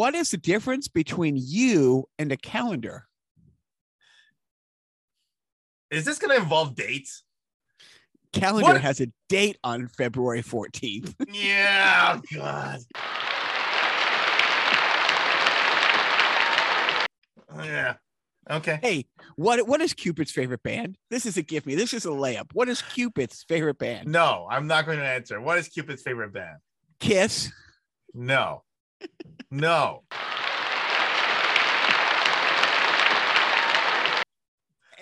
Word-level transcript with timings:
What 0.00 0.14
is 0.14 0.30
the 0.30 0.38
difference 0.38 0.88
between 0.88 1.36
you 1.36 2.08
and 2.18 2.32
a 2.32 2.36
calendar? 2.38 3.06
Is 5.90 6.06
this 6.06 6.18
going 6.18 6.34
to 6.34 6.42
involve 6.42 6.74
dates? 6.74 7.22
Calendar 8.32 8.72
What? 8.72 8.80
has 8.80 9.02
a 9.02 9.08
date 9.28 9.58
on 9.62 9.88
February 9.88 10.42
14th. 10.42 11.14
Yeah, 11.34 12.18
oh, 12.18 12.22
God. 12.34 12.80
Oh, 17.52 17.62
yeah. 17.62 17.96
Okay. 18.50 18.78
hey, 18.80 19.04
what 19.36 19.68
what 19.68 19.82
is 19.82 19.92
Cupid's 19.92 20.30
favorite 20.30 20.62
band? 20.62 20.96
This 21.10 21.26
is 21.26 21.36
a 21.36 21.42
give 21.42 21.66
me. 21.66 21.74
This 21.74 21.92
is 21.92 22.06
a 22.06 22.08
layup. 22.08 22.54
What 22.54 22.70
is 22.70 22.80
Cupid's 22.80 23.44
favorite 23.46 23.76
band? 23.76 24.08
No, 24.08 24.48
I'm 24.50 24.66
not 24.66 24.86
going 24.86 24.98
to 24.98 25.04
answer. 25.04 25.42
What 25.42 25.58
is 25.58 25.68
Cupid's 25.68 26.00
favorite 26.00 26.32
band? 26.32 26.56
Kiss. 27.00 27.52
No. 28.14 28.62
No. 29.50 30.04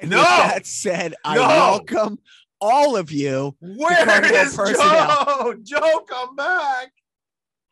And 0.00 0.10
No! 0.10 0.22
That 0.22 0.66
said, 0.66 1.14
I 1.24 1.34
No! 1.36 1.40
welcome 1.42 2.18
all 2.60 2.96
of 2.96 3.10
you. 3.10 3.56
Where 3.60 4.24
is. 4.24 4.56
Joe? 4.56 5.54
Joe, 5.62 6.00
come 6.08 6.36
back. 6.36 6.92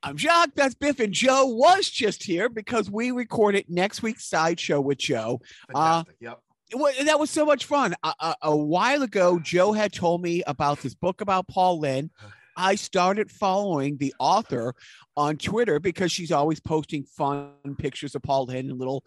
I'm 0.02 0.16
Jacques. 0.16 0.54
That's 0.54 0.74
Biff, 0.74 1.00
and 1.00 1.12
Joe 1.12 1.46
was 1.46 1.88
just 1.90 2.22
here 2.22 2.48
because 2.48 2.90
we 2.90 3.10
recorded 3.10 3.64
next 3.68 4.02
week's 4.02 4.28
sideshow 4.28 4.80
with 4.80 4.98
Joe. 4.98 5.40
Uh, 5.74 6.04
yep. 6.20 6.38
It 6.70 7.06
that 7.06 7.18
was 7.18 7.30
so 7.30 7.44
much 7.46 7.64
fun. 7.64 7.94
A, 8.02 8.12
a, 8.20 8.34
a 8.42 8.56
while 8.56 9.02
ago, 9.02 9.38
Joe 9.38 9.72
had 9.72 9.92
told 9.92 10.22
me 10.22 10.42
about 10.46 10.80
this 10.80 10.94
book 10.94 11.20
about 11.20 11.48
Paul 11.48 11.80
Lynde. 11.80 12.10
I 12.56 12.74
started 12.74 13.30
following 13.30 13.96
the 13.98 14.14
author 14.18 14.74
on 15.16 15.36
Twitter 15.36 15.78
because 15.78 16.10
she's 16.12 16.32
always 16.32 16.60
posting 16.60 17.04
fun 17.04 17.52
pictures 17.78 18.14
of 18.14 18.22
Paul 18.22 18.46
Lynde 18.46 18.70
and 18.70 18.78
little, 18.78 19.04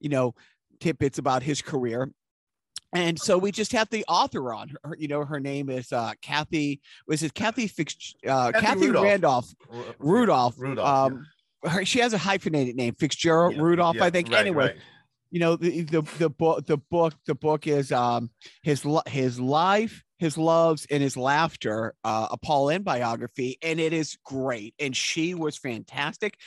you 0.00 0.08
know, 0.08 0.34
tidbits 0.80 1.18
about 1.18 1.42
his 1.42 1.62
career. 1.62 2.10
And 2.94 3.18
so 3.18 3.36
we 3.38 3.50
just 3.50 3.72
have 3.72 3.90
the 3.90 4.04
author 4.06 4.52
on. 4.54 4.72
Her, 4.84 4.96
you 4.96 5.08
know, 5.08 5.24
her 5.24 5.40
name 5.40 5.68
is 5.68 5.92
uh, 5.92 6.12
Kathy. 6.22 6.80
Was 7.08 7.24
it 7.24 7.34
Kathy 7.34 7.66
Fix? 7.66 8.14
Uh, 8.26 8.52
Kathy 8.52 8.66
Kathy, 8.66 8.86
Rudolph. 8.86 9.04
Randolph. 9.04 9.54
Ru- 9.68 9.84
Rudolph. 9.98 10.54
Rudolph. 10.58 10.88
Um, 10.88 11.26
her, 11.64 11.84
she 11.84 11.98
has 12.00 12.12
a 12.12 12.18
hyphenated 12.18 12.76
name, 12.76 12.94
Fitzgerald 12.94 13.56
yeah. 13.56 13.62
Rudolph, 13.62 13.96
Yeah, 13.96 14.04
I 14.04 14.10
think. 14.10 14.28
right, 14.30 14.38
anyway, 14.38 14.66
right. 14.66 14.76
you 15.30 15.40
know 15.40 15.56
the 15.56 15.80
the 15.82 16.02
the 16.18 16.30
book 16.30 16.66
the 16.66 16.76
book 16.76 17.14
the 17.26 17.34
book 17.34 17.66
is 17.66 17.90
um 17.90 18.30
his 18.62 18.86
his 19.08 19.40
life 19.40 20.04
his 20.24 20.38
loves 20.38 20.86
and 20.90 21.02
his 21.02 21.16
laughter 21.16 21.94
uh 22.02 22.28
a 22.30 22.38
paul 22.38 22.66
Lynde 22.66 22.84
biography 22.84 23.58
and 23.62 23.78
it 23.78 23.92
is 23.92 24.16
great 24.24 24.74
and 24.78 24.96
she 24.96 25.34
was 25.34 25.56
fantastic. 25.58 26.38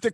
The 0.00 0.12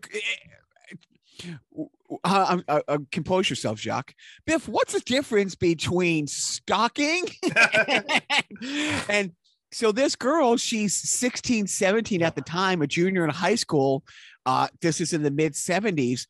uh, 2.25 2.59
uh, 2.69 2.81
uh, 2.89 2.99
compose 3.13 3.49
yourself 3.49 3.79
jacques. 3.79 4.15
Biff 4.47 4.69
what's 4.69 4.93
the 4.93 5.01
difference 5.01 5.55
between 5.55 6.27
stalking 6.27 7.27
and 9.09 9.33
so 9.73 9.93
this 9.93 10.17
girl 10.17 10.57
she's 10.57 10.97
16 10.97 11.67
17 11.67 12.23
at 12.23 12.35
the 12.35 12.43
time 12.43 12.83
a 12.83 12.87
junior 12.87 13.25
in 13.25 13.31
high 13.31 13.55
school 13.55 14.03
uh 14.47 14.67
this 14.81 15.01
is 15.01 15.13
in 15.13 15.23
the 15.23 15.31
mid 15.31 15.53
70s 15.53 16.27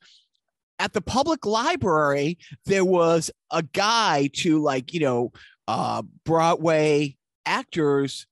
at 0.79 0.93
the 0.93 1.01
public 1.01 1.47
library 1.47 2.39
there 2.67 2.85
was 2.85 3.31
a 3.51 3.63
guy 3.63 4.29
to 4.35 4.61
like 4.63 4.93
you 4.93 5.01
know 5.01 5.33
uh 5.71 6.03
broadway 6.25 7.17
actors 7.47 8.27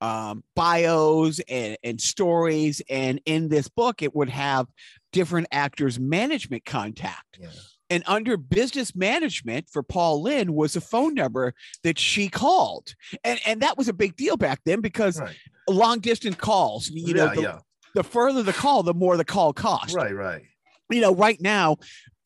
um 0.00 0.42
bios 0.54 1.40
and, 1.48 1.76
and 1.82 2.00
stories 2.00 2.80
and 2.88 3.20
in 3.26 3.48
this 3.48 3.68
book 3.68 4.02
it 4.02 4.14
would 4.14 4.28
have 4.30 4.66
different 5.12 5.46
actors 5.50 5.98
management 5.98 6.64
contact 6.64 7.38
Yeah. 7.40 7.48
and 7.90 8.02
under 8.06 8.36
business 8.36 8.94
management 8.94 9.68
for 9.70 9.82
Paul 9.82 10.22
Lynde 10.22 10.50
was 10.50 10.76
a 10.76 10.80
phone 10.80 11.14
number 11.14 11.54
that 11.84 11.98
she 11.98 12.28
called. 12.28 12.94
And 13.22 13.38
and 13.46 13.60
that 13.62 13.76
was 13.78 13.88
a 13.88 13.92
big 13.92 14.16
deal 14.16 14.36
back 14.36 14.60
then 14.64 14.80
because 14.80 15.20
Right. 15.20 15.36
long 15.68 16.00
distance 16.00 16.36
calls, 16.36 16.88
you 16.90 17.14
know, 17.14 17.26
yeah, 17.26 17.34
the, 17.34 17.42
yeah. 17.42 17.58
the 17.94 18.02
further 18.04 18.42
the 18.42 18.52
call, 18.52 18.82
the 18.82 18.94
more 18.94 19.16
the 19.16 19.24
call 19.24 19.52
cost. 19.52 19.94
Right, 19.94 20.14
right. 20.14 20.42
You 20.90 21.00
know, 21.00 21.14
right 21.14 21.40
now, 21.40 21.76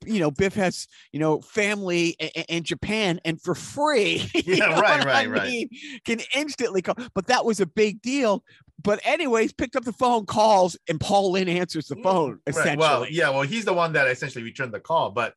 you 0.07 0.21
know, 0.21 0.31
Biff 0.31 0.55
has, 0.55 0.87
you 1.13 1.19
know, 1.21 1.41
family 1.41 2.11
in 2.49 2.63
Japan 2.63 3.21
and 3.25 3.41
for 3.41 3.55
free. 3.55 4.29
you 4.35 4.57
Yeah, 4.57 4.67
know 4.67 4.81
right, 4.81 5.05
right, 5.05 5.27
I 5.27 5.27
right. 5.27 5.49
mean? 5.49 5.69
Can 6.05 6.21
instantly 6.35 6.83
call. 6.83 6.97
But 7.15 7.27
that 7.27 7.45
was 7.45 7.61
a 7.61 7.67
big 7.67 8.01
deal. 8.03 8.45
But 8.83 9.01
anyways, 9.05 9.53
picked 9.53 9.75
up 9.75 9.85
the 9.85 9.93
phone, 9.93 10.25
calls, 10.27 10.77
and 10.89 11.01
Paul 11.01 11.33
Lynde 11.33 11.51
answers 11.51 11.87
the 11.89 11.97
phone, 11.97 12.31
Right. 12.33 12.41
essentially. 12.47 12.77
Well, 12.79 13.07
yeah. 13.11 13.31
Well, 13.31 13.43
he's 13.43 13.65
the 13.65 13.75
one 13.75 13.93
that 13.95 14.07
essentially 14.07 14.45
returned 14.45 14.73
the 14.73 14.81
call, 14.81 15.11
but 15.11 15.35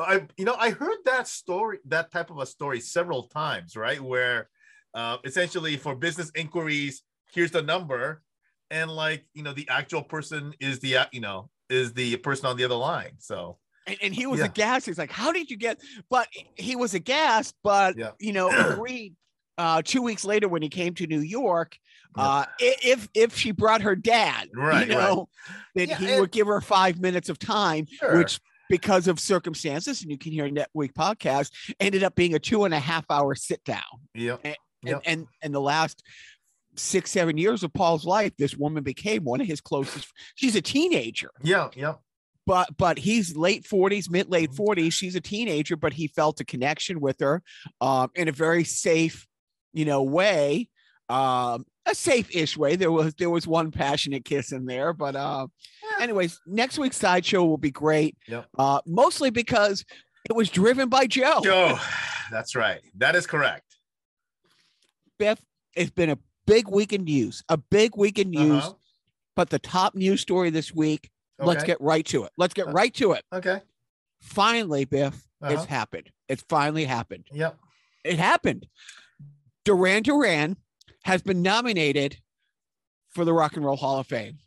I, 0.00 0.22
you 0.36 0.44
know, 0.44 0.54
I 0.58 0.70
heard 0.70 0.98
that 1.04 1.26
story, 1.28 1.78
that 1.86 2.10
type 2.10 2.30
of 2.30 2.38
a 2.38 2.46
story 2.46 2.80
several 2.80 3.24
times, 3.24 3.76
right? 3.76 4.00
Where 4.00 4.48
uh, 4.94 5.18
essentially 5.24 5.76
for 5.76 5.94
business 5.94 6.30
inquiries, 6.34 7.02
here's 7.32 7.50
the 7.50 7.62
number, 7.62 8.22
and 8.70 8.90
like 8.90 9.26
you 9.34 9.42
know, 9.42 9.52
the 9.52 9.68
actual 9.68 10.02
person 10.02 10.54
is 10.60 10.78
the 10.78 10.96
you 11.12 11.20
know 11.20 11.50
is 11.68 11.92
the 11.92 12.16
person 12.16 12.46
on 12.46 12.56
the 12.56 12.64
other 12.64 12.74
line. 12.76 13.12
So 13.18 13.58
and, 13.88 13.96
and 14.02 14.14
he 14.14 14.26
was 14.26 14.38
Yeah. 14.40 14.46
aghast. 14.46 14.86
He's 14.86 14.98
like, 14.98 15.10
"How 15.10 15.32
did 15.32 15.50
you 15.50 15.56
get?" 15.56 15.80
But 16.10 16.28
he 16.56 16.76
was 16.76 16.94
aghast. 16.94 17.54
But 17.64 17.96
Yeah. 17.98 18.10
you 18.20 18.32
know, 18.32 18.50
agreed. 18.72 19.14
Uh, 19.56 19.82
two 19.84 20.02
weeks 20.02 20.24
later, 20.24 20.48
when 20.48 20.62
he 20.62 20.68
came 20.68 20.94
to 20.94 21.04
New 21.08 21.18
York, 21.20 21.76
uh, 22.14 22.44
if 22.60 23.08
if 23.14 23.36
she 23.36 23.50
brought 23.50 23.80
her 23.82 23.96
dad, 23.96 24.48
Right, 24.54 24.86
you 24.88 24.94
right. 24.96 25.02
know, 25.08 25.28
that 25.74 25.88
Yeah, 25.88 25.96
he 25.96 26.10
and- 26.12 26.20
would 26.20 26.30
give 26.30 26.46
her 26.46 26.60
five 26.60 27.00
minutes 27.00 27.28
of 27.28 27.40
time, 27.40 27.86
Sure. 27.90 28.18
which 28.18 28.38
because 28.68 29.08
of 29.08 29.18
circumstances, 29.18 30.02
and 30.02 30.10
you 30.12 30.18
can 30.18 30.30
hear 30.30 30.48
that 30.52 30.70
week 30.74 30.94
podcast, 30.94 31.50
ended 31.80 32.04
up 32.04 32.14
being 32.14 32.34
a 32.34 32.38
two 32.38 32.64
and 32.66 32.72
a 32.74 32.78
half 32.78 33.04
hour 33.10 33.34
sit 33.34 33.64
down. 33.64 33.82
yeah, 34.14 34.36
And 34.44 34.56
Yep. 34.84 35.02
and 35.06 35.26
and 35.42 35.52
the 35.52 35.60
last 35.60 36.04
six 36.76 37.10
seven 37.10 37.36
years 37.36 37.64
of 37.64 37.72
Paul's 37.72 38.04
life, 38.04 38.32
this 38.38 38.54
woman 38.54 38.84
became 38.84 39.24
one 39.24 39.40
of 39.40 39.46
his 39.48 39.60
closest. 39.60 40.12
She's 40.36 40.54
a 40.54 40.62
teenager 40.62 41.30
yeah, 41.42 41.68
yeah, 41.74 41.94
but 42.48 42.76
but 42.78 42.98
he's 42.98 43.36
late 43.36 43.64
40s 43.64 44.10
mid 44.10 44.28
late 44.30 44.50
Mm-hmm. 44.50 44.80
40s 44.80 44.92
she's 44.92 45.14
a 45.14 45.20
teenager 45.20 45.76
but 45.76 45.92
he 45.92 46.06
felt 46.08 46.40
a 46.40 46.44
connection 46.44 47.00
with 47.00 47.20
her 47.20 47.42
um 47.80 48.10
in 48.14 48.26
a 48.28 48.32
very 48.32 48.64
safe 48.64 49.26
you 49.74 49.84
know 49.84 50.02
way 50.02 50.68
um 51.10 51.64
a 51.86 51.94
safe-ish 51.94 52.56
way 52.56 52.74
there 52.76 52.90
was 52.92 53.14
there 53.14 53.30
was 53.30 53.46
one 53.46 53.70
passionate 53.70 54.24
kiss 54.24 54.52
in 54.52 54.64
there 54.66 54.92
but 54.92 55.14
uh 55.16 55.46
anyways 56.00 56.40
next 56.46 56.78
week's 56.78 56.96
sideshow 56.96 57.44
will 57.44 57.56
be 57.58 57.70
great 57.70 58.16
Yep. 58.26 58.46
uh 58.58 58.80
mostly 58.86 59.30
because 59.30 59.84
it 60.28 60.34
was 60.34 60.48
driven 60.50 60.88
by 60.88 61.06
joe 61.06 61.40
Joe, 61.42 61.78
that's 62.30 62.54
right. 62.54 62.80
That 62.98 63.14
is 63.16 63.26
correct. 63.26 63.76
Biff, 65.18 65.38
it's 65.74 65.90
been 65.90 66.10
a 66.10 66.18
big 66.46 66.68
week 66.68 66.92
in 66.92 67.04
news 67.04 67.42
a 67.48 67.56
big 67.56 67.96
week 67.96 68.18
in 68.18 68.30
news 68.30 68.64
Uh-huh. 68.64 68.74
but 69.36 69.50
the 69.50 69.58
top 69.58 69.94
news 69.94 70.20
story 70.20 70.50
this 70.50 70.74
week 70.74 71.10
let's 71.46 71.64
get 71.64 71.80
right 71.80 72.04
to 72.06 72.24
it 72.24 72.32
let's 72.36 72.54
get 72.54 72.68
Uh, 72.68 72.72
right 72.72 72.94
to 72.94 73.12
it 73.12 73.24
Okay. 73.32 73.60
finally 74.20 74.84
biff 74.84 75.26
Uh-huh. 75.40 75.54
it's 75.54 75.64
happened 75.64 76.10
it's 76.28 76.44
finally 76.48 76.84
happened 76.84 77.24
Yep. 77.32 77.58
it 78.04 78.18
happened. 78.18 78.66
Duran 79.64 80.02
Duran 80.02 80.56
has 81.04 81.22
been 81.22 81.42
nominated 81.42 82.18
for 83.10 83.24
the 83.24 83.32
Rock 83.32 83.56
and 83.56 83.64
Roll 83.64 83.76
Hall 83.76 83.98
of 83.98 84.06
Fame. 84.06 84.38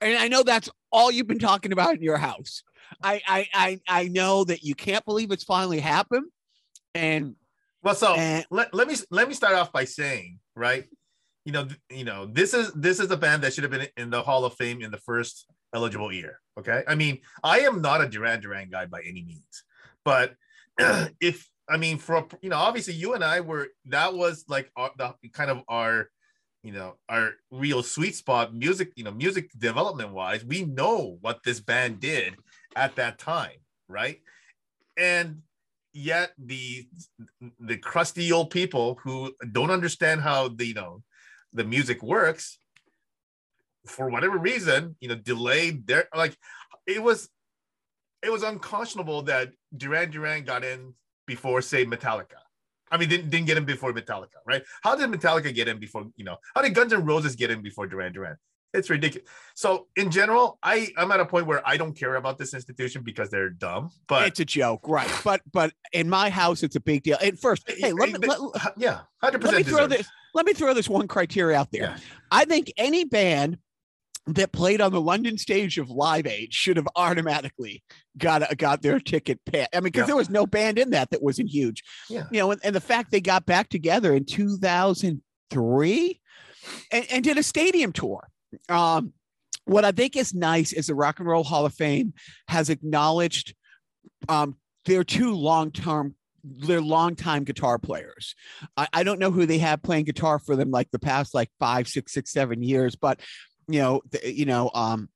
And 0.00 0.18
I 0.18 0.28
know 0.28 0.42
that's 0.42 0.68
all 0.92 1.10
you've 1.10 1.26
been 1.26 1.38
talking 1.38 1.72
about 1.72 1.94
in 1.94 2.02
your 2.02 2.18
house. 2.18 2.62
I 3.02 3.20
I 3.26 3.48
I, 3.54 3.80
I 3.88 4.08
know 4.08 4.44
that 4.44 4.62
you 4.62 4.74
can't 4.74 5.04
believe 5.04 5.30
it's 5.30 5.44
finally 5.44 5.80
happened. 5.80 6.26
And, 6.94 7.36
Well, 7.82 7.94
so 7.94 8.14
and 8.14 8.44
let, 8.50 8.72
let 8.74 8.88
me 8.88 8.96
let 9.10 9.28
me 9.28 9.34
start 9.34 9.54
off 9.54 9.72
by 9.72 9.84
saying, 9.84 10.40
right? 10.54 10.84
You 11.44 11.52
know, 11.52 11.68
you 11.90 12.04
know, 12.04 12.26
this 12.26 12.52
is 12.54 12.72
this 12.72 13.00
is 13.00 13.10
a 13.10 13.16
band 13.16 13.42
that 13.42 13.54
should 13.54 13.64
have 13.64 13.70
been 13.70 13.88
in 13.96 14.10
the 14.10 14.22
Hall 14.22 14.44
of 14.44 14.54
Fame 14.54 14.82
in 14.82 14.90
the 14.90 14.98
first 14.98 15.46
eligible 15.76 16.12
year. 16.12 16.40
Okay, 16.58 16.82
I 16.88 16.94
mean, 16.94 17.18
I 17.44 17.60
am 17.60 17.82
not 17.82 18.02
a 18.02 18.08
Duran 18.08 18.40
Duran 18.40 18.70
guy 18.70 18.86
by 18.86 19.02
any 19.02 19.22
means, 19.22 19.64
but 20.04 20.34
if 21.20 21.48
I 21.68 21.76
mean, 21.76 21.98
for 21.98 22.26
you 22.40 22.50
know, 22.50 22.56
obviously 22.56 22.94
you 22.94 23.14
and 23.14 23.22
I 23.22 23.40
were 23.40 23.68
that 23.86 24.14
was 24.14 24.44
like 24.48 24.70
our, 24.76 24.90
the 24.98 25.28
kind 25.28 25.50
of 25.50 25.62
our 25.68 26.08
you 26.66 26.72
know 26.72 26.96
our 27.08 27.34
real 27.52 27.82
sweet 27.82 28.16
spot 28.16 28.52
music 28.52 28.90
you 28.96 29.04
know 29.04 29.12
music 29.12 29.50
development 29.56 30.10
wise 30.10 30.44
we 30.44 30.64
know 30.64 31.16
what 31.20 31.38
this 31.44 31.60
band 31.60 32.00
did 32.00 32.34
at 32.74 32.96
that 32.96 33.20
time 33.20 33.58
right 33.88 34.20
and 34.96 35.42
yet 35.92 36.32
the 36.36 36.88
the 37.60 37.76
crusty 37.76 38.32
old 38.32 38.50
people 38.50 38.98
who 39.04 39.32
don't 39.52 39.70
understand 39.70 40.20
how 40.20 40.48
the 40.48 40.66
you 40.66 40.74
know 40.74 41.04
the 41.52 41.62
music 41.62 42.02
works 42.02 42.58
for 43.86 44.08
whatever 44.08 44.38
reason 44.38 44.96
you 45.00 45.08
know 45.08 45.14
delayed 45.14 45.86
their 45.86 46.08
like 46.14 46.36
it 46.86 47.02
was 47.02 47.28
it 48.22 48.30
was 48.30 48.42
unconscionable 48.42 49.22
that 49.22 49.50
Duran 49.76 50.10
Duran 50.10 50.44
got 50.44 50.64
in 50.64 50.94
before 51.26 51.62
say 51.62 51.84
Metallica 51.84 52.40
I 52.90 52.98
mean 52.98 53.08
didn't, 53.08 53.30
didn't 53.30 53.46
get 53.46 53.56
in 53.56 53.64
before 53.64 53.92
Metallica 53.92 54.38
right 54.46 54.62
how 54.82 54.94
did 54.96 55.10
Metallica 55.10 55.54
get 55.54 55.68
in 55.68 55.78
before 55.78 56.06
you 56.16 56.24
know 56.24 56.36
how 56.54 56.62
did 56.62 56.74
Guns 56.74 56.92
N' 56.92 57.04
Roses 57.04 57.36
get 57.36 57.50
in 57.50 57.62
before 57.62 57.86
Duran 57.86 58.12
Duran 58.12 58.36
it's 58.76 58.90
ridiculous. 58.90 59.28
So 59.54 59.86
in 59.96 60.10
general, 60.10 60.58
I 60.62 60.88
I'm 60.96 61.10
at 61.10 61.20
a 61.20 61.26
point 61.26 61.46
where 61.46 61.66
I 61.66 61.76
don't 61.76 61.94
care 61.94 62.16
about 62.16 62.38
this 62.38 62.54
institution 62.54 63.02
because 63.02 63.30
they're 63.30 63.50
dumb. 63.50 63.90
But 64.06 64.28
it's 64.28 64.40
a 64.40 64.44
joke, 64.44 64.86
right? 64.86 65.10
But 65.24 65.40
but 65.52 65.72
in 65.92 66.08
my 66.08 66.30
house, 66.30 66.62
it's 66.62 66.76
a 66.76 66.80
big 66.80 67.02
deal. 67.02 67.16
And 67.22 67.38
first, 67.38 67.64
hey, 67.66 67.92
let 67.92 68.12
me 68.12 68.18
let, 68.26 68.38
yeah, 68.76 69.00
hundred 69.22 69.40
percent. 69.40 69.56
let 69.58 69.66
me 69.66 69.72
throw 69.72 69.86
this. 69.86 70.08
Let 70.34 70.46
me 70.46 70.52
throw 70.52 70.74
this 70.74 70.88
one 70.88 71.08
criteria 71.08 71.56
out 71.56 71.70
there. 71.72 71.82
Yeah. 71.82 71.96
I 72.30 72.44
think 72.44 72.72
any 72.76 73.04
band 73.04 73.58
that 74.28 74.50
played 74.52 74.80
on 74.80 74.92
the 74.92 75.00
London 75.00 75.38
stage 75.38 75.78
of 75.78 75.88
Live 75.88 76.26
Aid 76.26 76.52
should 76.52 76.76
have 76.76 76.88
automatically 76.96 77.82
got 78.18 78.56
got 78.58 78.82
their 78.82 78.98
ticket 78.98 79.38
paid. 79.44 79.68
I 79.72 79.76
mean, 79.76 79.84
because 79.84 80.00
Yeah. 80.02 80.06
there 80.06 80.16
was 80.16 80.30
no 80.30 80.46
band 80.46 80.78
in 80.78 80.90
that 80.90 81.10
that 81.10 81.22
wasn't 81.22 81.48
huge. 81.48 81.82
Yeah. 82.10 82.24
You 82.32 82.40
know, 82.40 82.50
and, 82.50 82.60
and 82.64 82.74
the 82.74 82.80
fact 82.80 83.10
they 83.12 83.20
got 83.20 83.46
back 83.46 83.68
together 83.68 84.14
in 84.14 84.24
2003 85.50 86.20
and, 86.92 87.06
and 87.10 87.24
did 87.24 87.38
a 87.38 87.42
stadium 87.42 87.92
tour. 87.92 88.28
Um, 88.68 89.12
what 89.64 89.84
I 89.84 89.92
think 89.92 90.16
is 90.16 90.34
nice 90.34 90.72
is 90.72 90.86
the 90.86 90.94
Rock 90.94 91.18
and 91.18 91.28
Roll 91.28 91.44
Hall 91.44 91.66
of 91.66 91.74
Fame 91.74 92.14
has 92.48 92.70
acknowledged 92.70 93.54
um, 94.28 94.56
their 94.84 95.02
two 95.04 95.34
long 95.34 95.70
term, 95.72 96.14
their 96.44 96.80
longtime 96.80 97.44
guitar 97.44 97.78
players. 97.78 98.34
I, 98.76 98.88
I 98.92 99.02
don't 99.02 99.18
know 99.18 99.30
who 99.32 99.46
they 99.46 99.58
have 99.58 99.82
playing 99.82 100.04
guitar 100.04 100.38
for 100.38 100.54
them 100.56 100.70
like 100.70 100.90
the 100.92 100.98
past 101.00 101.34
like 101.34 101.50
five, 101.58 101.88
six, 101.88 102.12
six, 102.12 102.32
seven 102.32 102.62
years, 102.62 102.94
but 102.94 103.20
you 103.68 103.80
know, 103.80 104.02
the, 104.10 104.32
you 104.32 104.44
know, 104.44 104.70
um, 104.74 105.08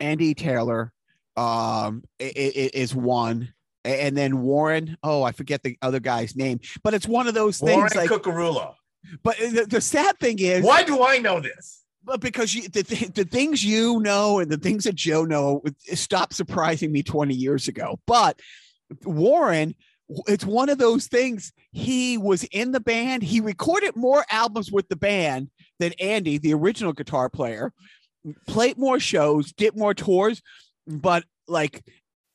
Andy 0.00 0.34
Taylor 0.34 0.92
um, 1.36 2.04
is 2.18 2.94
one. 2.94 3.52
And 3.84 4.16
then 4.16 4.42
Warren, 4.42 4.96
oh, 5.02 5.22
I 5.22 5.32
forget 5.32 5.62
the 5.62 5.76
other 5.82 5.98
guy's 5.98 6.36
name, 6.36 6.60
but 6.84 6.94
it's 6.94 7.06
one 7.06 7.26
of 7.26 7.34
those 7.34 7.58
things 7.58 7.74
Warren 7.74 7.90
like, 7.96 8.10
Cuccurullo. 8.10 8.74
but 9.24 9.36
the, 9.38 9.66
the 9.68 9.80
sad 9.80 10.20
thing 10.20 10.38
is, 10.38 10.64
Why 10.64 10.84
do 10.84 11.02
I 11.02 11.18
know 11.18 11.40
this? 11.40 11.82
but 12.04 12.20
because 12.20 12.54
you, 12.54 12.68
the, 12.68 12.82
the 13.14 13.24
things 13.24 13.64
you 13.64 14.00
know 14.00 14.38
and 14.38 14.50
the 14.50 14.56
things 14.56 14.84
that 14.84 14.94
Joe 14.94 15.24
know 15.24 15.62
stopped 15.94 16.34
surprising 16.34 16.92
me 16.92 17.02
20 17.02 17.34
years 17.34 17.68
ago. 17.68 17.98
But 18.06 18.40
Warren, 19.04 19.74
it's 20.26 20.44
one 20.44 20.68
of 20.68 20.78
those 20.78 21.06
things. 21.06 21.52
He 21.70 22.18
was 22.18 22.44
in 22.44 22.72
the 22.72 22.80
band. 22.80 23.22
He 23.22 23.40
recorded 23.40 23.96
more 23.96 24.24
albums 24.30 24.70
with 24.72 24.88
the 24.88 24.96
band 24.96 25.50
than 25.82 25.92
Andy, 26.00 26.38
the 26.38 26.54
original 26.54 26.92
guitar 26.92 27.28
player, 27.28 27.72
played 28.46 28.78
more 28.78 29.00
shows, 29.00 29.52
did 29.52 29.76
more 29.76 29.94
tours, 29.94 30.40
but 30.86 31.24
like 31.48 31.82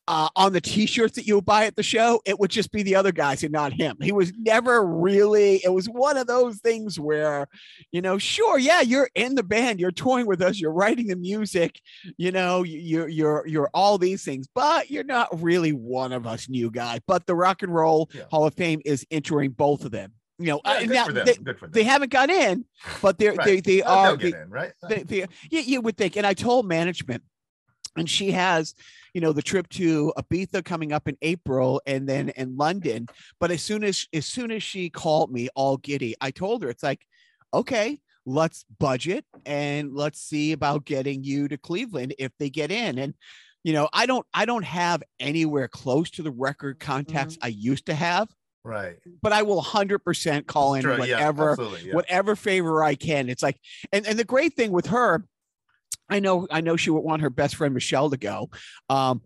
uh, 0.06 0.28
on 0.36 0.54
the 0.54 0.60
t-shirts 0.60 1.14
that 1.16 1.26
you 1.26 1.34
would 1.34 1.44
buy 1.44 1.66
at 1.66 1.76
the 1.76 1.82
show, 1.82 2.18
it 2.24 2.38
would 2.38 2.50
just 2.50 2.72
be 2.72 2.82
the 2.82 2.94
other 2.94 3.12
guys 3.12 3.42
and 3.42 3.52
not 3.52 3.74
him. 3.74 3.94
He 4.00 4.10
was 4.12 4.32
never 4.38 4.82
really, 4.84 5.60
it 5.64 5.68
was 5.72 5.86
one 5.86 6.16
of 6.16 6.26
those 6.26 6.60
things 6.60 6.98
where, 6.98 7.46
you 7.92 8.00
know, 8.00 8.16
sure, 8.16 8.58
yeah, 8.58 8.80
you're 8.80 9.10
in 9.14 9.34
the 9.34 9.42
band, 9.42 9.80
you're 9.80 9.90
touring 9.90 10.26
with 10.26 10.40
us, 10.40 10.58
you're 10.58 10.72
writing 10.72 11.08
the 11.08 11.16
music, 11.16 11.78
you 12.16 12.32
know, 12.32 12.62
you- 12.62 12.80
you're 12.80 13.08
you're 13.08 13.46
you're 13.46 13.70
all 13.74 13.98
these 13.98 14.24
things, 14.24 14.46
but 14.54 14.90
you're 14.90 15.04
not 15.04 15.28
really 15.42 15.72
one 15.72 16.12
of 16.12 16.26
us 16.26 16.48
new 16.48 16.70
guy. 16.70 17.00
But 17.06 17.26
the 17.26 17.34
Rock 17.34 17.62
and 17.62 17.74
Roll 17.74 18.08
Yeah. 18.14 18.22
Hall 18.30 18.46
of 18.46 18.54
Fame 18.54 18.80
is 18.86 19.06
entering 19.10 19.50
both 19.50 19.84
of 19.84 19.90
them. 19.90 20.12
You 20.38 20.46
know, 20.46 20.60
Yeah, 20.64 20.70
uh, 20.72 20.78
good 20.80 20.88
now, 20.90 21.04
for 21.06 21.12
them. 21.12 21.26
they, 21.26 21.34
good 21.34 21.58
for 21.58 21.66
them. 21.66 21.72
they 21.72 21.82
haven't 21.82 22.10
got 22.12 22.30
in, 22.30 22.64
but 23.02 23.18
they're 23.18 23.32
they 23.32 23.36
Right. 23.36 23.64
they 23.64 23.76
They'll- 23.80 23.86
are 23.88 24.16
they'll 24.16 24.30
they, 24.32 24.40
in, 24.40 24.50
right? 24.50 24.72
they, 24.88 25.02
they, 25.02 25.26
you, 25.50 25.60
you 25.60 25.80
would 25.80 25.96
think, 25.96 26.16
and 26.16 26.26
I 26.26 26.34
told 26.34 26.66
management, 26.66 27.24
and 27.96 28.08
she 28.08 28.30
has, 28.30 28.74
you 29.14 29.20
know, 29.20 29.32
the 29.32 29.42
trip 29.42 29.68
to 29.70 30.12
Ibiza 30.16 30.64
coming 30.64 30.92
up 30.92 31.08
in 31.08 31.16
April, 31.22 31.82
and 31.86 32.08
then 32.08 32.28
in 32.30 32.56
London. 32.56 33.08
But 33.40 33.50
as 33.50 33.62
soon 33.62 33.82
as 33.82 34.06
as 34.12 34.26
soon 34.26 34.52
as 34.52 34.62
she 34.62 34.90
called 34.90 35.32
me, 35.32 35.48
all 35.56 35.76
giddy, 35.78 36.14
I 36.20 36.30
told 36.30 36.62
her 36.62 36.70
it's 36.70 36.84
like, 36.84 37.04
okay, 37.52 38.00
let's 38.24 38.64
budget 38.78 39.24
and 39.46 39.92
let's 39.94 40.20
see 40.20 40.52
about 40.52 40.84
getting 40.84 41.24
you 41.24 41.48
to 41.48 41.56
Cleveland 41.56 42.14
if 42.18 42.30
they 42.38 42.50
get 42.50 42.70
in. 42.70 42.98
And 42.98 43.14
you 43.64 43.72
know, 43.72 43.88
I 43.92 44.06
don't 44.06 44.24
I 44.32 44.44
don't 44.44 44.64
have 44.64 45.02
anywhere 45.18 45.66
close 45.66 46.10
to 46.10 46.22
the 46.22 46.30
record 46.30 46.78
contacts 46.78 47.36
I 47.42 47.48
used 47.48 47.86
to 47.86 47.94
have, 47.94 48.28
right. 48.68 48.96
but 49.22 49.32
I 49.32 49.42
will 49.42 49.62
100% 49.62 50.46
call 50.46 50.74
in 50.74 50.82
Sure, 50.82 50.98
whatever 50.98 51.50
absolutely, 51.50 51.88
yeah. 51.88 51.94
whatever 51.94 52.36
favor 52.36 52.84
I 52.84 52.94
can. 52.94 53.28
It's 53.28 53.42
like, 53.42 53.58
and 53.92 54.06
and 54.06 54.18
the 54.18 54.24
great 54.24 54.54
thing 54.54 54.70
with 54.70 54.86
her, 54.86 55.24
I 56.08 56.20
know 56.20 56.46
I 56.50 56.60
know 56.60 56.76
she 56.76 56.90
would 56.90 57.00
want 57.04 57.22
her 57.22 57.30
best 57.30 57.56
friend 57.56 57.74
Michelle 57.74 58.10
to 58.10 58.16
go. 58.16 58.50
Um, 58.88 59.22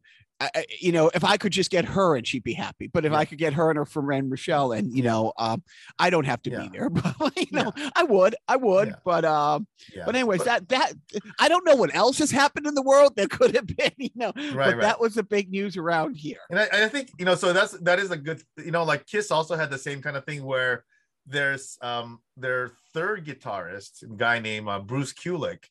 I, 0.55 0.65
you 0.81 0.93
know, 0.93 1.11
if 1.15 1.25
I 1.25 1.37
could 1.37 1.53
just 1.53 1.71
get 1.71 1.85
her 1.85 2.17
and 2.17 2.27
she'd 2.27 2.43
be 2.43 2.53
happy. 2.55 2.87
But 2.87 3.05
if 3.05 3.13
Yeah. 3.13 3.19
I 3.19 3.25
could 3.25 3.39
get 3.39 3.53
her 3.55 3.71
and 3.71 3.77
her 3.77 3.85
friend 3.85 4.29
Michelle, 4.31 4.73
and 4.73 4.97
you 4.97 5.03
know, 5.03 5.33
um, 5.39 5.63
I 5.99 6.11
don't 6.11 6.25
have 6.27 6.43
to 6.43 6.51
Yeah. 6.51 6.63
be 6.63 6.69
there. 6.69 6.91
But 7.19 7.37
you 7.37 7.47
know, 7.53 7.73
I 7.95 8.03
would, 8.05 8.35
I 8.49 8.57
would. 8.57 8.89
Yeah. 8.89 8.95
But 9.05 9.25
um, 9.25 9.67
Yeah. 9.95 10.05
but 10.07 10.15
anyways, 10.17 10.45
that 10.45 10.69
that 10.71 10.93
I 11.39 11.49
don't 11.49 11.65
know 11.65 11.77
what 11.77 11.95
else 11.95 12.19
has 12.19 12.31
happened 12.31 12.67
in 12.67 12.75
the 12.75 12.83
world 12.83 13.17
that 13.17 13.31
could 13.31 13.55
have 13.55 13.67
been, 13.67 13.93
you 13.99 14.11
know. 14.15 14.33
Right, 14.37 14.55
but 14.55 14.57
right. 14.77 14.81
that 14.81 15.01
was 15.01 15.15
the 15.15 15.23
big 15.23 15.51
news 15.51 15.77
around 15.77 16.15
here. 16.17 16.39
And 16.51 16.59
I, 16.59 16.69
I 16.85 16.89
think 16.89 17.11
you 17.19 17.25
know, 17.25 17.35
so 17.35 17.53
that's 17.53 17.73
that 17.81 17.99
is 17.99 18.11
a 18.11 18.17
good, 18.17 18.43
you 18.57 18.71
know, 18.73 18.85
like 18.85 19.07
Kiss 19.07 19.31
also 19.31 19.57
had 19.57 19.71
the 19.71 19.79
same 19.79 20.03
kind 20.03 20.17
of 20.17 20.25
thing 20.25 20.45
where 20.45 20.85
there's 21.27 21.79
um 21.83 22.21
their 22.37 22.73
third 22.95 23.25
guitarist, 23.27 24.03
a 24.03 24.07
guy 24.17 24.39
named 24.41 24.69
uh, 24.69 24.81
Bruce 24.81 25.13
Kulick, 25.13 25.65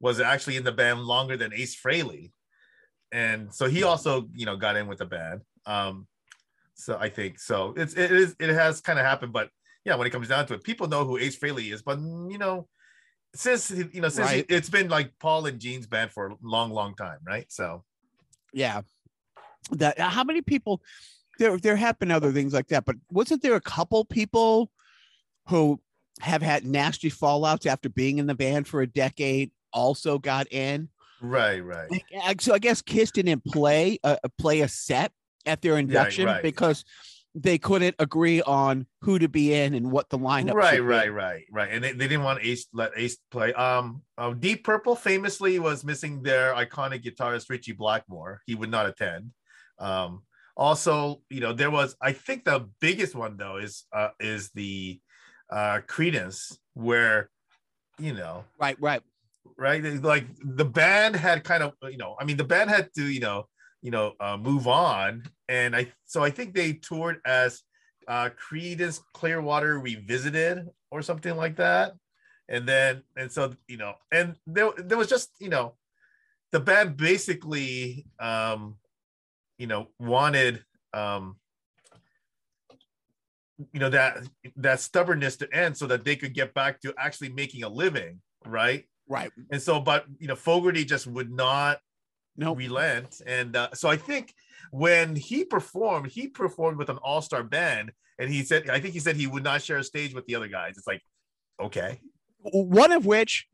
was 0.00 0.20
actually 0.20 0.56
in 0.56 0.64
the 0.64 0.72
band 0.72 1.00
longer 1.00 1.36
than 1.36 1.52
Ace 1.54 1.74
Frehley, 1.80 2.32
and 3.12 3.52
so 3.52 3.68
he 3.68 3.82
also 3.82 4.28
you 4.34 4.46
know 4.46 4.56
got 4.56 4.76
in 4.76 4.86
with 4.86 4.98
the 4.98 5.06
band. 5.06 5.42
Um, 5.66 6.06
so 6.74 6.96
I 6.98 7.08
think 7.08 7.38
so. 7.38 7.74
It's 7.76 7.94
it 7.94 8.10
is 8.12 8.36
it 8.38 8.50
has 8.50 8.80
kind 8.80 8.98
of 8.98 9.04
happened, 9.04 9.32
but 9.32 9.50
yeah, 9.84 9.94
when 9.96 10.06
it 10.06 10.10
comes 10.10 10.28
down 10.28 10.46
to 10.46 10.54
it, 10.54 10.64
people 10.64 10.88
know 10.88 11.04
who 11.04 11.18
Ace 11.18 11.38
Frehley 11.38 11.72
is, 11.72 11.82
but 11.82 11.98
mm, 11.98 12.30
you 12.30 12.38
know. 12.38 12.68
Since 13.34 13.70
you 13.70 14.00
know, 14.00 14.08
since 14.08 14.26
Right. 14.26 14.46
it's 14.48 14.70
been 14.70 14.88
like 14.88 15.12
Paul 15.20 15.44
and 15.44 15.60
Gene's 15.60 15.86
band 15.86 16.12
for 16.12 16.28
a 16.28 16.36
long, 16.42 16.70
long 16.70 16.94
time, 16.96 17.18
right? 17.26 17.44
So 17.52 17.84
Yeah. 18.54 18.80
That 19.72 19.98
how 19.98 20.24
many 20.24 20.40
people 20.40 20.80
there 21.38 21.58
there 21.58 21.76
have 21.76 21.98
been 21.98 22.10
other 22.10 22.32
things 22.32 22.54
like 22.54 22.68
that, 22.68 22.86
but 22.86 22.96
wasn't 23.10 23.42
there 23.42 23.54
a 23.54 23.60
couple 23.60 24.02
people 24.06 24.70
who 25.48 25.78
have 26.20 26.40
had 26.40 26.64
nasty 26.64 27.10
fallouts 27.10 27.66
after 27.66 27.90
being 27.90 28.18
in 28.18 28.26
the 28.26 28.34
band 28.34 28.66
for 28.66 28.80
a 28.80 28.86
decade 28.86 29.50
also 29.74 30.18
got 30.18 30.50
in? 30.50 30.88
Right, 31.20 31.60
right. 31.60 31.90
Like, 31.90 32.40
So 32.40 32.54
I 32.54 32.58
guess 32.58 32.82
Kiss 32.82 33.10
didn't 33.10 33.44
play 33.44 33.98
uh, 34.04 34.16
play 34.38 34.60
a 34.60 34.68
set 34.68 35.12
at 35.46 35.62
their 35.62 35.78
induction 35.78 36.26
right. 36.26 36.42
because 36.42 36.84
they 37.34 37.58
couldn't 37.58 37.94
agree 37.98 38.42
on 38.42 38.86
who 39.02 39.18
to 39.18 39.28
be 39.28 39.54
in 39.54 39.74
and 39.74 39.90
what 39.90 40.08
the 40.10 40.18
lineup 40.18 40.54
right 40.54 40.76
should 40.76 40.76
be. 40.78 40.82
right 40.82 41.12
right 41.12 41.44
right 41.52 41.70
and 41.70 41.84
they, 41.84 41.92
they 41.92 42.08
didn't 42.08 42.22
want 42.22 42.42
ace 42.42 42.66
let 42.72 42.90
ace 42.96 43.18
play 43.30 43.52
um 43.52 44.02
uh, 44.16 44.32
deep 44.32 44.64
purple 44.64 44.96
famously 44.96 45.58
was 45.58 45.84
missing 45.84 46.22
their 46.22 46.54
iconic 46.54 47.04
guitarist 47.04 47.48
ritchie 47.48 47.72
blackmore 47.72 48.40
he 48.46 48.54
would 48.54 48.70
not 48.70 48.86
attend 48.86 49.30
um 49.78 50.22
also 50.56 51.20
you 51.28 51.40
know 51.40 51.52
there 51.52 51.70
was 51.70 51.96
i 52.00 52.12
think 52.12 52.44
the 52.44 52.68
biggest 52.80 53.14
one 53.14 53.36
though 53.36 53.58
is 53.58 53.84
uh 53.92 54.08
is 54.18 54.50
the 54.50 54.98
uh 55.50 55.80
creedence 55.86 56.56
where 56.74 57.30
you 57.98 58.14
know 58.14 58.44
Right, 58.58 58.80
right. 58.80 59.02
Right? 59.56 59.82
Like 59.82 60.26
the 60.42 60.64
band 60.64 61.16
had 61.16 61.44
kind 61.44 61.62
of 61.62 61.72
you 61.82 61.96
know 61.96 62.16
i 62.20 62.24
mean 62.24 62.36
the 62.36 62.44
band 62.44 62.70
had 62.70 62.88
to 62.96 63.04
you 63.04 63.20
know 63.20 63.46
you 63.82 63.90
know 63.90 64.12
uh, 64.20 64.36
move 64.36 64.66
on. 64.66 65.22
And 65.48 65.74
i 65.74 65.92
so 66.04 66.22
i 66.22 66.30
think 66.30 66.54
they 66.54 66.74
toured 66.74 67.20
as 67.24 67.62
uh 68.06 68.30
creedence 68.30 69.00
clearwater 69.14 69.78
revisited 69.78 70.66
or 70.90 71.02
something 71.02 71.36
like 71.36 71.56
that. 71.56 71.92
And 72.48 72.66
then 72.66 73.02
and 73.16 73.30
so 73.30 73.54
you 73.66 73.76
know 73.76 73.94
and 74.12 74.36
there, 74.46 74.70
there 74.76 74.98
was 74.98 75.08
just 75.08 75.30
you 75.38 75.48
know 75.48 75.76
the 76.52 76.60
band 76.60 76.96
basically 76.96 78.06
um 78.18 78.76
you 79.58 79.66
know 79.66 79.88
wanted 79.98 80.64
um 80.94 81.36
you 83.72 83.80
know 83.80 83.90
that 83.90 84.18
that 84.56 84.80
stubbornness 84.80 85.36
to 85.36 85.52
end 85.54 85.76
so 85.76 85.86
that 85.86 86.04
they 86.04 86.16
could 86.16 86.32
get 86.32 86.54
back 86.54 86.80
to 86.80 86.94
actually 86.98 87.30
making 87.30 87.64
a 87.64 87.68
living 87.68 88.20
right 88.46 88.84
Right. 89.08 89.30
and 89.50 89.60
so, 89.62 89.80
but 89.80 90.04
you 90.18 90.28
know, 90.28 90.36
Fogerty 90.36 90.84
just 90.84 91.06
would 91.06 91.30
not 91.30 91.80
No. 92.36 92.54
relent. 92.54 93.20
And 93.26 93.56
uh, 93.56 93.70
so 93.74 93.88
I 93.88 93.96
think 93.96 94.34
when 94.70 95.16
he 95.16 95.44
performed, 95.44 96.08
he 96.10 96.28
performed 96.28 96.78
with 96.78 96.90
an 96.90 96.98
all-star 96.98 97.42
band, 97.42 97.92
and 98.18 98.30
he 98.30 98.42
said, 98.44 98.68
I 98.68 98.80
think 98.80 98.92
he 98.94 99.00
said 99.00 99.16
he 99.16 99.26
would 99.26 99.44
not 99.44 99.62
share 99.62 99.78
a 99.78 99.84
stage 99.84 100.12
with 100.14 100.26
the 100.26 100.34
other 100.34 100.48
guys. 100.48 100.74
It's 100.76 100.86
like, 100.86 101.02
okay, 101.60 102.00
One 102.42 102.92
of 102.92 103.06
which 103.06 103.46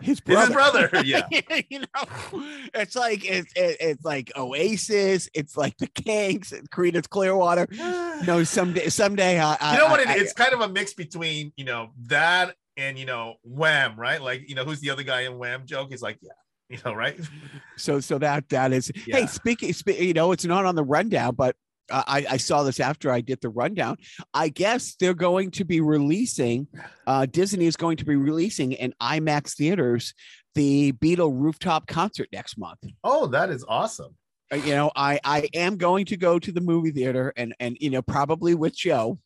his 0.00 0.18
It's 0.18 0.26
his 0.28 0.48
brother. 0.50 0.88
brother, 0.88 0.90
yeah. 1.04 1.26
you 1.70 1.80
know, 1.80 2.44
it's 2.74 2.96
like 2.96 3.24
it's 3.24 3.52
it, 3.54 3.76
it's 3.80 4.04
like 4.04 4.32
Oasis, 4.36 5.28
it's 5.34 5.56
like 5.56 5.76
the 5.78 5.86
Kinks, 5.86 6.52
Creedence 6.72 7.08
Clearwater. 7.08 7.66
No, 8.26 8.44
someday, 8.44 8.88
someday, 8.90 9.40
I, 9.40 9.56
I 9.60 9.72
you 9.74 9.78
know 9.80 9.88
what? 9.88 9.98
It, 10.00 10.06
I- 10.08 10.16
it's 10.18 10.32
kind 10.32 10.52
of 10.54 10.60
a 10.60 10.68
mix 10.68 10.94
between 10.94 11.52
you 11.56 11.64
know 11.64 11.90
that 12.04 12.54
and 12.76 12.98
you 12.98 13.06
know 13.06 13.34
Wham, 13.42 13.98
right? 13.98 14.20
Like 14.20 14.48
you 14.48 14.54
know 14.54 14.64
who's 14.64 14.80
the 14.80 14.90
other 14.90 15.02
guy 15.02 15.22
in 15.22 15.38
Wham? 15.38 15.66
Joke 15.66 15.92
is 15.92 16.02
like, 16.02 16.18
yeah, 16.20 16.32
you 16.68 16.78
know, 16.84 16.94
right? 16.94 17.18
so 17.76 18.00
so 18.00 18.18
that 18.18 18.48
that 18.50 18.72
is. 18.72 18.90
Hey, 19.06 19.26
speaking, 19.26 19.72
spe- 19.72 20.00
you 20.00 20.14
know, 20.14 20.32
it's 20.32 20.44
not 20.44 20.64
on 20.64 20.74
the 20.74 20.84
rundown, 20.84 21.34
but 21.34 21.56
I, 21.90 22.26
I 22.30 22.36
saw 22.38 22.62
this 22.62 22.80
after 22.80 23.10
I 23.10 23.20
did 23.20 23.40
the 23.40 23.50
rundown. 23.50 23.98
I 24.32 24.48
guess 24.48 24.96
they're 24.98 25.14
going 25.14 25.50
to 25.52 25.64
be 25.64 25.80
releasing, 25.80 26.66
uh, 27.06 27.26
Disney 27.26 27.66
is 27.66 27.76
going 27.76 27.98
to 27.98 28.04
be 28.04 28.16
releasing 28.16 28.72
in 28.72 28.94
IMAX 29.02 29.54
theaters 29.54 30.14
the 30.54 30.92
Beatle 30.92 31.32
rooftop 31.34 31.86
concert 31.86 32.28
next 32.32 32.56
month. 32.56 32.78
Oh, 33.02 33.26
that 33.26 33.50
is 33.50 33.64
awesome. 33.68 34.16
Uh, 34.52 34.56
You 34.56 34.74
know, 34.74 34.92
I 34.94 35.20
I 35.24 35.48
am 35.52 35.76
going 35.76 36.06
to 36.06 36.16
go 36.16 36.38
to 36.38 36.52
the 36.52 36.60
movie 36.60 36.90
theater 36.90 37.32
and 37.36 37.54
and 37.60 37.76
you 37.80 37.90
know 37.90 38.02
probably 38.02 38.54
with 38.54 38.76
Joe 38.76 39.18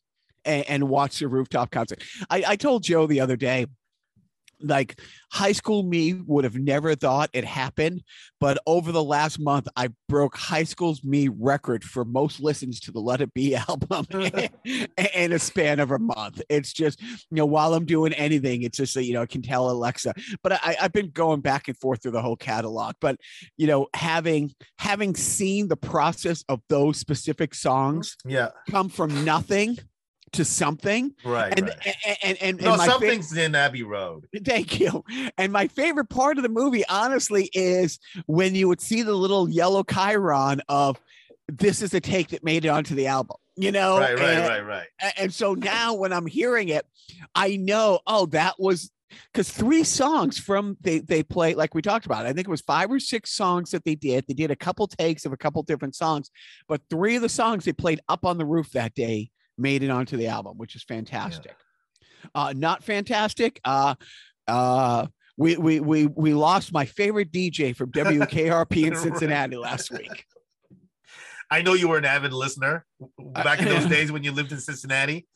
and, 0.45 0.67
and 0.69 0.89
watch 0.89 1.19
the 1.19 1.27
rooftop 1.27 1.71
concert. 1.71 2.03
I, 2.29 2.43
I 2.47 2.55
told 2.55 2.83
Joe 2.83 3.07
the 3.07 3.21
other 3.21 3.35
day, 3.35 3.65
like 4.61 4.99
high 5.31 5.51
school 5.51 5.83
me 5.83 6.13
would 6.13 6.43
have 6.43 6.55
never 6.57 6.95
thought 6.95 7.29
it 7.33 7.45
happened, 7.45 8.03
but 8.39 8.57
over 8.65 8.91
the 8.91 9.03
last 9.03 9.39
month, 9.39 9.67
I 9.75 9.89
broke 10.07 10.35
high 10.35 10.63
school's 10.63 11.03
me 11.03 11.29
record 11.29 11.83
for 11.83 12.03
most 12.03 12.39
listens 12.41 12.79
to 12.81 12.91
the 12.91 12.99
Let 12.99 13.21
It 13.21 13.33
Be 13.33 13.55
album 13.69 14.05
in 15.13 15.31
a 15.31 15.39
span 15.39 15.79
of 15.79 15.91
a 15.91 15.99
month. 15.99 16.41
It's 16.49 16.73
just, 16.73 17.01
you 17.01 17.17
know, 17.31 17.45
while 17.45 17.73
I'm 17.73 17.85
doing 17.85 18.13
anything, 18.13 18.63
it's 18.63 18.77
just, 18.77 18.95
you 18.95 19.13
know, 19.13 19.21
I 19.21 19.27
can 19.27 19.41
tell 19.41 19.69
Alexa. 19.69 20.13
But 20.43 20.53
I, 20.53 20.75
I've 20.81 20.93
been 20.93 21.11
going 21.11 21.41
back 21.41 21.67
and 21.67 21.77
forth 21.77 22.01
through 22.01 22.11
the 22.11 22.21
whole 22.21 22.35
catalog. 22.35 22.95
But 22.99 23.17
you 23.57 23.67
know, 23.67 23.87
having 23.95 24.53
having 24.77 25.15
seen 25.15 25.67
the 25.67 25.77
process 25.77 26.43
of 26.49 26.61
those 26.69 26.97
specific 26.97 27.53
songs 27.55 28.17
Yeah. 28.25 28.49
come 28.69 28.89
from 28.89 29.23
nothing 29.23 29.77
to 30.33 30.45
something, 30.45 31.13
Right. 31.23 31.53
and 31.57 31.67
right. 31.69 31.95
and 32.05 32.17
and, 32.23 32.37
and, 32.41 32.61
no, 32.61 32.69
and 32.71 32.77
my 32.77 32.85
fa- 32.85 32.91
something's 32.91 33.35
in 33.37 33.55
Abbey 33.55 33.83
Road. 33.83 34.27
Thank 34.43 34.79
you. 34.79 35.03
And 35.37 35.51
my 35.53 35.67
favorite 35.67 36.09
part 36.09 36.37
of 36.37 36.43
the 36.43 36.49
movie, 36.49 36.83
honestly, 36.87 37.49
is 37.53 37.99
when 38.25 38.55
you 38.55 38.67
would 38.67 38.81
see 38.81 39.01
the 39.01 39.13
little 39.13 39.49
yellow 39.49 39.83
chyron 39.83 40.59
of 40.69 40.99
this 41.47 41.81
is 41.81 41.93
a 41.93 41.99
take 41.99 42.29
that 42.29 42.43
made 42.43 42.65
it 42.65 42.69
onto 42.69 42.95
the 42.95 43.07
album. 43.07 43.37
You 43.55 43.71
know, 43.73 43.99
Right, 43.99 44.15
right, 44.17 44.29
and, 44.29 44.47
right, 44.47 44.87
right. 45.01 45.13
and 45.17 45.33
so 45.33 45.53
now 45.53 45.93
when 45.93 46.13
I'm 46.13 46.25
hearing 46.27 46.69
it, 46.69 46.85
I 47.35 47.57
know, 47.57 47.99
oh, 48.07 48.25
that 48.27 48.55
was 48.57 48.89
because 49.33 49.49
three 49.51 49.83
songs 49.83 50.37
from 50.39 50.77
they 50.81 50.99
they 50.99 51.23
play 51.23 51.55
like 51.55 51.73
we 51.73 51.81
talked 51.81 52.05
about. 52.05 52.25
I 52.25 52.31
think 52.31 52.47
it 52.47 52.51
was 52.51 52.61
five 52.61 52.89
or 52.91 52.99
six 52.99 53.31
songs 53.33 53.71
that 53.71 53.83
they 53.83 53.95
did. 53.95 54.25
They 54.27 54.33
did 54.35 54.51
a 54.51 54.55
couple 54.55 54.87
takes 54.87 55.25
of 55.25 55.33
a 55.33 55.37
couple 55.37 55.61
different 55.63 55.95
songs, 55.95 56.29
but 56.69 56.81
three 56.89 57.15
of 57.17 57.21
the 57.21 57.27
songs 57.27 57.65
they 57.65 57.73
played 57.73 57.99
up 58.07 58.23
on 58.23 58.37
the 58.37 58.45
roof 58.45 58.69
that 58.71 58.93
day 58.93 59.31
made 59.59 59.83
it 59.83 59.89
onto 59.89 60.17
the 60.17 60.27
album, 60.27 60.57
which 60.57 60.75
is 60.75 60.83
fantastic. 60.83 61.55
Uh, 62.33 62.53
not 62.55 62.83
fantastic. 62.83 63.59
Uh, 63.63 63.95
uh, 64.47 65.07
we, 65.37 65.55
we 65.57 65.79
we 65.79 66.05
we 66.07 66.33
lost 66.33 66.73
my 66.73 66.85
favorite 66.85 67.31
DJ 67.31 67.75
from 67.75 67.91
WKRP 67.93 68.87
in 68.87 68.95
Cincinnati 68.95 69.55
last 69.55 69.91
week. 69.91 70.25
I 71.51 71.61
know 71.61 71.73
you 71.73 71.87
were 71.87 71.97
an 71.97 72.05
avid 72.05 72.33
listener 72.33 72.85
back 73.33 73.59
in 73.59 73.65
those 73.65 73.85
Uh, 73.85 73.89
days 73.97 74.11
when 74.11 74.23
you 74.23 74.31
lived 74.31 74.51
in 74.51 74.59
Cincinnati. 74.59 75.27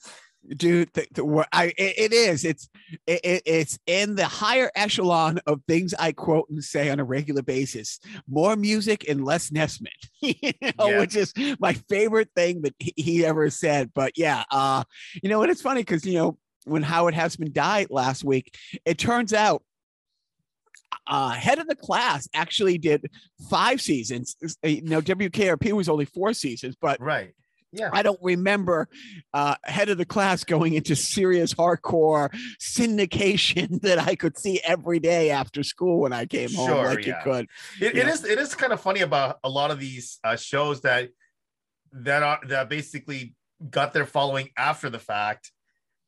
Dude 0.58 0.90
the, 0.94 1.08
the, 1.14 1.24
what 1.24 1.48
I, 1.54 1.68
it, 1.78 2.12
it 2.12 2.14
is 2.14 2.44
it's 2.44 2.68
it, 3.08 3.22
it- 3.24 3.44
it's 3.46 3.80
in 3.88 4.16
the 4.16 4.26
higher 4.26 4.70
echelon 4.76 5.40
of 5.48 5.62
things 5.70 5.94
i 5.98 6.12
quote 6.12 6.50
and 6.50 6.62
say 6.62 6.90
on 6.90 7.00
a 7.00 7.04
regular 7.06 7.42
basis 7.42 7.98
more 8.28 8.58
music 8.58 9.06
and 9.08 9.24
less 9.24 9.52
nessman 9.52 9.88
you 10.22 10.36
know 10.62 10.90
Yeah. 10.90 11.00
which 11.00 11.16
is 11.16 11.34
my 11.60 11.72
favorite 11.88 12.30
thing 12.36 12.62
that 12.64 12.74
he, 12.78 13.26
ever 13.26 13.50
said 13.50 13.92
but 13.96 14.18
yeah 14.18 14.44
uh 14.52 14.84
you 15.22 15.30
know 15.30 15.42
and 15.44 15.50
it's 15.52 15.62
funny 15.62 15.80
because 15.80 16.06
you 16.06 16.16
know 16.16 16.38
when 16.66 16.84
howard 16.84 17.14
hesseman 17.16 17.54
died 17.54 17.88
last 17.90 18.26
week 18.26 18.54
it 18.86 18.98
turns 18.98 19.32
out 19.34 19.64
uh, 21.08 21.32
head 21.32 21.58
of 21.60 21.68
the 21.68 21.76
class 21.76 22.28
actually 22.34 22.78
did 22.78 23.10
five 23.50 23.82
seasons. 23.82 24.36
You 24.64 24.84
know, 24.84 25.02
WKRP 25.02 25.74
was 25.74 25.90
only 25.90 26.06
four 26.06 26.34
seasons, 26.34 26.76
but 26.80 27.02
Right. 27.02 27.34
Yeah. 27.74 27.90
I 27.92 28.04
don't 28.04 28.20
remember 28.22 28.88
uh, 29.34 29.56
head 29.64 29.90
of 29.90 29.98
the 29.98 30.06
class 30.06 30.44
going 30.44 30.74
into 30.74 30.96
serious 30.96 31.56
hardcore 31.56 32.30
syndication 32.62 33.82
that 33.82 33.98
I 33.98 34.16
could 34.16 34.38
see 34.38 34.62
every 34.64 35.00
day 35.00 35.32
after 35.32 35.64
school 35.64 36.02
when 36.02 36.14
I 36.14 36.26
came 36.26 36.54
home, 36.54 36.68
Sure, 36.68 36.86
like 36.86 37.06
yeah. 37.06 37.18
you 37.18 37.32
could. 37.32 37.48
It, 37.82 37.98
it 37.98 38.08
is 38.08 38.24
it 38.24 38.38
is 38.38 38.54
kind 38.54 38.72
of 38.72 38.80
funny 38.80 39.02
about 39.02 39.40
a 39.44 39.50
lot 39.50 39.72
of 39.72 39.80
these 39.80 40.20
uh, 40.24 40.36
shows 40.36 40.82
that 40.82 41.10
that 41.94 42.22
are 42.22 42.40
that 42.48 42.70
basically 42.70 43.36
got 43.70 43.94
their 43.94 44.06
following 44.06 44.50
after 44.56 44.90
the 44.90 45.00
fact, 45.00 45.52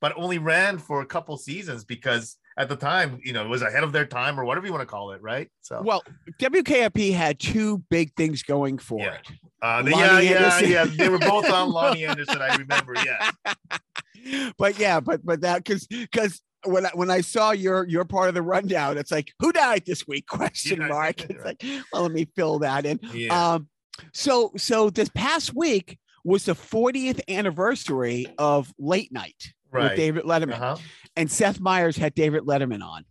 but 0.01 0.13
only 0.15 0.37
ran 0.37 0.77
for 0.77 1.01
a 1.01 1.05
couple 1.05 1.35
seasons 1.37 1.83
because 1.83 2.37
at 2.57 2.69
the 2.69 2.75
time, 2.75 3.19
you 3.23 3.33
know, 3.33 3.47
was 3.47 3.61
ahead 3.61 3.83
of 3.83 3.91
their 3.91 4.05
time 4.05 4.39
or 4.39 4.45
whatever 4.45 4.65
you 4.65 4.71
want 4.71 4.81
to 4.81 4.85
call 4.85 5.11
it, 5.11 5.21
right? 5.21 5.49
So 5.61 5.81
Well, 5.83 6.03
WKRP 6.39 7.13
had 7.13 7.39
two 7.39 7.79
big 7.89 8.13
things 8.15 8.43
going 8.43 8.77
for 8.77 8.99
Yeah. 8.99 9.13
it. 9.15 9.27
uh, 9.61 9.81
the- 9.83 9.91
yeah, 9.91 10.09
Loni 10.19 10.23
yeah, 10.29 10.59
yeah. 10.59 10.85
They 10.85 11.09
were 11.09 11.19
both 11.19 11.49
on 11.49 11.69
Loni 11.71 12.07
Anderson, 12.07 12.41
I 12.41 12.55
remember. 12.55 12.93
Yeah. 13.03 13.31
but 14.57 14.79
yeah, 14.79 14.99
but 14.99 15.25
but 15.25 15.41
that 15.41 15.63
because 15.63 15.85
because 15.87 16.41
when 16.65 16.85
I, 16.85 16.89
when 16.93 17.11
I 17.11 17.21
saw 17.21 17.51
your 17.51 17.85
your 17.87 18.05
part 18.05 18.29
of 18.29 18.35
the 18.35 18.41
rundown, 18.41 18.97
it's 18.97 19.11
like 19.11 19.33
who 19.39 19.51
died 19.51 19.83
this 19.85 20.07
week? 20.07 20.27
Question 20.29 20.81
Yeah, 20.81 20.87
mark. 20.87 21.17
right. 21.19 21.25
It's 21.29 21.45
like 21.45 21.63
well, 21.91 22.03
let 22.03 22.11
me 22.11 22.27
fill 22.35 22.59
that 22.59 22.85
in. 22.85 22.99
Yeah. 23.13 23.53
Um, 23.55 23.67
so 24.13 24.51
so 24.57 24.89
this 24.89 25.09
past 25.09 25.53
week 25.55 25.97
was 26.23 26.45
the 26.45 26.53
40th 26.53 27.21
anniversary 27.29 28.25
of 28.39 28.73
Late 28.79 29.11
Night 29.11 29.53
with. 29.71 29.95
David 29.95 30.23
Letterman, 30.23 30.53
Uh-huh. 30.53 30.77
And 31.15 31.29
Seth 31.31 31.59
Meyers 31.59 31.97
had 31.97 32.13
David 32.13 32.43
Letterman 32.43 32.83
on, 32.83 33.05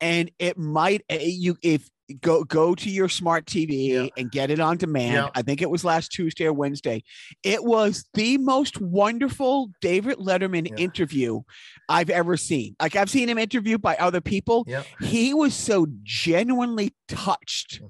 and 0.00 0.30
it 0.38 0.58
might 0.58 1.02
eh, 1.08 1.18
you 1.22 1.56
if 1.62 1.88
go 2.20 2.42
go 2.42 2.74
to 2.74 2.90
your 2.90 3.08
smart 3.08 3.46
TV 3.46 3.88
Yeah. 3.90 4.06
and 4.16 4.32
get 4.32 4.50
it 4.50 4.58
on 4.58 4.78
demand. 4.78 5.12
Yeah. 5.12 5.28
I 5.34 5.42
think 5.42 5.62
it 5.62 5.70
was 5.70 5.84
last 5.84 6.10
Tuesday 6.10 6.46
or 6.46 6.52
Wednesday. 6.52 7.04
It 7.44 7.62
was 7.62 8.04
the 8.14 8.36
most 8.38 8.80
wonderful 8.80 9.70
David 9.80 10.18
Letterman 10.18 10.68
Yeah. 10.68 10.76
interview 10.76 11.42
I've 11.88 12.10
ever 12.10 12.36
seen. 12.36 12.74
Like 12.80 12.96
I've 12.96 13.10
seen 13.10 13.28
him 13.28 13.38
interviewed 13.38 13.80
by 13.80 13.94
other 13.96 14.20
people. 14.20 14.64
Yeah. 14.66 14.82
He 15.00 15.32
was 15.34 15.54
so 15.54 15.86
genuinely 16.02 16.94
touched 17.06 17.80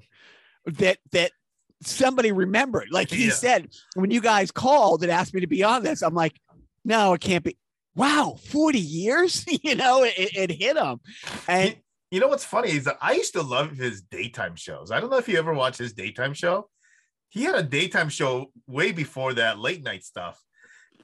that 0.65 0.99
that 1.13 1.31
somebody 1.83 2.31
remembered. 2.31 2.89
Like 2.91 3.09
he 3.09 3.31
said, 3.31 3.69
when 3.95 4.11
you 4.11 4.21
guys 4.21 4.51
called 4.51 5.01
and 5.01 5.11
asked 5.11 5.33
me 5.33 5.41
to 5.41 5.47
be 5.47 5.63
on 5.63 5.81
this, 5.81 6.03
I'm 6.03 6.13
like, 6.13 6.39
no, 6.85 7.13
it 7.13 7.21
can't 7.21 7.43
be. 7.43 7.57
Wow, 7.95 8.37
40 8.49 8.79
years? 8.79 9.45
you 9.63 9.75
know, 9.75 10.03
it, 10.03 10.13
it 10.17 10.51
hit 10.51 10.77
him. 10.77 10.99
And 11.47 11.75
You, 12.09 12.19
know 12.19 12.27
what's 12.27 12.45
funny 12.45 12.71
is 12.71 12.85
that 12.85 12.97
I 13.01 13.13
used 13.13 13.33
to 13.33 13.41
love 13.41 13.71
his 13.71 14.01
daytime 14.01 14.55
shows. 14.55 14.91
I 14.91 14.99
don't 14.99 15.09
know 15.09 15.17
if 15.17 15.27
you 15.27 15.37
ever 15.37 15.53
watched 15.53 15.79
his 15.79 15.93
daytime 15.93 16.33
show. 16.33 16.69
He 17.29 17.43
had 17.43 17.55
a 17.55 17.63
daytime 17.63 18.09
show 18.09 18.51
way 18.67 18.91
before 18.91 19.33
that 19.35 19.59
late 19.59 19.83
night 19.83 20.03
stuff. 20.03 20.41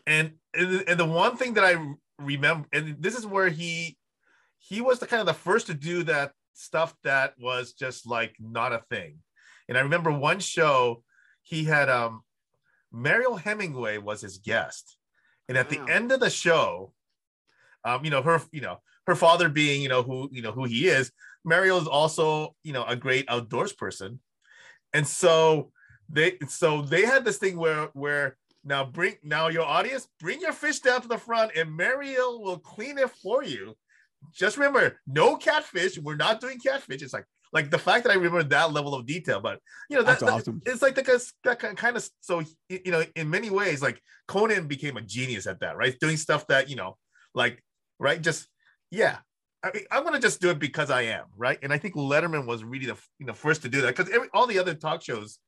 And 0.05 0.33
and 0.53 0.99
the 0.99 1.05
one 1.05 1.37
thing 1.37 1.53
that 1.55 1.63
I 1.63 1.75
remember, 2.19 2.67
and 2.73 2.95
this 2.99 3.17
is 3.17 3.25
where 3.25 3.49
he 3.49 3.97
he 4.59 4.81
was 4.81 4.99
the 4.99 5.07
kind 5.07 5.21
of 5.21 5.27
the 5.27 5.33
first 5.33 5.67
to 5.67 5.73
do 5.73 6.03
that 6.03 6.31
stuff 6.53 6.93
that 7.03 7.33
was 7.39 7.73
just 7.73 8.07
like 8.07 8.35
not 8.39 8.73
a 8.73 8.83
thing. 8.89 9.19
And 9.69 9.77
I 9.77 9.81
remember 9.81 10.11
one 10.11 10.39
show 10.39 11.03
he 11.43 11.63
had 11.63 11.89
um 11.89 12.21
Mariel 12.91 13.35
Hemingway 13.35 13.97
was 13.97 14.21
his 14.21 14.37
guest. 14.37 14.96
And 15.47 15.57
at 15.57 15.71
Wow. 15.71 15.85
the 15.85 15.91
end 15.93 16.11
of 16.11 16.19
the 16.19 16.29
show, 16.29 16.93
um, 17.83 18.03
you 18.03 18.11
know, 18.11 18.21
her, 18.21 18.41
you 18.51 18.61
know, 18.61 18.81
her 19.05 19.15
father 19.15 19.49
being, 19.49 19.81
you 19.81 19.89
know, 19.89 20.03
who, 20.03 20.29
you 20.31 20.41
know, 20.41 20.51
who 20.51 20.65
he 20.65 20.87
is, 20.87 21.11
Mario 21.45 21.79
is 21.79 21.87
also, 21.87 22.55
you 22.63 22.73
know, 22.73 22.83
a 22.85 22.95
great 22.95 23.25
outdoors 23.29 23.71
person. 23.73 24.19
And 24.93 25.07
so 25.07 25.71
they 26.09 26.37
so 26.47 26.81
they 26.81 27.05
had 27.05 27.25
this 27.25 27.37
thing 27.37 27.57
where 27.57 27.89
where 27.93 28.37
now 28.63 28.83
bring 28.83 29.15
now 29.23 29.47
your 29.47 29.63
audience, 29.63 30.07
bring 30.19 30.41
your 30.41 30.53
fish 30.53 30.79
down 30.79 31.01
to 31.01 31.07
the 31.07 31.17
front 31.17 31.51
and 31.55 31.71
Mario 31.71 32.37
will 32.39 32.59
clean 32.59 32.97
it 32.97 33.09
for 33.09 33.43
you. 33.43 33.77
Just 34.33 34.57
remember, 34.57 34.99
no 35.05 35.37
catfish. 35.37 35.97
We're 35.97 36.15
not 36.15 36.41
doing 36.41 36.59
catfish. 36.59 37.01
It's 37.01 37.13
like 37.13 37.25
like 37.53 37.71
the 37.71 37.77
fact 37.77 38.03
that 38.03 38.11
I 38.11 38.15
remember 38.15 38.43
that 38.43 38.73
level 38.73 38.93
of 38.93 39.05
detail, 39.05 39.39
but 39.39 39.59
you 39.89 39.97
know 39.97 40.03
that's 40.03 40.19
that, 40.19 40.27
that- 40.27 40.33
awesome. 40.33 40.61
it's 40.65 40.81
like 40.81 40.95
the 40.95 41.31
that 41.43 41.59
kind 41.59 41.97
of 41.97 42.09
so 42.21 42.43
you 42.69 42.91
know 42.91 43.03
in 43.15 43.29
many 43.29 43.49
ways 43.49 43.81
like 43.81 44.01
Conan 44.27 44.67
became 44.67 44.97
a 44.97 45.01
genius 45.01 45.47
at 45.47 45.59
that 45.61 45.77
right? 45.77 45.97
Doing 45.99 46.17
stuff 46.17 46.47
that 46.47 46.69
you 46.69 46.75
know 46.75 46.97
like 47.33 47.63
right? 47.99 48.21
Just 48.21 48.47
yeah. 48.91 49.17
I 49.63 49.71
mean, 49.73 49.83
I'm 49.91 50.03
gonna 50.03 50.19
just 50.19 50.39
do 50.39 50.49
it 50.49 50.59
because 50.59 50.91
I 50.91 51.03
am 51.03 51.25
right? 51.35 51.57
And 51.61 51.73
I 51.73 51.77
think 51.77 51.95
Letterman 51.95 52.45
was 52.45 52.63
really 52.63 52.85
the 52.85 52.97
you 53.19 53.25
know 53.25 53.33
first 53.33 53.61
to 53.63 53.69
do 53.69 53.81
that 53.81 53.95
because 53.95 54.13
all 54.33 54.47
the 54.47 54.59
other 54.59 54.73
talk 54.73 55.03
shows 55.03 55.39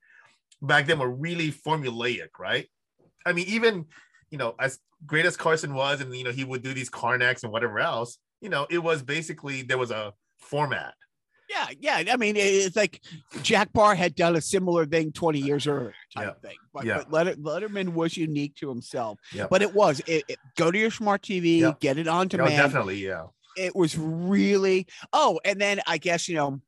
back 0.61 0.87
then 0.87 0.99
were 0.99 1.09
really 1.09 1.51
formulaic 1.51 2.29
right? 2.39 2.67
I 3.25 3.33
mean 3.33 3.47
even 3.47 3.85
you 4.31 4.37
know 4.37 4.55
as 4.59 4.79
great 5.05 5.25
as 5.25 5.37
Carson 5.37 5.73
was 5.73 6.01
and 6.01 6.15
you 6.15 6.23
know 6.23 6.31
he 6.31 6.43
would 6.43 6.63
do 6.63 6.73
these 6.73 6.89
Carnacs 6.89 7.43
and 7.43 7.51
whatever 7.51 7.79
else 7.79 8.17
you 8.41 8.49
know 8.49 8.67
it 8.69 8.79
was 8.79 9.01
basically 9.01 9.61
there 9.61 9.77
was 9.77 9.91
a 9.91 10.13
format 10.39 10.93
Yeah, 11.49 11.67
yeah. 11.79 12.13
I 12.13 12.17
mean, 12.17 12.35
it's 12.37 12.75
like 12.75 13.01
Jack 13.41 13.73
Paar 13.73 13.95
had 13.95 14.13
done 14.15 14.35
a 14.35 14.41
similar 14.41 14.85
thing 14.85 15.11
20 15.11 15.39
years 15.39 15.65
earlier, 15.67 15.93
type 16.15 16.35
Yeah. 16.43 16.47
thing. 16.49 16.57
But, 16.73 16.85
Yeah. 16.85 16.97
but 16.97 17.11
Letter, 17.11 17.35
Letterman 17.35 17.89
was 17.93 18.15
unique 18.15 18.55
to 18.57 18.69
himself. 18.69 19.19
Yeah. 19.33 19.47
But 19.49 19.61
it 19.63 19.73
was. 19.73 19.99
It, 20.05 20.23
it- 20.27 20.39
go 20.55 20.69
to 20.69 20.77
your 20.77 20.91
smart 20.91 21.23
TV, 21.23 21.59
Yeah. 21.61 21.73
get 21.79 21.97
it 21.97 22.07
on 22.07 22.25
Oh, 22.27 22.29
demand. 22.29 22.51
definitely 22.51 23.03
yeah 23.03 23.25
It 23.57 23.75
was 23.75 23.97
really. 23.97 24.85
Oh, 25.11 25.39
and 25.43 25.59
then 25.59 25.81
I 25.87 25.97
guess 25.97 26.29
you 26.29 26.35
know, 26.35 26.61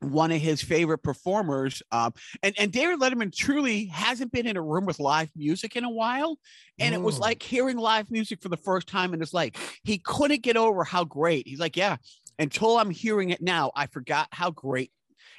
one 0.00 0.32
of 0.32 0.40
his 0.40 0.60
favorite 0.60 0.98
performers. 0.98 1.80
Um, 1.92 2.12
and, 2.42 2.56
and 2.58 2.72
David 2.72 2.98
Letterman 2.98 3.32
truly 3.32 3.84
hasn't 3.86 4.32
been 4.32 4.48
in 4.48 4.56
a 4.56 4.62
room 4.62 4.84
with 4.84 4.98
live 4.98 5.30
music 5.36 5.76
in 5.76 5.84
a 5.84 5.90
while. 5.90 6.38
And 6.80 6.92
it 6.92 7.00
was 7.00 7.20
like 7.20 7.40
hearing 7.40 7.76
live 7.76 8.10
music 8.10 8.42
for 8.42 8.48
the 8.48 8.56
first 8.56 8.88
time 8.88 9.14
in 9.14 9.20
his 9.20 9.32
life. 9.32 9.52
He 9.84 9.98
couldn't 9.98 10.42
get 10.42 10.56
over 10.56 10.82
how 10.82 11.04
great. 11.04 11.46
He's 11.46 11.60
like, 11.60 11.76
yeah, 11.76 11.98
until 12.42 12.78
I'm 12.78 12.90
hearing 12.90 13.30
it 13.30 13.40
now, 13.40 13.70
I 13.74 13.86
forgot 13.86 14.28
how 14.32 14.50
great 14.50 14.90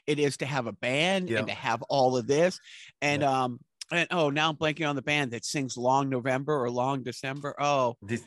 it 0.07 0.19
is 0.19 0.37
to 0.37 0.45
have 0.45 0.67
a 0.67 0.71
band 0.73 1.29
Yeah. 1.29 1.39
and 1.39 1.47
to 1.47 1.53
have 1.53 1.81
all 1.83 2.17
of 2.17 2.27
this. 2.27 2.59
And 3.01 3.23
um, 3.23 3.59
and 3.91 4.07
oh, 4.11 4.29
now 4.29 4.49
I'm 4.49 4.55
blanking 4.55 4.87
on 4.89 4.95
the 4.95 5.01
band 5.01 5.31
that 5.31 5.45
sings 5.45 5.77
Long 5.77 6.09
November 6.09 6.55
or 6.63 6.69
Long 6.71 7.03
December. 7.03 7.53
Oh, 7.59 7.95
This, 8.01 8.23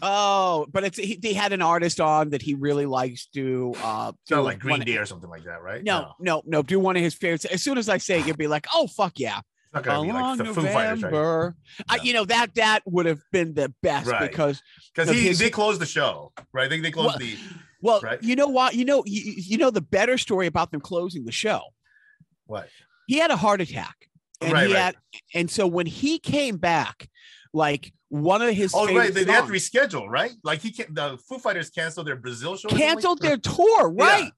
oh, 0.00 0.66
but 0.72 0.84
it's 0.84 0.98
he, 0.98 1.16
they 1.16 1.32
had 1.32 1.52
an 1.52 1.62
artist 1.62 2.00
on 2.00 2.30
that 2.30 2.42
he 2.42 2.54
really 2.54 2.86
likes 2.86 3.26
to 3.34 3.74
uh 3.82 4.12
do 4.26 4.40
like 4.40 4.58
Green 4.58 4.80
Day 4.80 4.96
or 4.96 5.06
something 5.06 5.30
like 5.30 5.44
that, 5.44 5.62
right? 5.62 5.82
no, 5.82 6.12
no, 6.18 6.42
no. 6.46 6.62
Do 6.62 6.78
one 6.80 6.96
of 6.96 7.02
his 7.02 7.14
favorites. 7.14 7.44
As 7.44 7.62
soon 7.62 7.78
as 7.78 7.88
I 7.88 7.98
say 7.98 8.20
it, 8.20 8.26
you'll 8.26 8.36
be 8.36 8.46
like, 8.48 8.66
"Oh 8.74 8.86
fuck 8.86 9.18
yeah!" 9.18 9.38
It's 9.74 9.74
not 9.74 9.84
gonna 9.84 10.02
be 10.06 10.12
like 10.12 10.20
Along 10.20 10.36
the 10.38 10.44
Foo 10.46 10.54
Fighters, 10.62 11.02
right? 11.02 11.12
November, 11.12 11.56
I, 11.88 11.96
you 12.02 12.12
know 12.12 12.24
that 12.26 12.54
that 12.56 12.80
would 12.86 13.06
have 13.06 13.20
been 13.32 13.54
the 13.54 13.72
best 13.82 14.06
Right. 14.10 14.30
because 14.30 14.62
Because 14.94 15.10
he 15.14 15.28
his- 15.28 15.38
they 15.38 15.50
closed 15.50 15.80
the 15.80 15.86
show, 15.86 16.32
right? 16.52 16.66
I 16.66 16.68
think 16.68 16.82
they 16.82 16.90
closed 16.90 17.08
Well, 17.10 17.18
the 17.18 17.36
well, 17.82 18.00
Right. 18.00 18.22
you 18.22 18.34
know 18.36 18.48
what? 18.48 18.74
You 18.74 18.84
know, 18.86 19.02
you, 19.06 19.34
you 19.36 19.58
know 19.58 19.70
the 19.70 19.80
better 19.82 20.16
story 20.16 20.46
about 20.46 20.70
them 20.70 20.80
closing 20.80 21.24
the 21.24 21.32
show. 21.32 21.60
what? 22.46 22.68
He 23.08 23.18
had 23.18 23.30
a 23.30 23.36
heart 23.36 23.60
attack, 23.60 24.08
and 24.40 24.52
Right, 24.52 24.68
he 24.68 24.72
right. 24.72 24.80
had, 24.82 24.96
and 25.34 25.50
so 25.50 25.66
when 25.66 25.86
he 25.86 26.18
came 26.18 26.56
back, 26.56 27.08
like 27.52 27.92
one 28.08 28.40
of 28.42 28.54
his 28.54 28.72
Oh, 28.74 28.86
right. 28.94 29.12
They, 29.12 29.24
they 29.24 29.32
had 29.32 29.46
to 29.46 29.52
reschedule, 29.52 30.06
right? 30.08 30.32
Like 30.44 30.60
he 30.60 30.70
can 30.70 30.94
the 30.94 31.18
Foo 31.28 31.38
Fighters 31.38 31.68
canceled 31.70 32.06
their 32.06 32.16
Brazil 32.16 32.56
show. 32.56 32.68
or 32.68 32.70
something 32.70 32.78
like- 32.78 32.88
canceled 32.88 33.20
their 33.20 33.36
tour, 33.36 33.90
right? 33.90 34.30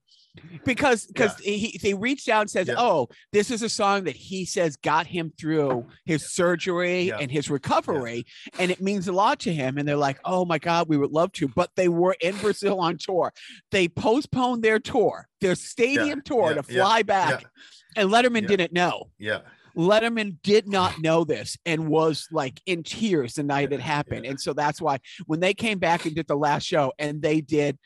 Because 0.64 1.06
because 1.06 1.36
he 1.38 1.78
they 1.82 1.94
reached 1.94 2.28
out 2.28 2.40
and 2.42 2.50
says, 2.50 2.66
Yeah. 2.68 2.74
"Oh, 2.76 3.08
this 3.32 3.50
is 3.50 3.62
a 3.62 3.68
song 3.68 4.04
that 4.04 4.16
he 4.16 4.44
says 4.44 4.76
got 4.76 5.06
him 5.06 5.32
through 5.38 5.86
his 6.04 6.32
surgery 6.32 7.02
Yeah. 7.04 7.18
and 7.20 7.30
his 7.30 7.50
recovery, 7.50 8.24
and 8.58 8.70
it 8.70 8.80
means 8.80 9.06
a 9.06 9.12
lot 9.12 9.38
to 9.40 9.52
him." 9.52 9.78
And 9.78 9.86
they're 9.86 9.96
like, 9.96 10.18
"Oh 10.24 10.44
my 10.44 10.58
God, 10.58 10.88
we 10.88 10.96
would 10.96 11.12
love 11.12 11.32
to," 11.32 11.48
but 11.48 11.70
they 11.76 11.88
were 11.88 12.16
in 12.20 12.36
Brazil 12.38 12.80
on 12.80 12.98
tour. 12.98 13.32
They 13.70 13.86
postponed 13.88 14.64
their 14.64 14.78
tour, 14.80 15.28
their 15.40 15.54
stadium 15.54 16.20
tour, 16.22 16.52
yeah, 16.54 16.62
to 16.62 16.72
yeah, 16.72 16.82
fly 16.82 17.02
back, 17.02 17.42
yeah. 17.42 18.02
and 18.02 18.10
Letterman 18.10 18.42
Yeah. 18.42 18.48
didn't 18.48 18.72
know. 18.72 19.10
Yeah. 19.18 19.40
Letterman 19.76 20.36
did 20.44 20.68
not 20.68 21.00
know 21.00 21.24
this 21.24 21.56
and 21.66 21.88
was 21.88 22.28
like 22.30 22.60
in 22.64 22.84
tears 22.84 23.34
the 23.34 23.42
night 23.42 23.72
it 23.72 23.80
happened. 23.80 24.24
yeah. 24.24 24.30
And 24.32 24.40
so 24.40 24.52
that's 24.52 24.80
why 24.80 24.98
when 25.26 25.40
they 25.40 25.52
came 25.52 25.78
back 25.80 26.06
and 26.06 26.14
did 26.14 26.28
the 26.28 26.36
last 26.36 26.64
show 26.64 26.92
and 26.98 27.20
they 27.20 27.40
did 27.40 27.76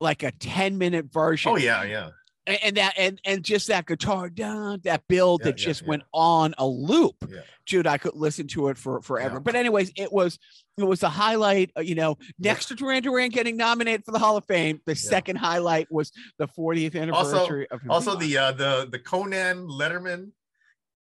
like 0.00 0.22
a 0.22 0.30
10 0.32 0.78
minute 0.78 1.12
version 1.12 1.52
Oh 1.52 1.56
yeah, 1.56 1.82
yeah. 1.84 2.10
a- 2.46 2.64
and 2.64 2.76
that 2.76 2.94
and 2.96 3.20
and 3.24 3.44
just 3.44 3.68
that 3.68 3.86
guitar 3.86 4.28
down 4.30 4.80
that 4.84 5.06
build 5.08 5.40
Yeah, 5.40 5.46
that 5.52 5.60
yeah, 5.60 5.66
just 5.66 5.82
yeah. 5.82 5.88
went 5.88 6.02
on 6.12 6.54
a 6.58 6.66
loop 6.66 7.16
Yeah. 7.28 7.40
dude 7.66 7.86
i 7.86 7.98
could 7.98 8.14
listen 8.14 8.46
to 8.48 8.68
it 8.68 8.78
for 8.78 9.02
forever 9.02 9.40
but 9.40 9.54
anyways 9.54 9.92
it 9.96 10.10
was 10.12 10.38
it 10.78 10.84
was 10.84 11.02
a 11.02 11.08
highlight 11.10 11.70
uh, 11.76 11.80
you 11.82 11.94
know 11.94 12.16
next 12.38 12.66
to 12.66 12.74
duran 12.74 13.02
duran 13.02 13.28
getting 13.30 13.56
nominated 13.58 14.04
for 14.06 14.12
the 14.12 14.18
hall 14.18 14.36
of 14.38 14.44
fame 14.46 14.80
the 14.86 14.94
second 14.96 15.36
highlight 15.36 15.86
was 15.92 16.10
the 16.38 16.48
40th 16.48 16.98
anniversary 17.00 17.68
of 17.70 17.82
him 17.82 17.90
Also, 17.90 18.14
the 18.16 18.36
uh, 18.38 18.52
the 18.52 18.88
the 18.90 18.98
Conan 18.98 19.68
Letterman 19.68 20.30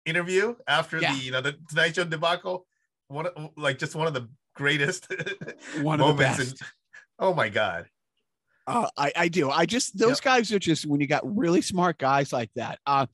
interview 0.05 0.55
after 0.67 0.99
the 0.99 1.13
you 1.21 1.31
know 1.31 1.41
the 1.41 1.53
Tonight 1.69 1.95
Show 1.95 2.03
debacle, 2.03 2.65
one 3.07 3.27
of- 3.27 3.51
like 3.55 3.77
just 3.79 3.95
one 3.95 4.07
of 4.07 4.13
the 4.13 4.27
greatest 4.55 5.07
one 5.81 6.01
of 6.01 6.07
the 6.07 6.13
moments. 6.13 6.37
best 6.37 6.61
in- 6.61 6.67
oh 7.19 7.33
my 7.33 7.49
god! 7.49 7.85
Uh, 8.71 8.89
I, 8.97 9.11
I 9.15 9.27
do. 9.27 9.49
I 9.49 9.65
just 9.65 9.97
those 9.97 10.19
guys 10.19 10.51
are 10.51 10.59
just 10.59 10.85
when 10.85 11.01
you 11.01 11.07
got 11.07 11.23
really 11.25 11.61
smart 11.61 11.97
guys 11.97 12.31
like 12.33 12.49
that. 12.55 12.79
Uh, 12.85 13.05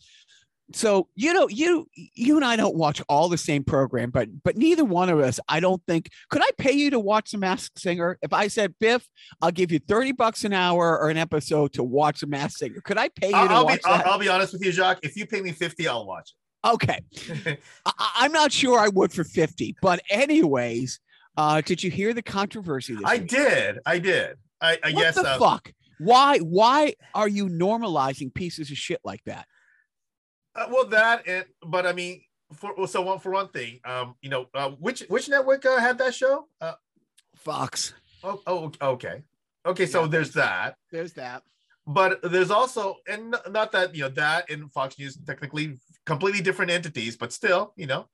so 0.74 1.08
you 1.16 1.34
know, 1.34 1.48
you 1.48 1.88
you 1.96 2.36
and 2.36 2.44
I 2.44 2.58
don't 2.58 2.76
watch 2.76 3.02
all 3.08 3.30
the 3.30 3.38
same 3.38 3.64
program, 3.64 4.10
but 4.10 4.28
but 4.44 4.58
neither 4.58 4.84
one 4.84 5.08
of 5.10 5.20
us, 5.20 5.40
I 5.48 5.60
don't 5.62 5.82
think. 5.88 6.10
Could 6.30 6.42
I 6.42 6.50
pay 6.58 6.74
you 6.74 6.90
to 6.90 7.00
watch 7.00 7.32
The 7.32 7.38
Masked 7.38 7.80
Singer? 7.80 8.18
If 8.22 8.34
I 8.34 8.50
said 8.50 8.76
Biff, 8.80 9.08
I'll 9.42 9.52
give 9.52 9.72
you 9.72 9.80
thirty 9.80 10.12
bucks 10.12 10.44
an 10.44 10.52
hour 10.52 11.00
or 11.00 11.10
an 11.10 11.18
episode 11.18 11.72
to 11.74 11.84
watch 11.84 12.20
The 12.20 12.28
Masked 12.28 12.60
Singer. 12.60 12.82
Could 12.82 12.98
I 12.98 13.08
pay 13.10 13.30
you 13.30 13.36
I'll, 13.36 13.48
to 13.48 13.54
I'll 13.54 13.66
be 13.66 13.72
watch 13.72 13.82
I'll. 13.86 14.12
I'll 14.12 14.20
be 14.20 14.28
honest 14.28 14.52
with 14.54 14.66
you, 14.66 14.74
Jacques. 14.74 15.00
If 15.04 15.16
you 15.16 15.26
pay 15.26 15.42
me 15.42 15.54
fifty, 15.54 15.88
I'll 15.88 16.06
watch 16.06 16.32
it. 16.32 16.68
Okay, 16.68 17.00
I- 17.86 18.12
I'm 18.18 18.34
not 18.34 18.52
sure 18.52 18.78
I 18.78 18.90
would 18.90 19.14
for 19.14 19.24
fifty, 19.24 19.76
but 19.82 20.02
anyways, 20.10 21.00
uh, 21.38 21.62
did 21.62 21.82
you 21.82 21.90
hear 21.90 22.14
the 22.14 22.22
controversy? 22.24 22.96
This 22.96 23.04
I 23.06 23.18
week? 23.20 23.28
did. 23.30 23.80
I 23.86 24.00
did. 24.00 24.36
I, 24.62 24.78
I 24.84 24.92
What 24.92 25.02
guess. 25.02 25.16
the 25.16 25.28
uh, 25.28 25.38
fuck? 25.40 25.72
Why 26.00 26.38
why 26.40 26.94
are 27.16 27.28
you 27.28 27.48
normalizing 27.48 28.34
pieces 28.34 28.70
of 28.72 28.78
shit 28.78 29.00
like 29.04 29.24
that? 29.26 29.48
Uh, 30.56 30.68
well, 30.72 30.86
that 30.88 31.28
and 31.28 31.46
but 31.66 31.86
I 31.86 31.94
mean, 31.94 32.22
for 32.54 32.88
so 32.88 33.02
one 33.02 33.20
for 33.20 33.32
one 33.32 33.50
thing, 33.50 33.80
um, 33.86 34.16
you 34.22 34.30
know, 34.30 34.48
uh, 34.54 34.70
which 34.72 35.02
which 35.10 35.30
network 35.30 35.66
uh, 35.66 35.78
had 35.80 35.98
that 36.00 36.14
show? 36.14 36.48
Uh, 36.62 36.74
Fox. 37.36 37.94
oh, 38.24 38.42
oh, 38.48 38.72
okay, 38.82 39.22
okay. 39.66 39.86
So 39.86 40.02
Yeah. 40.04 40.08
there's 40.08 40.32
that, 40.34 40.76
There's 40.92 41.14
that. 41.14 41.44
but 41.86 42.20
there's 42.24 42.52
also, 42.52 42.98
and 43.08 43.36
not 43.50 43.72
that 43.72 43.94
you 43.96 44.02
know 44.04 44.10
that 44.10 44.50
and 44.50 44.72
Fox 44.72 44.98
News 45.00 45.18
technically 45.26 45.80
completely 46.06 46.42
different 46.42 46.72
entities, 46.72 47.16
but 47.18 47.32
still, 47.34 47.74
you 47.76 47.86
know, 47.88 48.08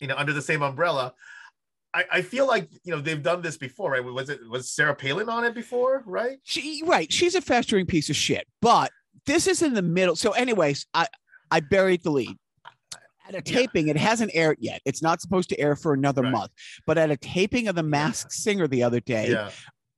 you 0.00 0.06
know, 0.08 0.16
under 0.16 0.32
the 0.32 0.42
same 0.42 0.62
umbrella. 0.62 1.14
I, 1.96 2.04
I 2.18 2.22
feel 2.22 2.46
like 2.46 2.68
you 2.84 2.94
know 2.94 3.00
they've 3.00 3.22
done 3.22 3.40
this 3.42 3.56
before, 3.56 3.92
right? 3.92 4.04
Was 4.04 4.28
it 4.28 4.40
was 4.48 4.70
Sarah 4.70 4.94
Palin 4.94 5.28
on 5.28 5.44
it 5.44 5.54
before, 5.54 6.02
right? 6.06 6.38
She 6.44 6.82
right. 6.84 7.10
She's 7.12 7.34
a 7.34 7.40
festering 7.40 7.86
piece 7.86 8.10
of 8.10 8.16
shit. 8.16 8.46
But 8.60 8.90
this 9.24 9.46
is 9.46 9.62
in 9.62 9.72
the 9.74 9.82
middle. 9.82 10.14
So, 10.16 10.32
anyways, 10.32 10.86
I 10.92 11.06
I 11.50 11.60
buried 11.60 12.02
the 12.02 12.10
lead. 12.10 12.36
At 13.28 13.34
a 13.34 13.36
Yeah. 13.38 13.40
taping, 13.58 13.88
it 13.88 13.96
hasn't 13.96 14.30
aired 14.34 14.58
yet. 14.60 14.82
It's 14.84 15.02
not 15.02 15.20
supposed 15.20 15.48
to 15.48 15.58
air 15.58 15.74
for 15.74 15.94
another 15.94 16.22
Right. 16.22 16.32
month. 16.32 16.52
But 16.86 16.96
at 16.98 17.10
a 17.10 17.16
taping 17.16 17.66
of 17.66 17.74
The 17.74 17.82
Masked 17.82 18.30
Singer 18.44 18.68
the 18.68 18.82
other 18.84 19.00
day, 19.00 19.30
Yeah, 19.30 19.50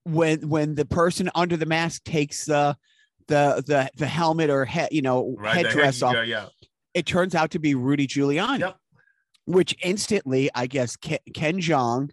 when 0.04 0.48
when 0.48 0.76
the 0.76 0.84
person 0.86 1.28
under 1.34 1.56
the 1.56 1.66
mask 1.66 2.04
takes 2.04 2.44
the 2.44 2.76
the 3.26 3.62
the 3.66 3.90
the 3.96 4.06
helmet 4.06 4.50
or 4.50 4.64
head 4.64 4.88
you 4.92 5.02
know 5.02 5.34
right. 5.36 5.66
headdress 5.66 6.00
head- 6.00 6.06
off, 6.06 6.14
Yeah, 6.14 6.22
yeah. 6.22 6.46
it 6.94 7.06
turns 7.06 7.34
out 7.34 7.50
to 7.50 7.58
be 7.58 7.74
Rudy 7.74 8.06
Giuliani, 8.06 8.60
Yep. 8.60 8.76
Which 9.48 9.74
instantly, 9.82 10.50
I 10.54 10.66
guess, 10.66 10.94
Ken, 10.96 11.18
Ken 11.34 11.58
Jeong 11.58 12.10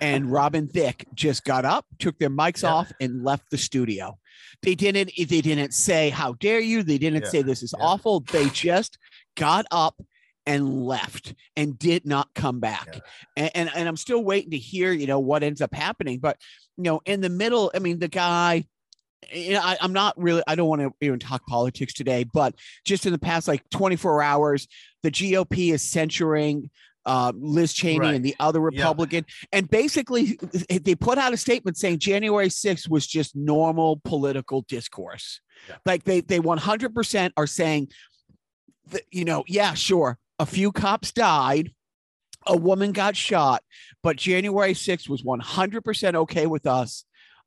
and 0.00 0.30
Robin 0.38 0.68
Thicke 0.68 1.04
just 1.14 1.44
got 1.44 1.64
up, 1.64 1.84
took 1.98 2.18
their 2.18 2.30
mics 2.30 2.62
Yeah. 2.62 2.70
off, 2.72 2.92
and 3.00 3.24
left 3.24 3.50
the 3.50 3.58
studio. 3.58 4.18
They 4.62 4.74
didn't. 4.74 5.10
They 5.16 5.40
didn't 5.40 5.74
say 5.74 6.10
"How 6.10 6.34
dare 6.34 6.60
you." 6.60 6.82
They 6.82 6.98
didn't 6.98 7.24
Yeah. 7.24 7.30
say 7.30 7.42
"This 7.42 7.62
is 7.62 7.74
Yeah. 7.76 7.84
awful." 7.84 8.20
They 8.20 8.48
just 8.50 8.98
got 9.36 9.66
up 9.70 10.00
and 10.46 10.86
left 10.86 11.34
and 11.56 11.76
did 11.78 12.06
not 12.06 12.28
come 12.34 12.60
back. 12.60 13.00
And, 13.36 13.50
and 13.54 13.70
and 13.74 13.88
I'm 13.88 13.96
still 13.96 14.22
waiting 14.22 14.52
to 14.52 14.58
hear, 14.58 14.92
you 14.92 15.06
know, 15.06 15.18
what 15.18 15.42
ends 15.42 15.60
up 15.60 15.74
happening. 15.74 16.20
But 16.20 16.40
you 16.76 16.84
know, 16.84 17.00
in 17.04 17.20
the 17.20 17.28
middle, 17.30 17.70
I 17.74 17.80
mean, 17.80 17.98
the 17.98 18.08
guy. 18.08 18.64
You 19.32 19.54
know, 19.54 19.60
I, 19.62 19.76
I'm 19.80 19.92
not 19.92 20.14
really. 20.16 20.42
I 20.46 20.54
don't 20.54 20.68
want 20.68 20.82
to 20.82 20.92
even 21.00 21.18
talk 21.18 21.46
politics 21.46 21.92
today, 21.92 22.24
but 22.32 22.54
just 22.84 23.06
in 23.06 23.12
the 23.12 23.18
past 23.18 23.48
like 23.48 23.68
24 23.70 24.22
hours, 24.22 24.68
the 25.02 25.10
GOP 25.10 25.72
is 25.72 25.82
censuring 25.82 26.70
uh, 27.06 27.32
Liz 27.36 27.72
Cheney 27.72 28.00
Right. 28.00 28.14
and 28.14 28.24
the 28.24 28.36
other 28.40 28.60
Republican, 28.60 29.24
and 29.52 29.70
basically 29.70 30.38
they 30.68 30.94
put 30.94 31.18
out 31.18 31.32
a 31.32 31.36
statement 31.36 31.76
saying 31.76 32.00
January 32.00 32.48
6th 32.48 32.88
was 32.90 33.06
just 33.06 33.34
normal 33.36 34.00
political 34.04 34.62
discourse. 34.62 35.40
Yeah. 35.68 35.76
Like 35.86 36.04
they 36.04 36.20
they 36.20 36.40
100% 36.40 37.32
are 37.36 37.46
saying, 37.46 37.88
that, 38.90 39.02
you 39.10 39.24
know, 39.24 39.44
yeah, 39.46 39.74
sure, 39.74 40.18
a 40.38 40.46
few 40.46 40.72
cops 40.72 41.12
died, 41.12 41.72
a 42.46 42.56
woman 42.56 42.92
got 42.92 43.16
shot, 43.16 43.62
but 44.02 44.16
January 44.16 44.74
6th 44.74 45.08
was 45.08 45.22
100% 45.22 46.14
okay 46.14 46.46
with 46.46 46.66
us. 46.66 47.04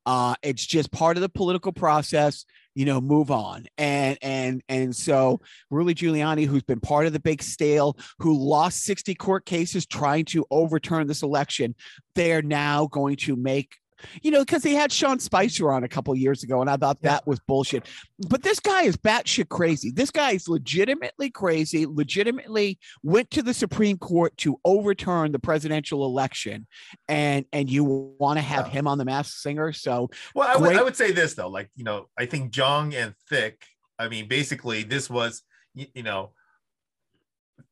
Uh, 0.10 0.34
it's 0.42 0.66
just 0.66 0.92
part 0.92 1.18
of 1.18 1.22
the 1.22 1.30
political 1.30 1.72
process 1.72 2.44
you 2.74 2.84
know 2.84 3.00
move 3.00 3.30
on. 3.30 3.68
And 3.78 4.18
and 4.24 4.64
and 4.68 4.96
so 4.96 5.40
Rudy 5.70 5.94
Giuliani 5.94 6.48
who's 6.48 6.64
been 6.64 6.80
part 6.80 7.06
of 7.06 7.14
the 7.14 7.20
big 7.20 7.44
stale 7.44 7.96
who 8.18 8.36
lost 8.36 8.84
60 8.86 9.14
court 9.14 9.46
cases 9.46 9.86
trying 9.86 10.26
to 10.26 10.48
overturn 10.50 11.06
this 11.06 11.22
election 11.22 11.76
they're 12.16 12.42
now 12.42 12.88
going 12.88 13.18
to 13.18 13.36
make 13.36 13.78
you 14.22 14.32
know 14.32 14.40
because 14.40 14.64
they 14.64 14.74
had 14.74 14.92
Sean 14.92 15.20
Spicer 15.20 15.72
on 15.72 15.84
a 15.84 15.88
couple 15.88 16.16
years 16.16 16.44
ago 16.44 16.62
and 16.62 16.70
I 16.70 16.78
thought 16.78 17.02
that 17.02 17.26
was 17.28 17.40
bullshit 17.40 17.88
but 18.28 18.44
this 18.44 18.60
guy 18.60 18.84
is 18.84 18.98
batshit 18.98 19.50
crazy 19.50 19.92
this 19.92 20.12
guy 20.12 20.32
is 20.32 20.48
legitimately 20.48 21.30
crazy 21.30 21.86
legitimately 21.86 22.80
went 23.04 23.32
to 23.32 23.42
the 23.42 23.54
Supreme 23.54 23.98
Court 23.98 24.36
to 24.38 24.60
overturn 24.66 25.32
the 25.32 25.40
presidential 25.40 26.06
election 26.06 26.68
and 27.08 27.46
and 27.52 27.70
you 27.70 27.84
want 27.84 28.38
to 28.38 28.42
have 28.44 28.68
Yeah. 28.68 28.74
him 28.74 28.88
on 28.88 28.98
the 28.98 29.06
masked 29.06 29.40
singer 29.40 29.72
so 29.74 30.10
Well, 30.36 30.48
I 30.48 30.60
would, 30.60 30.76
I 30.76 30.84
would 30.84 30.96
say 30.96 31.12
this 31.12 31.34
though, 31.34 31.50
like 31.50 31.70
you 31.76 31.84
know, 31.84 32.08
I 32.18 32.26
think 32.26 32.52
Jeong 32.52 32.94
and 32.94 33.14
Thicke. 33.30 33.64
I 33.98 34.08
mean, 34.08 34.28
basically, 34.28 34.84
this 34.84 35.10
was 35.10 35.44
you, 35.74 35.88
you 35.94 36.04
know, 36.04 36.32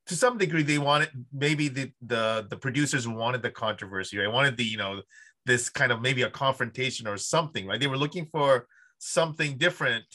to 0.08 0.16
some 0.16 0.38
degree, 0.38 0.63
they 0.63 0.78
wanted 0.78 1.10
maybe 1.34 1.68
the 1.68 1.92
the 2.02 2.48
the 2.50 2.58
producers 2.58 3.08
wanted 3.08 3.42
the 3.42 3.52
controversy. 3.52 4.18
Right? 4.18 4.32
Wanted 4.32 4.58
the 4.58 4.63
you 4.63 4.78
know 4.78 5.02
this 5.48 5.70
kind 5.70 5.92
of 5.92 6.02
maybe 6.02 6.22
a 6.22 6.30
confrontation 6.30 7.08
or 7.08 7.18
something. 7.18 7.66
Right? 7.66 7.80
They 7.80 7.88
were 7.88 7.98
looking 7.98 8.28
for 8.28 8.68
something 9.00 9.58
different 9.58 10.06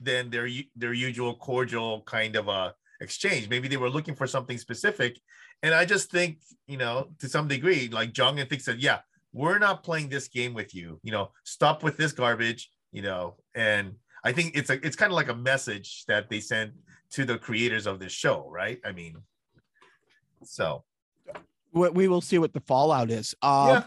than 0.00 0.30
their 0.30 0.48
their 0.74 0.92
usual 0.92 1.36
cordial 1.36 2.02
kind 2.02 2.34
of 2.34 2.48
a 2.48 2.74
exchange. 3.00 3.48
Maybe 3.48 3.68
they 3.68 3.76
were 3.76 3.90
looking 3.90 4.16
for 4.16 4.26
something 4.26 4.58
specific, 4.58 5.20
and 5.62 5.74
I 5.74 5.84
just 5.84 6.10
think 6.10 6.38
you 6.66 6.78
know 6.78 7.10
to 7.20 7.28
some 7.28 7.46
degree, 7.46 7.88
like 7.88 8.12
Jeong 8.12 8.40
and 8.40 8.48
thinks 8.48 8.64
said, 8.64 8.82
yeah, 8.82 9.00
we're 9.32 9.58
not 9.58 9.84
playing 9.84 10.08
this 10.08 10.26
game 10.26 10.54
with 10.54 10.74
you. 10.74 10.98
You 11.04 11.12
know, 11.12 11.30
stop 11.44 11.84
with 11.84 11.96
this 11.96 12.12
garbage. 12.12 12.70
You 12.90 13.02
know, 13.02 13.36
and 13.54 13.94
I 14.24 14.32
think 14.32 14.56
it's 14.56 14.70
a 14.70 14.84
it's 14.84 14.96
kind 14.96 15.12
of 15.12 15.16
like 15.16 15.28
a 15.28 15.36
message 15.36 16.04
that 16.08 16.28
they 16.30 16.40
sent 16.40 16.72
to 17.10 17.24
the 17.24 17.38
creators 17.38 17.86
of 17.86 18.00
this 18.00 18.12
show, 18.12 18.48
right? 18.50 18.80
I 18.84 18.92
mean, 18.92 19.16
so 20.44 20.84
we 21.72 21.88
we 21.90 22.08
will 22.08 22.20
see 22.20 22.38
what 22.38 22.52
the 22.52 22.60
fallout 22.60 23.10
is. 23.10 23.34
Um, 23.42 23.68
yeah, 23.68 23.82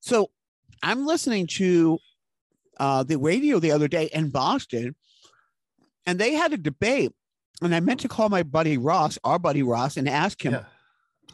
So 0.00 0.30
I'm 0.82 1.06
listening 1.06 1.46
to 1.48 1.98
uh, 2.78 3.02
the 3.02 3.18
radio 3.18 3.58
the 3.58 3.72
other 3.72 3.88
day 3.88 4.08
in 4.12 4.30
Boston, 4.30 4.96
and 6.06 6.18
they 6.18 6.32
had 6.32 6.52
a 6.52 6.58
debate. 6.58 7.12
And 7.62 7.74
I 7.74 7.80
meant 7.80 8.00
to 8.00 8.08
call 8.08 8.30
my 8.30 8.42
buddy 8.42 8.78
Ross, 8.78 9.18
our 9.22 9.38
buddy 9.38 9.62
Ross, 9.62 9.98
and 9.98 10.08
ask 10.08 10.42
him 10.42 10.54
yeah, 10.54 10.64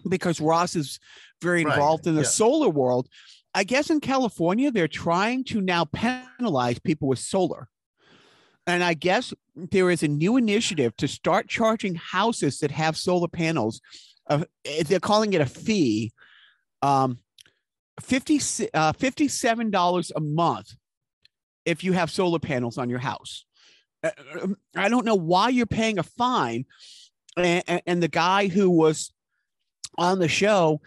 because 0.08 0.40
Ross 0.40 0.74
is 0.74 0.98
very 1.40 1.64
Right, 1.64 1.74
involved 1.74 2.06
in 2.06 2.16
the 2.16 2.22
yeah. 2.22 2.28
solar 2.28 2.68
world. 2.68 3.08
I 3.54 3.64
guess 3.64 3.90
in 3.90 4.00
California, 4.00 4.70
they're 4.70 4.88
trying 4.88 5.44
to 5.44 5.60
now 5.60 5.84
penalize 5.84 6.78
people 6.78 7.08
with 7.08 7.20
solar. 7.20 7.68
And 8.66 8.82
I 8.82 8.94
guess 8.94 9.32
there 9.54 9.90
is 9.90 10.02
a 10.02 10.08
new 10.08 10.36
initiative 10.36 10.96
to 10.96 11.06
start 11.06 11.48
charging 11.48 11.94
houses 11.94 12.58
that 12.58 12.72
have 12.72 12.96
solar 12.96 13.28
panels. 13.28 13.80
Uh, 14.28 14.44
they're 14.86 14.98
calling 14.98 15.32
it 15.34 15.40
a 15.40 15.46
fee, 15.46 16.12
um, 16.82 17.18
50, 18.00 18.36
uh, 18.74 18.92
$57 18.92 20.12
a 20.14 20.20
month 20.20 20.74
if 21.64 21.82
you 21.82 21.92
have 21.92 22.10
solar 22.10 22.38
panels 22.38 22.78
on 22.78 22.88
your 22.90 22.98
house. 22.98 23.44
Uh, 24.02 24.10
um, 24.42 24.56
I 24.76 24.88
don't 24.88 25.04
know 25.04 25.14
why 25.14 25.48
you're 25.48 25.66
paying 25.66 25.98
a 25.98 26.02
fine. 26.02 26.66
And, 27.36 27.82
and 27.86 28.02
the 28.02 28.08
guy 28.08 28.48
who 28.48 28.70
was 28.70 29.12
on 29.98 30.18
the 30.18 30.28
show, 30.28 30.80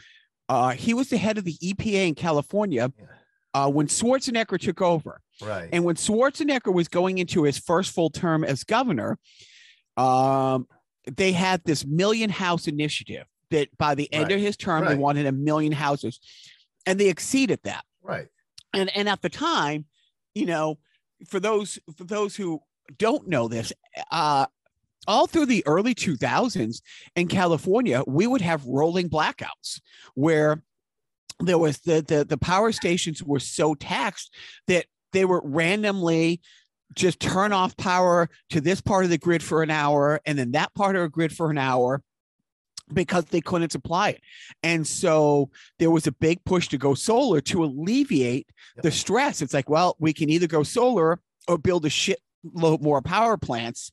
uh, 0.47 0.71
he 0.71 0.93
was 0.93 1.09
the 1.09 1.17
head 1.17 1.37
of 1.37 1.43
the 1.43 1.57
EPA 1.61 2.07
in 2.07 2.15
California 2.15 2.91
uh, 3.53 3.69
when 3.69 3.87
Schwarzenegger 3.87 4.59
took 4.59 4.81
over. 4.81 5.21
right. 5.41 5.69
And 5.71 5.83
when 5.83 5.95
Schwarzenegger 5.95 6.73
was 6.73 6.87
going 6.87 7.17
into 7.17 7.43
his 7.43 7.57
first 7.57 7.93
full 7.93 8.09
term 8.09 8.43
as 8.43 8.63
governor, 8.63 9.17
um, 9.97 10.67
they 11.05 11.31
had 11.31 11.63
this 11.65 11.85
million 11.85 12.29
house 12.29 12.67
initiative 12.67 13.25
that 13.51 13.75
by 13.77 13.95
the 13.95 14.11
end 14.13 14.25
Right, 14.25 14.33
of 14.33 14.41
his 14.41 14.55
term, 14.57 14.85
they 14.85 14.95
wanted 14.95 15.25
a 15.25 15.31
million 15.31 15.71
houses, 15.71 16.19
and 16.85 16.99
they 16.99 17.09
exceeded 17.09 17.59
that. 17.63 17.83
right. 18.03 18.27
And 18.73 18.95
and 18.95 19.09
at 19.09 19.21
the 19.21 19.29
time, 19.29 19.85
you 20.35 20.45
know, 20.45 20.77
for 21.27 21.39
those 21.39 21.79
for 21.97 22.03
those 22.03 22.35
who 22.35 22.61
don't 22.97 23.27
know 23.27 23.47
this, 23.47 23.73
uh, 24.11 24.45
all 25.07 25.27
through 25.27 25.47
the 25.47 25.65
early 25.65 25.95
2000s 25.95 26.81
in 27.15 27.27
California, 27.27 28.03
we 28.05 28.27
would 28.27 28.41
have 28.41 28.65
rolling 28.65 29.09
blackouts 29.09 29.81
where 30.13 30.61
there 31.39 31.57
was 31.57 31.79
the 31.79 32.01
the, 32.01 32.25
the 32.25 32.37
power 32.37 32.71
stations 32.71 33.23
were 33.23 33.39
so 33.39 33.73
taxed 33.73 34.33
that 34.67 34.85
they 35.13 35.25
were 35.25 35.41
randomly 35.43 36.41
just 36.95 37.19
turn 37.19 37.53
off 37.53 37.77
power 37.77 38.29
to 38.49 38.59
this 38.59 38.81
part 38.81 39.03
of 39.03 39.09
the 39.09 39.17
grid 39.17 39.43
for 39.43 39.61
an 39.61 39.69
hour 39.69 40.19
and 40.25 40.37
then 40.37 40.51
that 40.51 40.73
part 40.73 40.95
of 40.95 41.03
the 41.03 41.09
grid 41.09 41.31
for 41.35 41.49
an 41.51 41.57
hour 41.57 42.01
because 42.93 43.25
they 43.25 43.41
couldn't 43.41 43.71
supply 43.71 44.09
it. 44.09 44.21
And 44.63 44.85
so 44.85 45.49
there 45.77 45.91
was 45.91 46.07
a 46.07 46.11
big 46.11 46.43
push 46.43 46.67
to 46.69 46.77
go 46.77 46.93
solar 46.93 47.41
to 47.41 47.63
alleviate 47.63 48.47
Yep. 48.77 48.83
the 48.83 48.91
stress. 48.91 49.41
It's 49.41 49.53
like, 49.53 49.69
well, 49.69 49.95
we 49.99 50.13
can 50.13 50.29
either 50.29 50.47
go 50.47 50.63
solar 50.63 51.19
or 51.47 51.57
build 51.57 51.85
a 51.85 51.89
shitload 51.89 52.81
more 52.81 53.01
power 53.01 53.37
plants. 53.37 53.91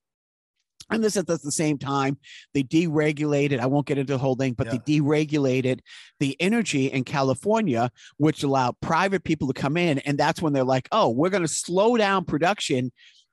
And 0.89 1.03
this 1.03 1.17
is 1.17 1.25
at 1.29 1.43
the 1.43 1.51
same 1.51 1.79
time, 1.79 2.17
they 2.55 2.63
deregulated. 2.63 3.59
I 3.59 3.67
won't 3.67 3.87
get 3.87 3.99
into 3.99 4.13
the 4.13 4.19
whole 4.19 4.37
thing, 4.37 4.53
but 4.53 4.71
they 4.71 4.79
deregulated 4.79 5.81
the 6.21 6.37
energy 6.39 6.87
in 6.87 7.03
California, 7.03 7.91
which 8.19 8.45
allowed 8.45 8.79
private 8.81 9.25
people 9.25 9.49
to 9.49 9.61
come 9.61 9.77
in. 9.77 9.99
And 10.01 10.17
that's 10.17 10.41
when 10.41 10.53
they're 10.53 10.63
like, 10.63 10.89
oh, 10.93 11.09
we're 11.11 11.31
going 11.31 11.43
to 11.43 11.49
slow 11.49 11.97
down 11.97 12.25
production 12.25 12.93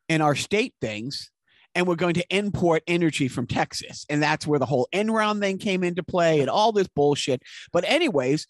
in 0.09 0.21
our 0.21 0.35
state 0.35 0.73
things 0.81 1.31
and 1.75 1.87
we're 1.87 1.95
going 1.95 2.13
to 2.15 2.35
import 2.35 2.83
energy 2.87 3.27
from 3.27 3.47
Texas. 3.47 4.05
And 4.09 4.21
that's 4.21 4.45
where 4.45 4.59
the 4.59 4.65
whole 4.65 4.87
Enron 4.93 5.39
thing 5.39 5.57
came 5.57 5.83
into 5.83 6.03
play 6.03 6.39
and 6.41 6.49
all 6.49 6.71
this 6.71 6.87
bullshit. 6.87 7.41
But, 7.71 7.83
anyways, 7.85 8.47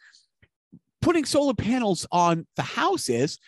putting 1.01 1.25
solar 1.25 1.53
panels 1.53 2.05
on 2.12 2.47
the 2.55 2.63
houses 2.63 3.39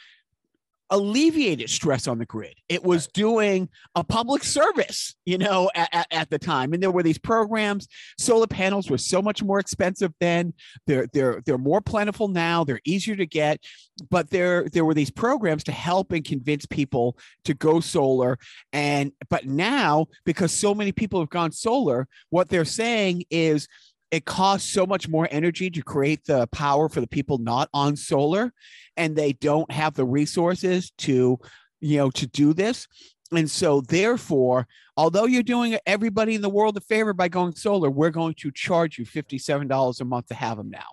alleviated 0.90 1.70
stress 1.70 2.08
on 2.08 2.20
the 2.20 2.26
grid. 2.26 2.56
It 2.70 2.84
was 2.84 3.08
doing 3.08 3.70
a 3.96 4.04
public 4.04 4.44
service, 4.44 5.16
you 5.26 5.38
know, 5.38 5.70
at, 5.74 6.08
at, 6.12 6.30
the 6.30 6.38
time. 6.38 6.74
And 6.74 6.82
there 6.82 6.92
were 6.92 7.04
these 7.04 7.18
programs. 7.18 7.88
Solar 8.20 8.48
panels 8.48 8.90
were 8.90 8.98
so 8.98 9.22
much 9.22 9.42
more 9.42 9.60
expensive 9.60 10.14
then. 10.20 10.54
They're 10.86 11.08
they're 11.14 11.42
they're 11.46 11.58
more 11.58 11.82
plentiful 11.82 12.28
now. 12.28 12.64
They're 12.64 12.82
easier 12.86 13.16
to 13.16 13.26
get. 13.26 13.64
But 14.10 14.30
there 14.30 14.68
there 14.70 14.86
were 14.86 14.94
these 14.94 15.12
programs 15.12 15.64
to 15.66 15.72
help 15.72 16.12
and 16.12 16.24
convince 16.24 16.66
people 16.66 17.18
to 17.46 17.54
go 17.54 17.80
solar. 17.80 18.38
And 18.72 19.12
but 19.30 19.46
now, 19.46 20.08
because 20.26 20.52
so 20.52 20.76
many 20.76 20.92
people 20.92 21.20
have 21.20 21.30
gone 21.30 21.52
solar, 21.52 22.08
what 22.30 22.50
they're 22.50 22.66
saying 22.66 23.24
is 23.30 23.68
it 24.16 24.26
costs 24.26 24.72
so 24.72 24.86
much 24.86 25.08
more 25.08 25.28
energy 25.32 25.70
to 25.70 25.82
create 25.82 26.26
the 26.26 26.48
power 26.48 26.90
for 26.90 27.02
the 27.02 27.08
people 27.08 27.38
not 27.38 27.70
on 27.74 27.96
solar 27.96 28.54
and 28.98 29.16
they 29.16 29.34
don't 29.34 29.72
have 29.72 29.94
the 29.94 30.06
resources 30.06 30.92
to 30.98 31.38
you 31.82 31.98
know 31.98 32.10
to 32.10 32.26
do 32.28 32.54
this 32.54 32.88
and 33.32 33.50
so 33.50 33.82
therefore 33.82 34.68
although 34.98 35.26
you're 35.26 35.44
doing 35.44 35.78
everybody 35.86 36.36
in 36.36 36.42
the 36.42 36.50
world 36.50 36.78
a 36.78 36.82
favor 36.82 37.14
by 37.14 37.28
going 37.28 37.54
solar 37.56 37.90
we're 37.90 38.10
going 38.10 38.34
to 38.34 38.52
charge 38.52 38.98
you 38.98 39.06
$57 39.06 40.02
a 40.02 40.06
month 40.06 40.28
to 40.28 40.34
have 40.34 40.58
them 40.58 40.70
now 40.70 40.88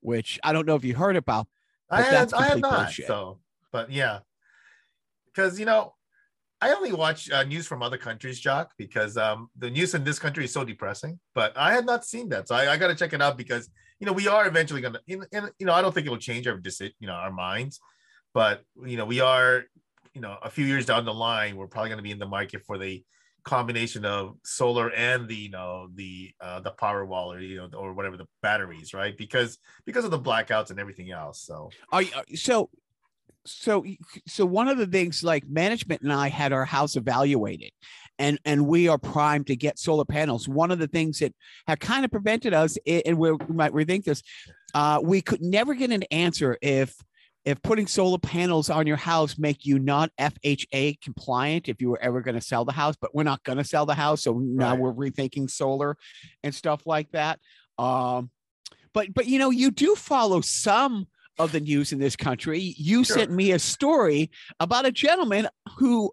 which 0.00 0.38
i 0.44 0.52
don't 0.52 0.66
know 0.66 0.76
if 0.76 0.84
you 0.84 0.94
heard 0.94 1.16
about 1.16 1.46
I 1.92 2.10
that's 2.10 2.32
I 2.32 2.46
have 2.46 2.60
not. 2.60 2.86
bullshit. 2.86 3.06
So, 3.06 3.38
but 3.70 3.92
yeah, 3.92 4.20
because 5.26 5.60
you 5.60 5.66
know, 5.66 5.94
I 6.62 6.72
only 6.74 6.92
watch 6.92 7.28
uh, 7.28 7.42
news 7.42 7.66
from 7.66 7.82
other 7.82 7.98
countries, 7.98 8.38
Jock, 8.38 8.70
because 8.78 9.16
um, 9.16 9.48
the 9.58 9.68
news 9.68 9.94
in 9.94 10.04
this 10.04 10.20
country 10.20 10.44
is 10.44 10.52
so 10.52 10.64
depressing. 10.64 11.18
But 11.34 11.52
I 11.56 11.72
had 11.72 11.84
not 11.84 12.04
seen 12.04 12.28
that, 12.28 12.46
so 12.46 12.54
I, 12.54 12.72
I 12.72 12.76
got 12.76 12.86
to 12.86 12.94
check 12.94 13.12
it 13.12 13.20
out 13.20 13.36
because 13.36 13.68
you 13.98 14.06
know 14.06 14.12
we 14.12 14.28
are 14.28 14.46
eventually 14.46 14.80
gonna, 14.80 15.00
in, 15.08 15.24
in, 15.32 15.48
you 15.58 15.66
know, 15.66 15.72
I 15.74 15.82
don't 15.82 15.92
think 15.92 16.06
it 16.06 16.10
will 16.10 16.18
change 16.18 16.46
our 16.46 16.56
deci- 16.56 16.92
you 17.00 17.08
know, 17.08 17.14
our 17.14 17.32
minds, 17.32 17.80
but 18.32 18.62
you 18.86 18.96
know, 18.96 19.04
we 19.04 19.18
are, 19.20 19.64
you 20.14 20.20
know, 20.20 20.36
a 20.40 20.50
few 20.50 20.64
years 20.64 20.86
down 20.86 21.04
the 21.04 21.12
line, 21.14 21.56
we're 21.56 21.66
probably 21.66 21.90
gonna 21.90 22.02
be 22.02 22.12
in 22.12 22.20
the 22.20 22.28
market 22.28 22.62
for 22.64 22.78
the 22.78 23.04
combination 23.44 24.04
of 24.04 24.36
solar 24.44 24.92
and 24.92 25.26
the 25.28 25.34
you 25.34 25.50
know 25.50 25.88
the 25.96 26.30
uh 26.40 26.60
the 26.60 26.70
power 26.70 27.04
wall 27.04 27.32
or 27.32 27.40
you 27.40 27.56
know 27.56 27.68
or 27.76 27.92
whatever 27.92 28.16
the 28.16 28.26
batteries 28.40 28.94
right 28.94 29.18
because 29.18 29.58
because 29.84 30.04
of 30.04 30.12
the 30.12 30.18
blackouts 30.18 30.70
and 30.70 30.78
everything 30.78 31.10
else 31.10 31.42
so 31.42 31.68
Are 31.90 32.02
you, 32.02 32.10
are- 32.14 32.36
so 32.36 32.70
so 33.44 33.84
so 34.26 34.46
one 34.46 34.68
of 34.68 34.78
the 34.78 34.86
things 34.86 35.22
like 35.22 35.44
management 35.48 36.02
and 36.02 36.12
I 36.12 36.28
had 36.28 36.52
our 36.52 36.64
house 36.64 36.96
evaluated 36.96 37.70
and 38.18 38.38
and 38.44 38.66
we 38.66 38.88
are 38.88 38.98
primed 38.98 39.48
to 39.48 39.56
get 39.56 39.78
solar 39.78 40.04
panels. 40.04 40.48
One 40.48 40.70
of 40.70 40.78
the 40.78 40.86
things 40.86 41.18
that 41.18 41.34
have 41.66 41.78
kind 41.78 42.04
of 42.04 42.10
prevented 42.10 42.54
us 42.54 42.78
and 42.86 43.18
we 43.18 43.32
we 43.32 43.54
might 43.54 43.72
rethink 43.72 44.04
this, 44.04 44.22
uh, 44.74 45.00
we 45.02 45.20
could 45.22 45.42
never 45.42 45.74
get 45.74 45.90
an 45.90 46.04
answer 46.04 46.56
if 46.62 46.94
if 47.44 47.60
putting 47.62 47.88
solar 47.88 48.18
panels 48.18 48.70
on 48.70 48.86
your 48.86 48.96
house 48.96 49.36
make 49.36 49.66
you 49.66 49.80
not 49.80 50.12
FHA 50.20 51.00
compliant 51.00 51.68
if 51.68 51.80
you 51.80 51.88
were 51.90 52.00
ever 52.00 52.20
going 52.20 52.36
to 52.36 52.40
sell 52.40 52.64
the 52.64 52.72
house, 52.72 52.94
but 53.00 53.12
we're 53.14 53.24
not 53.24 53.42
going 53.42 53.58
to 53.58 53.64
sell 53.64 53.84
the 53.84 53.94
house, 53.94 54.22
so 54.22 54.34
now 54.38 54.76
Right. 54.76 54.78
we're 54.78 54.92
rethinking 54.92 55.50
solar 55.50 55.96
and 56.44 56.54
stuff 56.54 56.86
like 56.86 57.10
that. 57.10 57.40
Um, 57.78 58.30
but 58.94 59.12
but 59.12 59.26
you 59.26 59.38
know 59.38 59.50
you 59.50 59.70
do 59.70 59.96
follow 59.96 60.40
some 60.40 61.06
of 61.38 61.52
the 61.52 61.60
news 61.60 61.92
in 61.92 61.98
this 61.98 62.16
country. 62.16 62.74
You 62.76 63.04
Sure. 63.04 63.16
sent 63.16 63.30
me 63.30 63.52
a 63.52 63.58
story 63.58 64.30
about 64.60 64.86
a 64.86 64.92
gentleman 64.92 65.48
who 65.78 66.12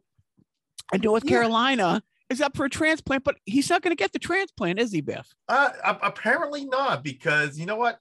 in 0.93 1.01
North 1.01 1.23
Yeah. 1.25 1.31
Carolina 1.31 2.01
is 2.29 2.41
up 2.41 2.55
for 2.55 2.65
a 2.65 2.69
transplant, 2.69 3.23
but 3.23 3.37
he's 3.45 3.69
not 3.69 3.81
going 3.81 3.91
to 3.91 4.01
get 4.01 4.13
the 4.13 4.19
transplant, 4.19 4.79
is 4.79 4.91
he, 4.91 5.01
Biff? 5.01 5.27
Uh, 5.47 5.69
apparently 6.01 6.65
not, 6.65 7.03
because 7.03 7.57
you 7.59 7.65
know 7.65 7.75
what? 7.75 7.99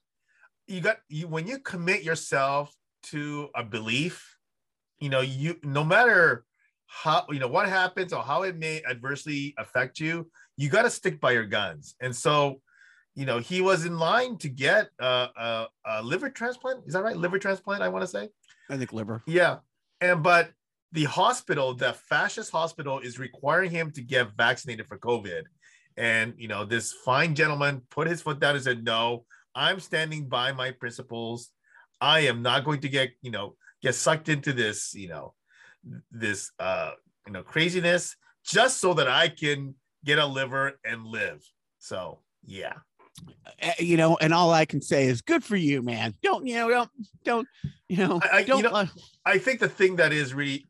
You 0.67 0.81
got 0.81 0.97
you 1.07 1.27
when 1.27 1.47
you 1.47 1.59
commit 1.59 2.03
yourself 2.03 2.73
to 3.03 3.49
a 3.55 3.63
belief, 3.63 4.37
you 4.99 5.09
know, 5.09 5.21
you 5.21 5.55
no 5.63 5.83
matter 5.83 6.45
how 6.85 7.25
you 7.29 7.39
know 7.39 7.47
what 7.47 7.67
happens 7.67 8.13
or 8.13 8.21
how 8.23 8.43
it 8.43 8.55
may 8.55 8.83
adversely 8.87 9.55
affect 9.57 9.99
you, 9.99 10.29
you 10.57 10.69
got 10.69 10.83
to 10.83 10.89
stick 10.91 11.19
by 11.19 11.31
your 11.31 11.45
guns. 11.45 11.95
And 11.99 12.15
so, 12.15 12.61
you 13.19 13.25
know, 13.25 13.39
he 13.39 13.59
was 13.59 13.83
in 13.83 13.99
line 13.99 14.37
to 14.37 14.47
get 14.47 14.87
a, 14.97 15.27
a, 15.37 15.67
a 15.85 16.03
liver 16.03 16.29
transplant. 16.29 16.87
Is 16.87 16.93
that 16.93 17.03
right? 17.03 17.17
Liver 17.17 17.37
transplant, 17.37 17.83
I 17.83 17.89
want 17.89 18.03
to 18.03 18.07
say. 18.07 18.29
I 18.69 18.77
think 18.77 18.93
liver. 18.93 19.21
Yeah. 19.27 19.57
And 19.99 20.23
but 20.23 20.51
the 20.93 21.03
hospital, 21.03 21.73
the 21.73 21.91
fascist 21.91 22.49
hospital, 22.49 22.99
is 22.99 23.19
requiring 23.19 23.71
him 23.71 23.91
to 23.91 24.01
get 24.01 24.37
vaccinated 24.37 24.87
for 24.87 24.97
COVID. 24.97 25.43
And 25.97 26.33
you 26.37 26.47
know, 26.47 26.63
this 26.63 26.93
fine 26.93 27.35
gentleman 27.35 27.81
put 27.91 28.07
his 28.07 28.21
foot 28.21 28.39
down 28.39 28.55
and 28.55 28.63
said, 28.63 28.85
No, 28.85 29.25
I'm 29.53 29.81
standing 29.81 30.29
by 30.29 30.53
my 30.53 30.71
principles. 30.71 31.49
I 31.99 32.21
am 32.21 32.41
not 32.41 32.63
going 32.63 32.79
to 32.81 32.89
get, 32.89 33.09
you 33.21 33.31
know, 33.31 33.57
get 33.81 33.95
sucked 33.95 34.29
into 34.29 34.53
this, 34.53 34.93
you 34.95 35.09
know, 35.09 35.33
this 36.09 36.51
uh 36.57 36.91
you 37.27 37.33
know 37.33 37.43
craziness 37.43 38.15
just 38.45 38.79
so 38.79 38.93
that 38.93 39.09
I 39.09 39.27
can 39.27 39.75
get 40.05 40.19
a 40.19 40.25
liver 40.25 40.79
and 40.85 41.05
live. 41.05 41.43
So 41.79 42.19
yeah. 42.45 42.75
Uh, 43.61 43.71
you 43.79 43.97
know, 43.97 44.17
and 44.17 44.33
all 44.33 44.51
I 44.51 44.65
can 44.65 44.81
say 44.81 45.05
is 45.05 45.21
good 45.21 45.43
for 45.43 45.55
you, 45.55 45.81
man. 45.81 46.13
Don't 46.23 46.45
you 46.45 46.55
know? 46.55 46.69
Don't 46.69 46.89
don't 47.23 47.47
you 47.87 47.97
know? 47.97 48.19
I, 48.23 48.37
I 48.37 48.43
don't. 48.43 48.57
you 48.57 48.63
know, 48.63 48.75
uh, 48.75 48.85
I 49.25 49.37
think 49.37 49.59
the 49.59 49.69
thing 49.69 49.97
that 49.97 50.13
is 50.13 50.33
really 50.33 50.67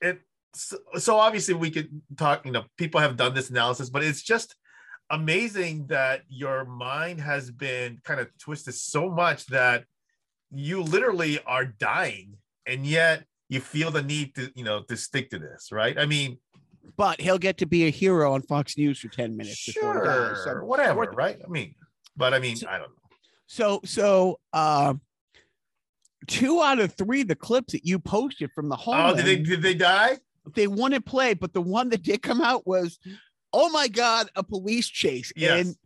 it. 0.00 0.20
So, 0.54 0.78
so 0.98 1.16
obviously 1.16 1.54
we 1.54 1.70
could 1.70 1.88
talk. 2.16 2.44
You 2.44 2.52
know, 2.52 2.64
people 2.76 3.00
have 3.00 3.16
done 3.16 3.34
this 3.34 3.50
analysis, 3.50 3.90
but 3.90 4.02
it's 4.02 4.22
just 4.22 4.56
amazing 5.10 5.86
that 5.88 6.22
your 6.28 6.64
mind 6.64 7.20
has 7.20 7.50
been 7.50 8.00
kind 8.04 8.20
of 8.20 8.28
twisted 8.38 8.74
so 8.74 9.08
much 9.08 9.46
that 9.46 9.84
you 10.50 10.82
literally 10.82 11.38
are 11.46 11.64
dying, 11.64 12.34
and 12.66 12.86
yet 12.86 13.24
you 13.48 13.60
feel 13.60 13.90
the 13.90 14.02
need 14.02 14.34
to 14.34 14.50
you 14.54 14.64
know 14.64 14.82
to 14.82 14.96
stick 14.96 15.30
to 15.30 15.38
this, 15.38 15.70
right? 15.70 15.98
I 15.98 16.06
mean, 16.06 16.38
but 16.96 17.20
he'll 17.20 17.38
get 17.38 17.58
to 17.58 17.66
be 17.66 17.86
a 17.86 17.90
hero 17.90 18.32
on 18.34 18.42
Fox 18.42 18.76
News 18.78 18.98
for 18.98 19.08
ten 19.08 19.36
minutes. 19.36 19.66
before 19.66 19.94
he 19.94 19.98
sure, 20.00 20.04
dies. 20.34 20.44
So- 20.44 20.64
whatever, 20.64 21.02
right? 21.12 21.38
I 21.44 21.48
mean, 21.48 21.74
but 22.16 22.34
I 22.34 22.38
mean, 22.38 22.56
So- 22.56 22.68
I 22.68 22.78
don't 22.78 22.88
know. 22.90 22.94
So 23.46 23.80
so 23.84 24.40
um 24.52 25.00
two 26.26 26.60
out 26.62 26.78
of 26.80 26.92
three 26.94 27.22
of 27.22 27.28
the 27.28 27.34
clips 27.36 27.72
that 27.72 27.86
you 27.86 27.98
posted 27.98 28.50
from 28.54 28.68
the 28.68 28.76
Oh, 28.86 29.14
did 29.14 29.24
they 29.24 29.36
did 29.36 29.62
they 29.62 29.74
die? 29.74 30.18
they 30.54 30.66
wouldn't 30.66 31.06
play, 31.06 31.34
but 31.34 31.52
the 31.54 31.60
one 31.62 31.88
that 31.90 32.02
did 32.02 32.22
come 32.22 32.40
out 32.40 32.66
was 32.66 32.98
oh 33.52 33.70
my 33.70 33.88
god, 33.88 34.28
a 34.36 34.42
police 34.42 34.86
chase 34.88 35.32
Yes. 35.36 35.66
and 35.66 35.76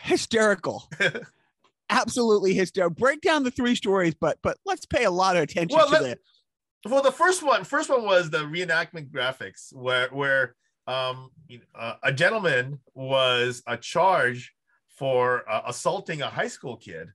hysterical. 0.00 0.88
Absolutely 1.90 2.54
hysterical. 2.54 2.94
Break 2.94 3.20
down 3.20 3.42
the 3.42 3.50
three 3.50 3.74
stories, 3.74 4.14
but 4.14 4.38
but 4.42 4.58
let's 4.64 4.86
pay 4.86 5.04
a 5.04 5.10
lot 5.10 5.36
of 5.36 5.42
attention 5.42 5.76
Well, 5.76 5.86
to 5.88 5.92
let- 5.94 6.02
the 6.02 6.18
Well, 6.84 7.02
the 7.02 7.12
first 7.12 7.42
one, 7.42 7.64
first 7.64 7.90
one 7.90 8.04
was 8.04 8.30
the 8.30 8.38
reenactment 8.38 9.10
graphics, 9.10 9.74
where 9.74 10.08
where 10.08 10.54
um, 10.86 11.30
uh, 11.74 11.94
a 12.02 12.12
gentleman 12.12 12.80
was 12.94 13.62
a 13.66 13.76
charge 13.76 14.54
for 14.88 15.48
uh, 15.50 15.62
assaulting 15.66 16.22
a 16.22 16.28
high 16.28 16.48
school 16.48 16.76
kid 16.76 17.08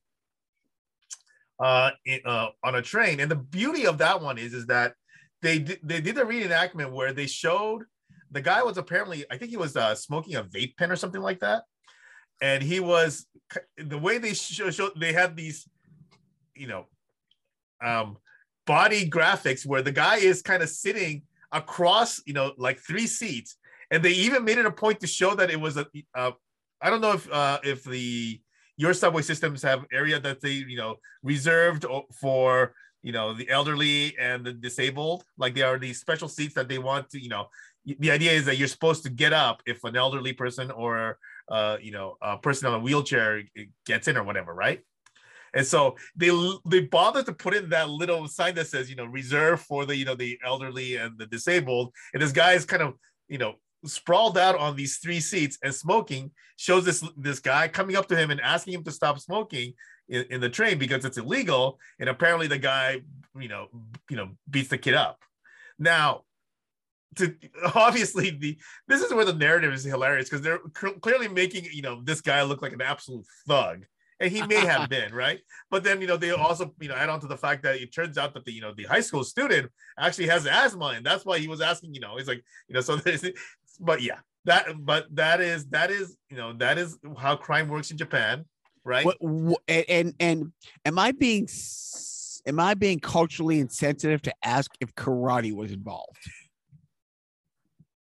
uh, 1.60 1.91
in, 2.06 2.19
uh, 2.25 2.49
on 2.63 2.75
a 2.75 2.82
train. 2.82 3.19
And 3.19 3.30
the 3.30 3.36
beauty 3.36 3.88
of 3.88 3.97
that 3.97 4.21
one 4.21 4.38
is 4.38 4.54
is 4.54 4.67
that 4.67 4.93
they 5.41 5.60
did, 5.60 5.80
they 5.84 5.99
did 5.99 6.17
a 6.17 6.23
reenactment 6.23 6.91
where 6.91 7.12
they 7.12 7.28
showed 7.28 7.84
the 8.32 8.41
guy 8.41 8.62
was 8.62 8.78
apparently 8.78 9.25
I 9.32 9.38
think 9.38 9.49
he 9.49 9.58
was 9.58 9.75
uh, 9.75 9.95
smoking 9.95 10.36
a 10.36 10.43
vape 10.43 10.78
pen 10.78 10.91
or 10.91 10.95
something 10.95 11.21
like 11.21 11.39
that, 11.39 11.63
and 12.39 12.62
he 12.62 12.80
was 12.80 13.25
the 13.78 13.97
way 13.97 14.19
they 14.19 14.36
show, 14.36 14.69
show 14.69 14.91
they 14.95 15.13
had 15.13 15.36
these, 15.36 15.67
you 16.56 16.67
know, 16.67 16.86
um, 17.84 18.17
body 18.65 19.10
graphics 19.10 19.65
where 19.65 19.82
the 19.82 19.91
guy 19.91 20.17
is 20.17 20.41
kind 20.41 20.63
of 20.63 20.69
sitting 20.69 21.23
across, 21.51 22.21
you 22.25 22.34
know, 22.34 22.54
like 22.58 22.80
three 22.80 23.08
seats, 23.08 23.58
and 23.91 24.04
they 24.04 24.12
even 24.12 24.43
made 24.43 24.58
it 24.58 24.65
a 24.65 24.71
point 24.71 24.99
to 24.99 25.08
show 25.08 25.36
that 25.36 25.49
it 25.49 25.60
was 25.60 25.78
a. 25.78 25.86
Uh, 26.13 26.32
I 26.82 26.89
don't 26.89 27.01
know 27.01 27.13
if 27.13 27.32
uh, 27.32 27.60
if 27.63 27.84
the 27.84 28.39
your 28.78 28.93
subway 28.93 29.21
systems 29.21 29.63
have 29.63 29.86
area 29.91 30.19
that 30.19 30.41
they 30.41 30.51
you 30.51 30.78
know 30.78 30.97
reserved 31.23 31.86
for 32.19 32.73
you 33.01 33.12
know 33.12 33.34
the 33.34 33.49
elderly 33.49 34.17
and 34.19 34.45
the 34.45 34.54
disabled. 34.54 35.23
Like 35.38 35.56
there 35.56 35.67
are 35.67 35.80
these 35.80 35.99
special 35.99 36.28
seats 36.28 36.56
that 36.56 36.67
they 36.67 36.78
want 36.78 37.10
to 37.12 37.21
you 37.21 37.30
know. 37.30 37.47
The 37.86 38.10
idea 38.10 38.32
is 38.32 38.45
that 38.45 38.58
you're 38.58 38.67
supposed 38.67 39.04
to 39.04 39.12
get 39.12 39.32
up 39.32 39.62
if 39.67 39.84
an 39.84 39.95
elderly 39.95 40.34
person 40.34 40.71
or 40.71 41.19
uh, 41.49 41.78
you 41.80 41.91
know 41.91 42.17
a 42.21 42.38
person 42.38 42.67
on 42.67 42.73
a 42.73 42.80
wheelchair 42.80 43.43
gets 43.86 44.08
in 44.08 44.17
or 44.17 44.23
whatever, 44.23 44.54
right? 44.54 44.82
And 45.56 45.65
so 45.65 45.96
they 46.15 46.30
they 46.65 46.82
bothered 46.82 47.26
to 47.26 47.34
put 47.34 47.56
in 47.56 47.70
that 47.70 47.89
little 47.89 48.28
sign 48.28 48.56
that 48.56 48.68
says, 48.68 48.89
you 48.89 48.96
know, 48.96 49.06
reserved 49.06 49.63
for 49.63 49.86
the 49.86 49.96
you 49.96 50.06
know 50.06 50.13
the 50.13 50.38
elderly 50.46 50.98
and 50.98 51.18
the 51.18 51.26
disabled. 51.26 51.94
And 52.13 52.22
this 52.22 52.34
guy 52.34 52.54
is 52.54 52.65
kind 52.65 52.84
of 52.84 52.96
you 53.30 53.38
know 53.38 53.56
sprawled 53.86 54.38
out 54.38 54.58
on 54.58 54.76
these 54.76 54.98
three 54.98 55.22
seats 55.22 55.58
and 55.63 55.74
smoking. 55.74 56.32
Shows 56.58 56.86
this 56.86 57.04
this 57.18 57.39
guy 57.39 57.70
coming 57.70 57.96
up 57.96 58.08
to 58.10 58.18
him 58.18 58.32
and 58.32 58.41
asking 58.41 58.74
him 58.74 58.84
to 58.84 58.91
stop 58.91 59.18
smoking 59.20 59.74
in, 60.10 60.26
in 60.30 60.41
the 60.41 60.50
train 60.50 60.78
because 60.78 61.06
it's 61.06 61.18
illegal. 61.18 61.80
And 62.00 62.10
apparently 62.10 62.48
the 62.48 62.60
guy 62.60 63.02
you 63.39 63.48
know 63.48 63.68
you 64.10 64.18
know 64.18 64.32
beats 64.50 64.70
the 64.70 64.78
kid 64.78 64.94
up. 64.94 65.24
Now. 65.80 66.22
To, 67.18 67.34
obviously 67.76 68.32
the 68.32 68.58
this 68.89 69.02
is 69.02 69.13
where 69.13 69.24
the 69.24 69.32
narrative 69.32 69.72
is 69.72 69.86
hilarious 69.86 70.28
because 70.28 70.41
they're 70.41 70.60
cl- 70.78 70.96
clearly 70.96 71.30
making 71.30 71.63
you 71.72 71.82
know 71.82 72.02
this 72.04 72.20
guy 72.20 72.41
look 72.41 72.62
like 72.62 72.74
an 72.74 72.82
absolute 72.82 73.26
thug 73.48 73.86
and 74.19 74.32
he 74.32 74.41
may 74.47 74.56
have 74.65 74.88
been 74.89 75.13
right 75.13 75.39
but 75.69 75.84
then 75.84 75.99
you 76.01 76.08
know 76.08 76.15
they 76.17 76.32
also 76.32 76.73
you 76.80 76.88
know 76.88 76.95
add 76.95 77.10
on 77.10 77.19
to 77.19 77.28
the 77.28 77.36
fact 77.38 77.63
that 77.63 77.75
it 77.75 77.93
turns 77.93 78.17
out 78.17 78.34
that 78.34 78.45
the 78.45 78.51
you 78.54 78.62
know 78.62 78.73
the 78.75 78.84
high 78.84 79.01
school 79.01 79.23
student 79.23 79.69
actually 79.99 80.28
has 80.28 80.45
asthma 80.47 80.93
and 80.95 81.06
that's 81.06 81.25
why 81.25 81.38
he 81.38 81.47
was 81.47 81.60
asking 81.62 81.93
you 81.93 81.99
know 81.99 82.15
he's 82.17 82.28
like 82.28 82.43
you 82.67 82.73
know 82.75 82.82
so 82.82 82.95
there's 83.06 83.25
but 83.80 84.01
yeah 84.01 84.19
that 84.45 84.67
but 84.80 85.06
that 85.13 85.41
is 85.41 85.65
that 85.67 85.91
is 85.91 86.15
you 86.30 86.38
know 86.38 86.54
that 86.54 86.78
is 86.78 86.97
how 87.17 87.36
crime 87.36 87.67
works 87.67 87.91
in 87.91 87.97
japan 87.97 88.45
right 88.86 89.06
What, 89.06 89.17
wh- 89.21 89.62
and, 89.67 89.86
and 89.89 90.13
and 90.19 90.51
am 90.86 90.97
I 90.99 91.12
being 91.12 91.47
am 92.45 92.60
I 92.60 92.73
being 92.75 92.99
culturally 92.99 93.60
insensitive 93.60 94.21
to 94.21 94.34
ask 94.43 94.71
if 94.80 94.93
karate 94.95 95.51
was 95.54 95.71
involved? 95.71 96.19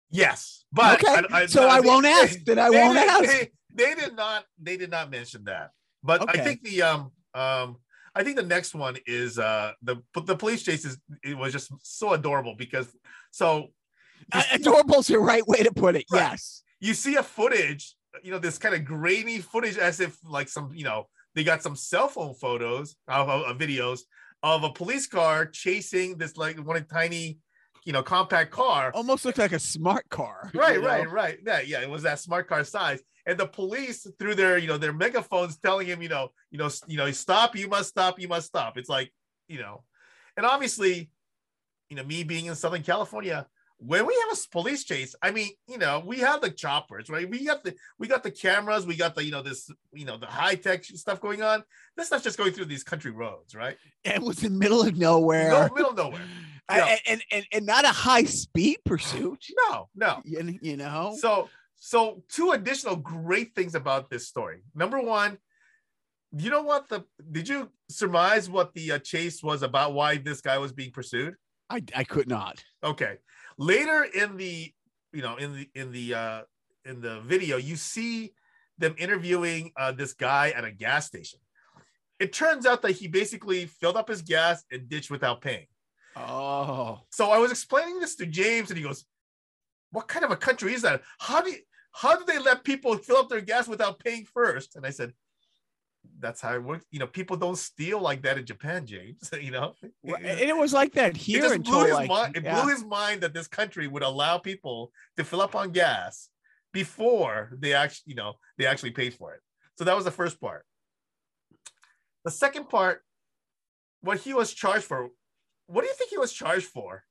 yes 0.09 0.63
but 0.73 1.03
okay, 1.03 1.47
so 1.47 1.67
I 1.67 1.81
they- 1.81 1.87
won't 1.87 2.05
ask. 2.05 2.39
Then 2.45 2.57
I 2.59 2.69
they 2.69 2.77
won't 2.79 2.97
did- 2.97 3.09
ask. 3.09 3.23
They, 3.29 3.51
they 3.73 3.95
did 3.95 4.15
not 4.15 4.45
they 4.61 4.77
did 4.77 4.89
not 4.89 5.09
mention 5.11 5.43
that 5.45 5.71
but 6.03 6.21
Okay. 6.21 6.39
i 6.39 6.43
think 6.43 6.63
the 6.63 6.81
um 6.81 7.11
um 7.33 7.77
i 8.15 8.23
think 8.23 8.35
the 8.35 8.43
next 8.55 8.73
one 8.75 8.97
is 9.05 9.37
uh 9.39 9.71
the 9.81 9.95
the 10.25 10.35
police 10.35 10.63
chase 10.63 10.85
is 10.85 10.97
it 11.23 11.37
was 11.37 11.51
just 11.53 11.71
so 11.81 12.13
adorable 12.13 12.55
because 12.57 12.87
so 13.31 13.67
Uh, 14.31 14.43
adorable's 14.53 15.07
the 15.07 15.17
right 15.17 15.45
way 15.47 15.63
to 15.63 15.71
put 15.73 15.95
it. 15.95 16.05
Right. 16.11 16.31
Yes. 16.31 16.63
you 16.79 16.93
see 16.93 17.15
a 17.15 17.23
footage, 17.23 17.95
you 18.23 18.31
know, 18.31 18.37
this 18.39 18.57
kind 18.59 18.75
of 18.75 18.85
grainy 18.85 19.39
footage 19.39 19.77
as 19.77 19.99
if 19.99 20.13
like 20.23 20.47
some, 20.47 20.69
you 20.73 20.83
know, 20.83 21.07
they 21.33 21.43
got 21.43 21.63
some 21.63 21.75
cell 21.75 22.07
phone 22.07 22.35
photos 22.35 22.95
of, 23.07 23.29
of- 23.29 23.45
of 23.49 23.57
videos 23.57 24.01
of 24.43 24.63
a 24.63 24.69
police 24.71 25.07
car 25.07 25.45
chasing 25.47 26.17
this 26.17 26.37
like 26.37 26.57
one 26.65 26.85
tiny, 26.85 27.39
you 27.85 27.93
know, 27.93 28.03
compact 28.03 28.51
car. 28.51 28.91
Almost 28.93 29.25
looks 29.25 29.39
like 29.39 29.53
a 29.53 29.59
smart 29.59 30.07
car. 30.09 30.51
right, 30.53 30.75
you 30.75 30.81
know? 30.81 30.87
right, 30.87 31.09
right. 31.09 31.39
Yeah, 31.45 31.61
yeah. 31.61 31.81
It 31.81 31.89
was 31.89 32.03
that 32.03 32.19
smart 32.19 32.47
car 32.47 32.63
size. 32.63 33.01
And 33.25 33.37
the 33.37 33.47
police 33.47 34.07
through 34.19 34.35
their, 34.35 34.57
you 34.57 34.67
know, 34.67 34.77
their 34.77 34.93
megaphones 34.93 35.57
telling 35.57 35.87
him, 35.87 36.01
you 36.01 36.09
know, 36.09 36.29
you 36.49 36.57
know, 36.57 36.69
you 36.87 36.97
know, 36.97 37.09
stop, 37.11 37.55
you 37.55 37.67
must 37.67 37.89
stop, 37.89 38.19
you 38.19 38.27
must 38.27 38.47
stop. 38.47 38.77
It's 38.77 38.89
like, 38.89 39.11
you 39.47 39.59
know, 39.59 39.83
and 40.37 40.45
obviously, 40.45 41.11
you 41.89 41.95
know, 41.95 42.03
me 42.03 42.23
being 42.23 42.45
in 42.45 42.55
Southern 42.55 42.83
California, 42.83 43.45
when 43.83 44.05
we 44.05 44.13
have 44.13 44.37
a 44.37 44.41
police 44.51 44.83
chase, 44.83 45.15
I 45.23 45.31
mean, 45.31 45.49
you 45.67 45.79
know, 45.79 46.03
we 46.05 46.19
have 46.19 46.41
the 46.41 46.51
choppers, 46.51 47.09
right? 47.09 47.27
We 47.27 47.45
got 47.45 47.63
the 47.63 47.75
we 47.97 48.07
got 48.07 48.21
the 48.21 48.29
cameras, 48.29 48.85
we 48.85 48.95
got 48.95 49.15
the 49.15 49.25
you 49.25 49.31
know 49.31 49.41
this 49.41 49.69
you 49.91 50.05
know 50.05 50.17
the 50.17 50.27
high 50.27 50.53
tech 50.53 50.85
stuff 50.85 51.19
going 51.19 51.41
on. 51.41 51.63
This 51.97 52.07
stuff's 52.07 52.23
just 52.23 52.37
going 52.37 52.53
through 52.53 52.65
these 52.65 52.83
country 52.83 53.09
roads, 53.09 53.55
right? 53.55 53.77
It 54.03 54.21
was 54.21 54.43
in 54.43 54.53
the 54.53 54.59
middle 54.59 54.81
of 54.81 54.97
nowhere. 54.97 55.49
No 55.49 55.69
middle 55.73 55.89
of 55.91 55.97
nowhere. 55.97 56.21
I- 56.79 56.99
and, 57.07 57.23
and 57.31 57.45
and 57.51 57.65
not 57.65 57.85
a 57.85 57.89
high 57.89 58.23
speed 58.23 58.77
pursuit. 58.85 59.45
No, 59.69 59.89
no. 59.95 60.21
You, 60.25 60.59
you 60.61 60.77
know. 60.77 61.15
So 61.19 61.49
so 61.75 62.23
two 62.29 62.51
additional 62.51 62.95
great 62.95 63.55
things 63.55 63.75
about 63.75 64.09
this 64.09 64.27
story. 64.27 64.63
Number 64.75 64.99
one, 65.01 65.37
you 66.37 66.49
know 66.49 66.61
what 66.61 66.87
the 66.89 67.03
did 67.31 67.47
you 67.49 67.69
surmise 67.89 68.49
what 68.49 68.73
the 68.73 68.93
uh, 68.93 68.99
chase 68.99 69.43
was 69.43 69.63
about? 69.63 69.93
Why 69.93 70.17
this 70.17 70.41
guy 70.41 70.57
was 70.57 70.71
being 70.71 70.91
pursued? 70.91 71.35
I 71.69 71.83
I 71.95 72.03
could 72.03 72.27
not. 72.27 72.63
Okay. 72.83 73.17
Later 73.57 74.03
in 74.03 74.37
the, 74.37 74.71
you 75.13 75.21
know, 75.21 75.35
in 75.37 75.53
the 75.55 75.69
in 75.75 75.91
the 75.91 76.13
uh 76.13 76.41
in 76.85 77.01
the 77.01 77.21
video, 77.21 77.57
you 77.57 77.75
see 77.75 78.33
them 78.77 78.95
interviewing 78.97 79.71
uh 79.77 79.91
this 79.91 80.13
guy 80.13 80.51
at 80.51 80.63
a 80.63 80.71
gas 80.71 81.07
station. 81.07 81.39
It 82.19 82.33
turns 82.33 82.65
out 82.67 82.81
that 82.83 82.91
he 82.91 83.07
basically 83.07 83.65
filled 83.65 83.97
up 83.97 84.07
his 84.07 84.21
gas 84.21 84.63
and 84.71 84.87
ditched 84.87 85.09
without 85.09 85.41
paying. 85.41 85.65
Oh. 86.15 86.99
So 87.09 87.31
I 87.31 87.37
was 87.37 87.51
explaining 87.51 87.99
this 87.99 88.15
to 88.17 88.25
James, 88.25 88.69
and 88.69 88.77
he 88.77 88.83
goes, 88.83 89.05
"What 89.91 90.07
kind 90.07 90.25
of 90.25 90.31
a 90.31 90.37
country 90.37 90.73
is 90.73 90.81
that? 90.81 91.01
How 91.19 91.41
do 91.41 91.51
you, 91.51 91.57
how 91.93 92.17
do 92.17 92.25
they 92.25 92.39
let 92.39 92.63
people 92.63 92.97
fill 92.97 93.17
up 93.17 93.29
their 93.29 93.41
gas 93.41 93.67
without 93.67 93.99
paying 93.99 94.25
first? 94.25 94.75
And 94.75 94.85
I 94.85 94.89
said, 94.89 95.13
"That's 96.19 96.41
how 96.41 96.53
it 96.53 96.63
works. 96.63 96.85
You 96.91 96.99
know, 96.99 97.07
people 97.07 97.37
don't 97.37 97.57
steal 97.57 97.99
like 97.99 98.21
that 98.23 98.37
in 98.37 98.45
Japan, 98.45 98.85
James. 98.85 99.29
you 99.41 99.51
know, 99.51 99.73
Well, 100.03 100.17
And 100.23 100.39
it 100.39 100.57
was 100.57 100.73
like 100.73 100.93
that 100.93 101.11
it 101.11 101.17
here 101.17 101.41
just 101.41 101.63
blew 101.63 101.85
his 101.85 101.93
like, 101.93 102.09
mind. 102.09 102.37
It 102.37 102.43
yeah. 102.43 102.61
blew 102.61 102.71
his 102.71 102.83
mind 102.83 103.21
that 103.21 103.33
this 103.33 103.47
country 103.47 103.87
would 103.87 104.03
allow 104.03 104.37
people 104.37 104.91
to 105.17 105.23
fill 105.23 105.41
up 105.41 105.55
on 105.55 105.71
gas 105.71 106.29
before 106.73 107.51
they 107.57 107.73
actually, 107.73 108.11
you 108.11 108.15
know, 108.15 108.33
they 108.57 108.65
actually 108.65 108.91
paid 108.91 109.13
for 109.13 109.33
it. 109.33 109.41
So 109.77 109.85
that 109.85 109.95
was 109.95 110.05
the 110.05 110.11
first 110.11 110.39
part. 110.39 110.65
The 112.23 112.31
second 112.31 112.69
part, 112.69 113.01
what 114.01 114.19
he 114.19 114.33
was 114.33 114.53
charged 114.53 114.85
for. 114.85 115.09
What 115.71 115.81
do 115.81 115.87
you 115.87 115.93
think 115.93 116.09
he 116.09 116.17
was 116.17 116.33
charged 116.33 116.65
for? 116.67 117.03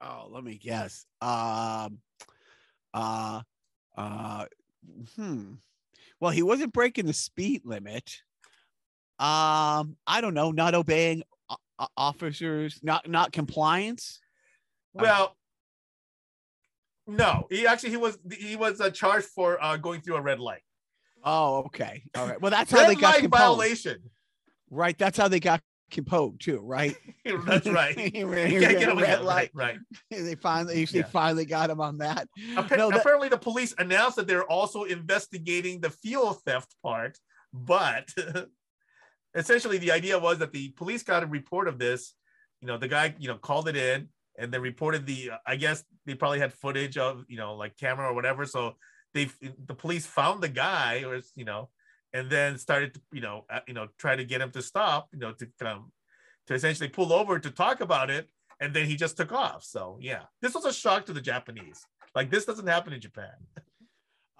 Oh, 0.00 0.28
let 0.30 0.44
me 0.44 0.56
guess. 0.56 1.06
Um, 1.20 1.98
uh, 2.94 3.40
uh, 3.96 4.44
hmm. 5.16 5.54
Well, 6.20 6.30
he 6.30 6.42
wasn't 6.42 6.72
breaking 6.72 7.06
the 7.06 7.12
speed 7.12 7.62
limit. 7.64 8.22
Um, 9.18 9.96
I 10.06 10.20
don't 10.20 10.34
know, 10.34 10.50
not 10.50 10.74
obeying 10.74 11.22
officers, 11.96 12.78
not 12.82 13.08
not 13.08 13.32
compliance. 13.32 14.20
Um, 14.96 15.02
Well, 15.02 15.36
No, 17.06 17.46
he 17.50 17.66
actually 17.66 17.90
he 17.90 17.96
was 17.96 18.18
he 18.32 18.54
was 18.56 18.80
uh, 18.80 18.90
charged 18.90 19.26
for 19.26 19.62
uh, 19.62 19.76
going 19.76 20.00
through 20.02 20.16
a 20.16 20.20
red 20.20 20.38
light. 20.40 20.62
Oh, 21.24 21.58
okay. 21.66 22.02
All 22.16 22.28
right. 22.28 22.40
Well, 22.40 22.50
that's 22.50 22.70
how 22.70 22.78
Red 22.78 22.90
they 22.90 22.94
got 22.94 23.14
light 23.14 23.22
composed. 23.22 23.40
violation. 23.42 24.10
Right. 24.70 24.96
That's 24.96 25.18
how 25.18 25.26
they 25.28 25.40
got 25.40 25.60
composed 25.90 26.40
too, 26.40 26.60
right? 26.60 26.94
That's 27.46 27.66
right. 27.66 27.96
You 28.14 28.28
You 28.30 28.34
can't 28.34 28.62
can't 28.62 28.78
get 28.78 28.88
away 28.90 29.02
red 29.02 29.22
light. 29.22 29.50
Right. 29.54 29.78
They 30.10 30.34
finally, 30.34 30.84
they 30.84 30.98
Yeah. 31.00 31.06
finally 31.06 31.44
got 31.44 31.70
him 31.70 31.80
on 31.80 31.98
that. 31.98 32.28
Appa- 32.56 32.76
No, 32.76 32.90
that- 32.90 33.00
apparently, 33.00 33.28
the 33.28 33.38
police 33.38 33.74
announced 33.78 34.16
that 34.16 34.26
they're 34.26 34.44
also 34.50 34.84
investigating 34.84 35.80
the 35.80 35.90
fuel 35.90 36.32
theft 36.34 36.74
part, 36.82 37.18
but 37.52 38.08
essentially, 39.34 39.78
the 39.78 39.92
idea 39.92 40.18
was 40.18 40.38
that 40.38 40.52
the 40.52 40.70
police 40.70 41.02
got 41.02 41.22
a 41.22 41.26
report 41.26 41.68
of 41.68 41.78
this. 41.78 42.14
You 42.60 42.66
know, 42.68 42.76
the 42.78 42.88
guy, 42.88 43.14
you 43.18 43.28
know, 43.28 43.36
called 43.36 43.68
it 43.68 43.76
in 43.76 44.08
and 44.38 44.52
then 44.52 44.60
reported 44.62 45.06
the. 45.06 45.30
I 45.46 45.56
guess 45.56 45.84
they 46.06 46.14
probably 46.14 46.40
had 46.40 46.52
footage 46.52 46.98
of, 46.98 47.24
you 47.28 47.36
know, 47.36 47.54
like 47.54 47.76
camera 47.76 48.08
or 48.10 48.14
whatever. 48.14 48.46
So 48.46 48.74
they, 49.14 49.30
the 49.66 49.74
police 49.74 50.06
found 50.06 50.42
the 50.42 50.48
guy, 50.48 51.04
or 51.04 51.20
you 51.34 51.44
know, 51.44 51.70
and 52.12 52.30
then 52.30 52.58
started, 52.58 52.94
to, 52.94 53.00
you 53.12 53.20
know, 53.20 53.44
uh, 53.50 53.60
you 53.66 53.74
know, 53.74 53.88
try 53.98 54.16
to 54.16 54.24
get 54.24 54.40
him 54.40 54.50
to 54.52 54.62
stop, 54.62 55.08
you 55.12 55.18
know, 55.18 55.32
to 55.32 55.46
come, 55.60 55.92
to 56.46 56.54
essentially 56.54 56.88
pull 56.88 57.12
over 57.12 57.38
to 57.38 57.50
talk 57.50 57.80
about 57.80 58.10
it, 58.10 58.28
and 58.60 58.72
then 58.74 58.86
he 58.86 58.96
just 58.96 59.16
took 59.16 59.32
off. 59.32 59.62
So 59.64 59.98
yeah, 60.00 60.22
this 60.42 60.54
was 60.54 60.64
a 60.64 60.72
shock 60.72 61.06
to 61.06 61.12
the 61.12 61.20
Japanese. 61.20 61.80
Like 62.14 62.30
this 62.30 62.44
doesn't 62.44 62.66
happen 62.66 62.92
in 62.92 63.00
Japan. 63.00 63.32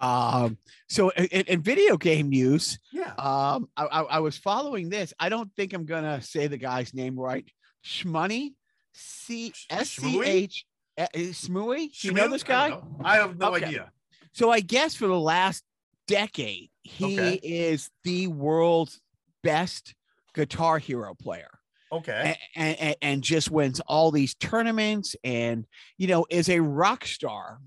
Um, 0.01 0.57
so 0.87 1.09
in, 1.09 1.25
in 1.41 1.61
video 1.61 1.97
game 1.97 2.29
news, 2.29 2.79
Yeah. 2.91 3.13
um, 3.17 3.69
I, 3.75 3.85
I, 3.85 4.01
I 4.01 4.19
was 4.19 4.37
following 4.37 4.89
this. 4.89 5.13
I 5.19 5.29
don't 5.29 5.53
think 5.55 5.73
I'm 5.73 5.85
gonna 5.85 6.21
say 6.21 6.47
the 6.47 6.57
guy's 6.57 6.93
name 6.93 7.19
right. 7.19 7.45
Shmoney, 7.85 8.53
C 8.93 9.53
S 9.69 9.89
C 9.89 10.21
H 10.23 10.65
Smooey. 11.13 11.91
You 12.03 12.11
know 12.11 12.27
this 12.27 12.43
guy? 12.43 12.77
I. 13.03 13.13
I 13.13 13.15
have 13.17 13.37
no 13.37 13.53
Okay. 13.53 13.65
idea. 13.65 13.91
So 14.33 14.51
I 14.51 14.59
guess 14.61 14.95
for 14.95 15.07
the 15.07 15.19
last 15.19 15.63
decade, 16.07 16.69
he 16.97 17.05
Okay. 17.05 17.39
is 17.43 17.89
the 18.03 18.27
world's 18.27 18.99
best 19.43 19.93
guitar 20.33 20.79
hero 20.79 21.13
player. 21.13 21.49
Okay. 21.91 22.37
and, 22.55 22.77
and, 22.79 22.95
and 23.01 23.23
just 23.23 23.49
wins 23.49 23.79
all 23.87 24.11
these 24.11 24.35
tournaments 24.35 25.15
and 25.23 25.65
you 25.97 26.05
know 26.07 26.25
is 26.29 26.47
a 26.47 26.59
rock 26.59 27.03
star 27.03 27.59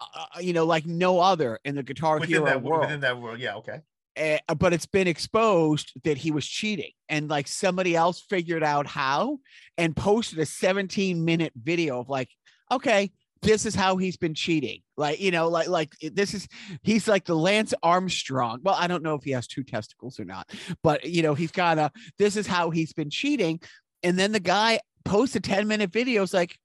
uh, 0.00 0.40
you 0.40 0.52
know 0.52 0.64
like 0.66 0.86
no 0.86 1.20
other 1.20 1.60
in 1.64 1.76
the 1.76 1.82
guitar 1.84 2.18
within 2.18 2.30
hero 2.34 2.46
that 2.46 2.62
world 2.62 2.80
within 2.80 3.00
that 3.00 3.20
world. 3.20 3.38
Yeah. 3.38 3.54
Okay. 3.56 3.80
Uh, 4.16 4.54
but 4.54 4.72
it's 4.72 4.86
been 4.86 5.06
exposed 5.08 5.92
that 6.04 6.16
he 6.16 6.30
was 6.32 6.46
cheating 6.46 6.90
and 7.08 7.28
like 7.28 7.46
somebody 7.48 7.94
else 7.96 8.24
figured 8.28 8.62
out 8.64 8.86
how 8.88 9.38
and 9.78 9.96
posted 9.96 10.38
a 10.40 10.46
17 10.46 11.24
minute 11.24 11.52
video 11.56 12.00
of 12.00 12.08
like 12.08 12.30
okay 12.72 13.12
this 13.44 13.66
is 13.66 13.74
how 13.74 13.96
he's 13.96 14.16
been 14.16 14.34
cheating. 14.34 14.80
Like 14.96 15.20
you 15.20 15.30
know 15.30 15.48
like 15.48 15.68
like 15.68 15.94
this 16.00 16.34
is 16.34 16.48
he's 16.82 17.06
like 17.06 17.24
the 17.24 17.36
lance 17.36 17.74
armstrong. 17.82 18.60
Well 18.62 18.76
i 18.78 18.86
don't 18.86 19.02
know 19.02 19.14
if 19.14 19.24
he 19.24 19.30
has 19.32 19.46
two 19.46 19.62
testicles 19.64 20.18
or 20.18 20.24
not 20.24 20.50
but 20.82 21.04
you 21.04 21.22
know 21.22 21.34
he's 21.34 21.50
got 21.52 21.78
a 21.78 21.90
this 22.18 22.36
is 22.36 22.46
how 22.46 22.70
he's 22.70 22.92
been 22.92 23.10
cheating. 23.10 23.60
And 24.02 24.18
then 24.18 24.32
the 24.32 24.40
guy 24.40 24.80
posts 25.04 25.36
a 25.36 25.40
10 25.40 25.68
minute 25.68 25.92
video 25.92 26.22
it's 26.22 26.34
like 26.34 26.56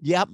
yep 0.00 0.28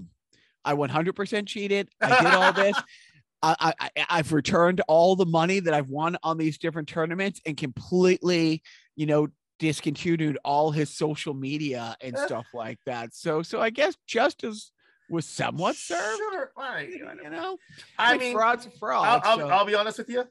i 0.64 0.74
100% 0.74 1.46
cheated. 1.46 1.88
I 2.00 2.22
did 2.22 2.34
all 2.34 2.52
this. 2.52 2.76
I, 3.42 3.56
I, 3.58 3.90
I- 3.96 4.06
I've 4.18 4.32
returned 4.34 4.82
all 4.86 5.16
the 5.16 5.24
money 5.24 5.60
that 5.60 5.72
I've 5.72 5.88
won 5.88 6.18
on 6.22 6.36
these 6.36 6.58
different 6.58 6.88
tournaments 6.88 7.40
and 7.46 7.56
completely, 7.56 8.62
you 8.96 9.06
know, 9.06 9.28
discontinued 9.58 10.36
all 10.44 10.70
his 10.70 10.90
social 10.90 11.32
media 11.32 11.96
and 12.02 12.18
stuff 12.26 12.46
like 12.52 12.78
that. 12.84 13.14
So, 13.14 13.42
so 13.42 13.58
I 13.60 13.70
guess 13.70 13.96
justice 14.06 14.72
was 15.10 15.26
somewhat 15.26 15.76
served. 15.76 16.18
Sure. 16.18 16.52
Right. 16.56 16.88
You 16.90 17.30
know, 17.30 17.58
I 17.98 18.12
Like 18.12 18.20
mean, 18.20 18.32
fraud's 18.34 18.66
a 18.66 18.70
fraud. 18.70 19.06
I'll, 19.06 19.20
I'll, 19.32 19.38
so 19.38 19.48
I'll 19.48 19.64
be 19.64 19.74
honest 19.74 19.98
with 19.98 20.08
you. 20.08 20.24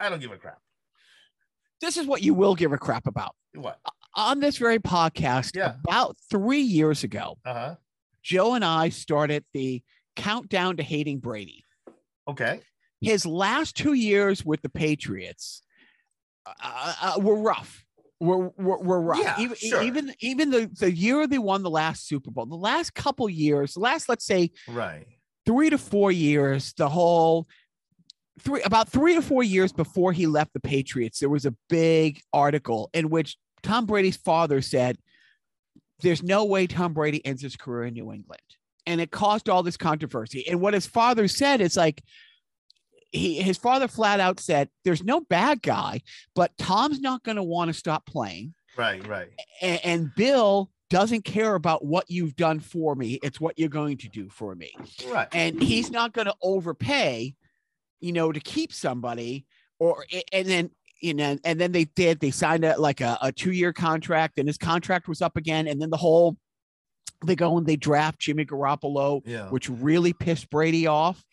I 0.00 0.08
don't 0.08 0.20
give 0.20 0.32
a 0.32 0.36
crap. 0.36 0.58
this 1.80 1.96
is 1.96 2.06
what 2.06 2.22
you 2.22 2.34
will 2.34 2.54
give 2.54 2.72
a 2.72 2.78
crap 2.78 3.06
about. 3.06 3.34
What? 3.54 3.78
On 4.16 4.40
this 4.40 4.56
very 4.58 4.78
podcast, 4.78 5.54
Yeah. 5.56 5.74
about 5.88 6.16
three 6.30 6.60
years 6.62 7.04
ago, 7.04 7.38
Uh 7.44 7.54
huh. 7.54 7.74
Joe 8.22 8.54
and 8.54 8.64
I 8.64 8.88
started 8.88 9.44
the 9.52 9.82
countdown 10.16 10.76
to 10.78 10.82
hating 10.82 11.18
Brady. 11.18 11.64
Okay. 12.26 12.60
his 13.02 13.26
last 13.26 13.76
two 13.76 13.92
years 13.92 14.44
with 14.44 14.62
the 14.62 14.70
Patriots 14.70 15.62
uh, 16.46 16.94
uh, 17.02 17.20
were 17.20 17.36
rough. 17.36 17.83
Were, 18.20 18.48
were, 18.56 18.78
were 18.78 19.00
rough. 19.02 19.18
Yeah, 19.20 19.40
even 19.40 19.56
sure. 19.56 19.82
even 19.82 20.14
even 20.20 20.50
the, 20.50 20.70
the 20.78 20.90
year 20.90 21.26
they 21.26 21.38
won 21.38 21.62
the 21.62 21.70
last 21.70 22.06
Super 22.06 22.30
Bowl, 22.30 22.46
the 22.46 22.54
last 22.54 22.94
couple 22.94 23.28
years, 23.28 23.74
the 23.74 23.80
last 23.80 24.08
let's 24.08 24.24
say 24.24 24.52
Right. 24.68 25.06
three 25.44 25.68
to 25.68 25.76
four 25.76 26.12
years, 26.12 26.72
the 26.74 26.88
whole 26.88 27.48
three 28.38 28.62
about 28.62 28.88
three 28.88 29.14
to 29.14 29.20
four 29.22 29.42
years 29.42 29.72
before 29.72 30.12
he 30.12 30.26
left 30.26 30.52
the 30.54 30.60
Patriots, 30.60 31.18
there 31.18 31.28
was 31.28 31.44
a 31.44 31.54
big 31.68 32.20
article 32.32 32.88
in 32.94 33.10
which 33.10 33.36
Tom 33.62 33.84
Brady's 33.84 34.16
father 34.16 34.62
said, 34.62 34.96
"There's 36.00 36.22
no 36.22 36.44
way 36.44 36.66
Tom 36.66 36.94
Brady 36.94 37.24
ends 37.26 37.42
his 37.42 37.56
career 37.56 37.84
in 37.86 37.94
New 37.94 38.12
England," 38.12 38.40
and 38.86 39.00
it 39.00 39.10
caused 39.10 39.48
all 39.48 39.62
this 39.64 39.76
controversy. 39.76 40.46
And 40.48 40.60
what 40.60 40.72
his 40.72 40.86
father 40.86 41.28
said 41.28 41.60
is 41.60 41.76
like. 41.76 42.02
He, 43.14 43.40
his 43.40 43.56
father 43.56 43.86
flat 43.88 44.18
out 44.20 44.40
said, 44.40 44.68
"There's 44.84 45.04
no 45.04 45.20
bad 45.20 45.62
guy, 45.62 46.00
but 46.34 46.50
Tom's 46.58 47.00
not 47.00 47.22
going 47.22 47.36
to 47.36 47.42
want 47.44 47.68
to 47.68 47.72
stop 47.74 48.04
playing 48.06 48.54
Right. 48.76 49.06
Right. 49.06 49.28
and, 49.62 49.80
and 49.84 50.14
Bill 50.16 50.70
doesn't 50.90 51.24
care 51.24 51.54
about 51.54 51.84
what 51.84 52.10
you've 52.10 52.34
done 52.36 52.58
for 52.60 52.94
me. 52.96 53.18
It's 53.22 53.40
what 53.40 53.58
you're 53.58 53.68
going 53.68 53.98
to 53.98 54.08
do 54.08 54.28
for 54.28 54.54
me. 54.54 54.72
Right. 55.08 55.28
And 55.32 55.62
he's 55.62 55.90
not 55.90 56.12
going 56.12 56.26
to 56.26 56.34
overpay, 56.42 57.34
you 58.00 58.12
know, 58.12 58.32
to 58.32 58.40
keep 58.40 58.72
somebody 58.72 59.46
or, 59.78 60.04
and 60.32 60.46
then, 60.46 60.70
you 61.00 61.14
know, 61.14 61.38
and 61.44 61.60
then 61.60 61.72
they 61.72 61.84
did, 61.84 62.20
they 62.20 62.30
signed 62.30 62.64
a, 62.64 62.78
like 62.80 63.00
a, 63.00 63.16
a 63.22 63.32
two 63.32 63.52
year 63.52 63.72
contract 63.72 64.38
and 64.38 64.48
his 64.48 64.58
contract 64.58 65.08
was 65.08 65.22
up 65.22 65.36
again. 65.36 65.66
And 65.68 65.80
then 65.80 65.90
the 65.90 65.96
whole, 65.96 66.36
they 67.24 67.34
go 67.36 67.56
and 67.58 67.66
they 67.66 67.76
draft 67.76 68.18
Jimmy 68.20 68.44
Garoppolo, 68.44 69.22
Yeah. 69.24 69.48
which 69.50 69.68
really 69.70 70.12
pissed 70.12 70.50
Brady 70.50 70.86
off. 70.86 71.24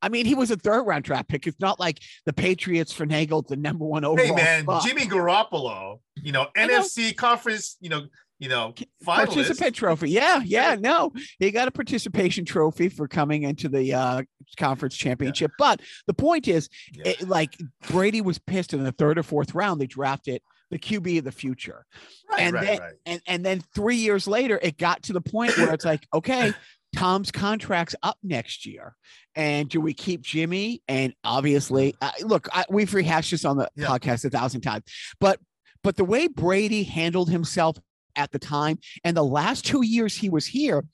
I 0.00 0.08
mean, 0.08 0.26
he 0.26 0.34
was 0.34 0.50
a 0.50 0.56
third 0.56 0.82
round 0.82 1.04
draft 1.04 1.28
pick. 1.28 1.46
It's 1.46 1.60
not 1.60 1.80
like 1.80 1.98
the 2.26 2.32
Patriots 2.32 2.92
finagled 2.96 3.48
the 3.48 3.56
number 3.56 3.84
one 3.84 4.04
overall. 4.04 4.26
Hey 4.26 4.32
man, 4.32 4.62
spot. 4.62 4.84
Jimmy 4.86 5.02
Garoppolo. 5.06 6.00
You 6.22 6.32
know, 6.32 6.46
I 6.56 6.66
know. 6.66 6.80
NFC 6.80 7.16
conference. 7.16 7.76
You 7.80 7.90
know, 7.90 8.02
you 8.38 8.48
know, 8.48 8.72
finalist. 9.04 9.26
participant 9.26 9.74
trophy. 9.74 10.10
Yeah, 10.10 10.40
yeah, 10.44 10.76
no, 10.78 11.12
he 11.40 11.50
got 11.50 11.66
a 11.66 11.72
participation 11.72 12.44
trophy 12.44 12.88
for 12.88 13.08
coming 13.08 13.42
into 13.42 13.68
the 13.68 13.92
uh, 13.94 14.22
conference 14.56 14.94
championship. 14.96 15.50
But 15.58 15.80
the 16.06 16.14
point 16.14 16.46
is, 16.46 16.68
Yeah. 16.94 17.08
it, 17.12 17.28
like 17.28 17.56
Brady 17.90 18.20
was 18.20 18.38
pissed 18.38 18.72
in 18.74 18.84
the 18.84 18.92
third 18.92 19.18
or 19.18 19.24
fourth 19.24 19.54
round. 19.56 19.80
They 19.80 19.86
drafted 19.88 20.40
the 20.70 20.78
QB 20.78 21.18
of 21.18 21.24
the 21.24 21.32
future, 21.32 21.84
right, 22.30 22.40
and 22.40 22.54
right, 22.54 22.64
then- 22.66 22.78
right. 22.78 22.92
and 23.06 23.20
and 23.26 23.44
then 23.44 23.62
three 23.74 23.96
years 23.96 24.28
later, 24.28 24.58
it 24.62 24.76
got 24.78 25.02
to 25.04 25.12
the 25.12 25.20
point 25.20 25.56
where 25.58 25.72
it's 25.74 25.84
like, 25.84 26.06
okay. 26.14 26.52
Tom's 26.96 27.30
contract's 27.30 27.94
up 28.02 28.16
next 28.22 28.64
year, 28.66 28.96
and 29.34 29.68
do 29.68 29.80
we 29.80 29.92
keep 29.94 30.22
Jimmy? 30.22 30.82
And 30.88 31.12
obviously, 31.24 31.94
uh, 32.00 32.10
look, 32.22 32.48
I, 32.52 32.64
we've 32.70 32.92
rehashed 32.94 33.30
this 33.30 33.44
on 33.44 33.58
the 33.58 33.68
Yeah. 33.76 33.86
podcast 33.86 34.24
a 34.24 34.30
thousand 34.30 34.62
times, 34.62 34.84
but 35.20 35.38
but 35.82 35.96
the 35.96 36.04
way 36.04 36.26
Brady 36.28 36.82
handled 36.84 37.30
himself 37.30 37.76
at 38.16 38.32
the 38.32 38.38
time 38.38 38.78
and 39.04 39.16
the 39.16 39.24
last 39.24 39.64
two 39.64 39.82
years 39.84 40.16
he 40.16 40.28
was 40.28 40.46
here, 40.46 40.84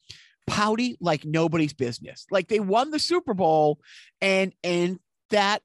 pouty 0.46 0.96
like 1.00 1.24
nobody's 1.24 1.72
business. 1.72 2.26
Like 2.30 2.48
they 2.48 2.60
won 2.60 2.90
the 2.90 2.98
Super 2.98 3.32
Bowl, 3.34 3.78
and 4.20 4.52
and 4.64 4.98
that 5.30 5.62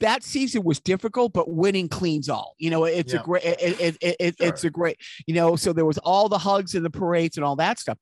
that 0.00 0.22
season 0.22 0.62
was 0.62 0.80
difficult, 0.80 1.32
but 1.34 1.50
winning 1.50 1.88
cleans 1.88 2.28
all. 2.30 2.54
You 2.58 2.70
know, 2.70 2.84
it's 2.84 3.12
Yeah. 3.12 3.20
a 3.20 3.22
great, 3.22 3.44
it, 3.44 3.60
it, 3.80 3.96
it, 4.00 4.16
it- 4.20 4.36
it's 4.40 4.64
a 4.64 4.70
great, 4.70 4.96
you 5.26 5.34
know. 5.34 5.56
So 5.56 5.72
there 5.74 5.84
was 5.84 5.98
all 5.98 6.28
the 6.28 6.38
hugs 6.38 6.74
and 6.74 6.84
the 6.84 6.90
parades 6.90 7.36
and 7.36 7.44
all 7.44 7.56
that 7.56 7.78
stuff. 7.78 7.98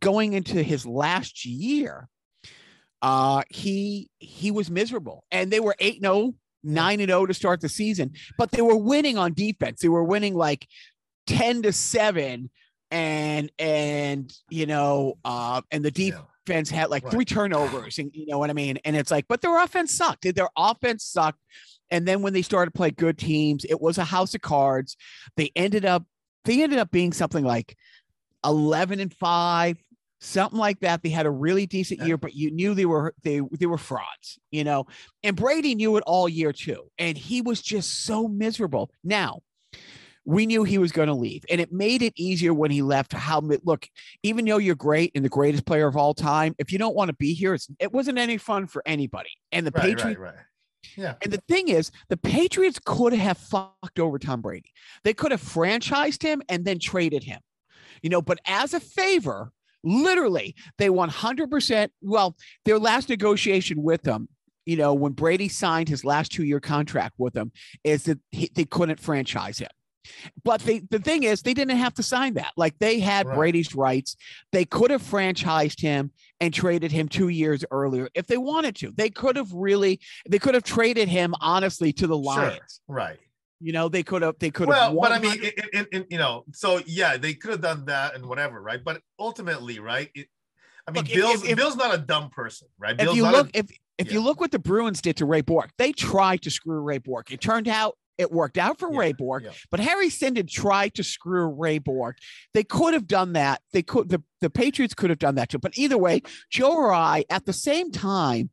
Going 0.00 0.32
into 0.32 0.62
his 0.62 0.86
last 0.86 1.44
year, 1.44 2.08
uh, 3.02 3.42
he 3.50 4.10
he 4.18 4.50
was 4.50 4.70
miserable, 4.70 5.24
and 5.30 5.50
they 5.50 5.60
were 5.60 5.74
eight 5.78 5.96
and 5.96 6.04
0, 6.04 6.34
9 6.64 7.00
and 7.00 7.08
zero 7.08 7.26
to 7.26 7.34
start 7.34 7.60
the 7.60 7.68
season, 7.68 8.12
but 8.38 8.50
they 8.50 8.62
were 8.62 8.76
winning 8.76 9.16
on 9.18 9.32
defense. 9.32 9.80
They 9.80 9.88
were 9.88 10.04
winning 10.04 10.34
like 10.34 10.66
ten 11.26 11.62
to 11.62 11.72
seven, 11.72 12.50
and 12.90 13.50
and 13.58 14.32
you 14.48 14.66
know, 14.66 15.18
uh, 15.24 15.62
and 15.70 15.84
the 15.84 15.92
Yeah. 15.94 16.22
defense 16.46 16.70
had 16.70 16.90
like 16.90 17.04
Right. 17.04 17.12
three 17.12 17.24
turnovers, 17.24 17.98
and 17.98 18.10
you 18.14 18.26
know 18.26 18.38
what 18.38 18.50
I 18.50 18.54
mean. 18.54 18.78
And 18.84 18.96
it's 18.96 19.10
like, 19.10 19.26
but 19.28 19.40
their 19.40 19.62
offense 19.62 19.92
sucked. 19.94 20.22
Their 20.34 20.48
offense 20.56 21.04
sucked. 21.04 21.40
And 21.90 22.06
then 22.06 22.22
when 22.22 22.32
they 22.32 22.42
started 22.42 22.72
to 22.72 22.76
play 22.76 22.90
good 22.90 23.18
teams, 23.18 23.64
it 23.64 23.80
was 23.80 23.98
a 23.98 24.04
house 24.04 24.34
of 24.34 24.40
cards. 24.40 24.96
They 25.36 25.50
ended 25.56 25.84
up 25.84 26.04
they 26.44 26.62
ended 26.62 26.78
up 26.78 26.90
being 26.90 27.12
something 27.12 27.44
like 27.44 27.76
eleven 28.44 29.00
and 29.00 29.12
five, 29.14 29.76
something 30.20 30.58
like 30.58 30.80
that. 30.80 31.02
They 31.02 31.08
had 31.08 31.26
a 31.26 31.30
really 31.30 31.66
decent 31.66 32.00
year, 32.02 32.16
but 32.16 32.34
you 32.34 32.50
knew 32.50 32.74
they 32.74 32.86
were 32.86 33.14
they 33.22 33.40
they 33.58 33.66
were 33.66 33.78
frauds, 33.78 34.38
you 34.50 34.64
know. 34.64 34.86
And 35.22 35.34
Brady 35.34 35.74
knew 35.74 35.96
it 35.96 36.04
all 36.06 36.28
year 36.28 36.52
too, 36.52 36.84
and 36.98 37.16
he 37.16 37.42
was 37.42 37.60
just 37.60 38.04
so 38.04 38.28
miserable. 38.28 38.90
Now, 39.02 39.40
we 40.24 40.46
knew 40.46 40.62
he 40.64 40.78
was 40.78 40.92
going 40.92 41.08
to 41.08 41.14
leave, 41.14 41.44
and 41.50 41.60
it 41.60 41.72
made 41.72 42.02
it 42.02 42.12
easier 42.16 42.54
when 42.54 42.70
he 42.70 42.82
left. 42.82 43.12
How 43.12 43.40
look, 43.40 43.88
even 44.22 44.44
though 44.44 44.58
you're 44.58 44.74
great 44.74 45.12
and 45.14 45.24
the 45.24 45.30
greatest 45.30 45.64
player 45.64 45.88
of 45.88 45.96
all 45.96 46.14
time, 46.14 46.54
if 46.58 46.70
you 46.70 46.78
don't 46.78 46.94
want 46.94 47.08
to 47.08 47.16
be 47.16 47.34
here, 47.34 47.56
it 47.78 47.92
wasn't 47.92 48.18
any 48.18 48.36
fun 48.36 48.66
for 48.66 48.82
anybody. 48.86 49.30
And 49.50 49.66
the 49.66 49.72
right, 49.74 49.96
Patriots, 49.96 50.20
right, 50.20 50.34
right. 50.34 50.44
Yeah. 50.96 51.14
and 51.22 51.32
the 51.32 51.42
thing 51.48 51.68
is, 51.68 51.90
the 52.08 52.16
Patriots 52.16 52.80
could 52.84 53.12
have 53.12 53.38
fucked 53.38 53.98
over 53.98 54.18
Tom 54.18 54.40
Brady. 54.40 54.70
They 55.04 55.14
could 55.14 55.30
have 55.30 55.42
franchised 55.42 56.22
him 56.22 56.42
and 56.48 56.64
then 56.64 56.78
traded 56.78 57.24
him, 57.24 57.40
you 58.02 58.10
know. 58.10 58.22
But 58.22 58.38
as 58.46 58.74
a 58.74 58.80
favor, 58.80 59.52
literally, 59.82 60.54
they 60.78 60.88
100%. 60.88 61.88
Well, 62.02 62.36
their 62.64 62.78
last 62.78 63.08
negotiation 63.08 63.82
with 63.82 64.02
them, 64.02 64.28
you 64.66 64.76
know, 64.76 64.94
when 64.94 65.12
Brady 65.12 65.48
signed 65.48 65.88
his 65.88 66.04
last 66.04 66.32
two 66.32 66.44
year 66.44 66.60
contract 66.60 67.14
with 67.18 67.34
them, 67.34 67.52
is 67.84 68.04
that 68.04 68.18
he, 68.30 68.50
they 68.54 68.64
couldn't 68.64 69.00
franchise 69.00 69.58
him. 69.58 69.68
But 70.44 70.62
they, 70.62 70.80
the 70.90 70.98
thing 70.98 71.24
is, 71.24 71.42
they 71.42 71.54
didn't 71.54 71.76
have 71.76 71.94
to 71.94 72.02
sign 72.02 72.34
that. 72.34 72.52
Like 72.56 72.78
they 72.78 73.00
had 73.00 73.26
Right. 73.26 73.36
Brady's 73.36 73.74
rights. 73.74 74.16
They 74.50 74.64
could 74.64 74.90
have 74.90 75.02
franchised 75.02 75.80
him 75.80 76.10
and 76.40 76.54
traded 76.54 76.90
him 76.90 77.06
two 77.08 77.28
years 77.28 77.64
earlier 77.70 78.08
if 78.14 78.26
they 78.26 78.38
wanted 78.38 78.76
to. 78.76 78.92
They 78.92 79.10
could 79.10 79.36
have 79.36 79.52
really, 79.52 80.00
they 80.28 80.38
could 80.38 80.54
have 80.54 80.64
traded 80.64 81.08
him 81.08 81.34
honestly 81.40 81.92
to 81.94 82.06
the 82.06 82.16
Sure. 82.16 82.22
Lions. 82.22 82.80
Right. 82.88 83.18
You 83.60 83.72
know, 83.72 83.88
they 83.88 84.02
could 84.02 84.22
have, 84.22 84.36
they 84.38 84.50
could 84.50 84.68
have. 84.68 84.94
Well, 84.94 85.00
but 85.02 85.12
I 85.12 85.18
mean, 85.18 85.30
100 85.32 85.52
in, 85.74 85.80
in, 85.80 85.86
in, 85.92 86.06
you 86.10 86.18
know, 86.18 86.44
so 86.52 86.80
yeah, 86.86 87.16
they 87.18 87.34
could 87.34 87.50
have 87.50 87.60
done 87.60 87.84
that 87.86 88.14
and 88.14 88.24
whatever, 88.26 88.60
right? 88.60 88.82
But 88.82 89.02
ultimately, 89.18 89.78
right? 89.80 90.10
It, 90.14 90.28
I 90.88 90.92
mean, 90.92 91.04
Look, 91.04 91.12
Bill's 91.12 91.44
if- 91.44 91.50
if- 91.50 91.56
Bill's 91.58 91.76
not 91.76 91.94
a 91.94 91.98
dumb 91.98 92.30
person, 92.30 92.68
right? 92.78 92.92
if 92.92 92.98
Bill's 92.98 93.16
you 93.16 93.22
not 93.24 93.32
look, 93.32 93.46
a, 93.54 93.58
if 93.58 93.70
if 93.98 94.12
you 94.12 94.20
look 94.20 94.40
what 94.40 94.50
the 94.50 94.58
Bruins 94.58 95.02
did 95.02 95.18
to 95.18 95.26
Ray 95.26 95.42
Bourque, 95.42 95.70
they 95.76 95.92
tried 95.92 96.40
to 96.42 96.50
screw 96.50 96.80
Ray 96.80 96.96
Bourque. 96.98 97.30
It 97.30 97.42
turned 97.42 97.68
out 97.68 97.96
it 98.16 98.32
worked 98.32 98.56
out 98.58 98.78
for 98.78 98.90
Yeah, 98.90 98.98
Ray 98.98 99.12
Bourque, 99.12 99.44
yeah. 99.44 99.50
but 99.70 99.78
Harry 99.80 100.08
Sinden 100.08 100.48
tried 100.50 100.94
to 100.94 101.02
screw 101.04 101.46
Ray 101.48 101.78
Bourque. 101.78 102.16
They 102.54 102.64
could 102.64 102.94
have 102.94 103.06
done 103.06 103.34
that. 103.34 103.60
They 103.74 103.82
could 103.82 104.08
the, 104.08 104.22
the 104.40 104.48
Patriots 104.50 104.94
could 104.94 105.10
have 105.10 105.18
done 105.18 105.34
that 105.34 105.50
too. 105.50 105.58
But 105.58 105.76
either 105.76 105.98
way, 105.98 106.22
Joe 106.50 106.72
or 106.72 106.94
I 106.94 107.24
at 107.28 107.44
the 107.44 107.52
same 107.52 107.90
time 107.90 108.48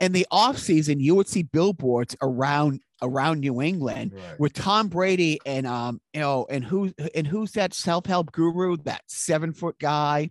in 0.00 0.12
the 0.12 0.26
offseason, 0.32 1.00
you 1.00 1.14
would 1.14 1.28
see 1.28 1.42
billboards 1.42 2.16
around 2.22 2.80
around 3.02 3.40
New 3.40 3.60
England 3.60 4.12
Right. 4.14 4.40
with 4.40 4.52
Tom 4.54 4.88
Brady 4.88 5.38
and 5.44 5.66
um 5.66 6.00
you 6.14 6.20
know 6.20 6.46
and 6.48 6.64
who 6.64 6.92
and 7.14 7.26
who's 7.26 7.52
that 7.52 7.74
self-help 7.74 8.32
guru 8.32 8.76
that 8.84 9.02
seven 9.06 9.52
foot 9.52 9.78
guy 9.78 10.30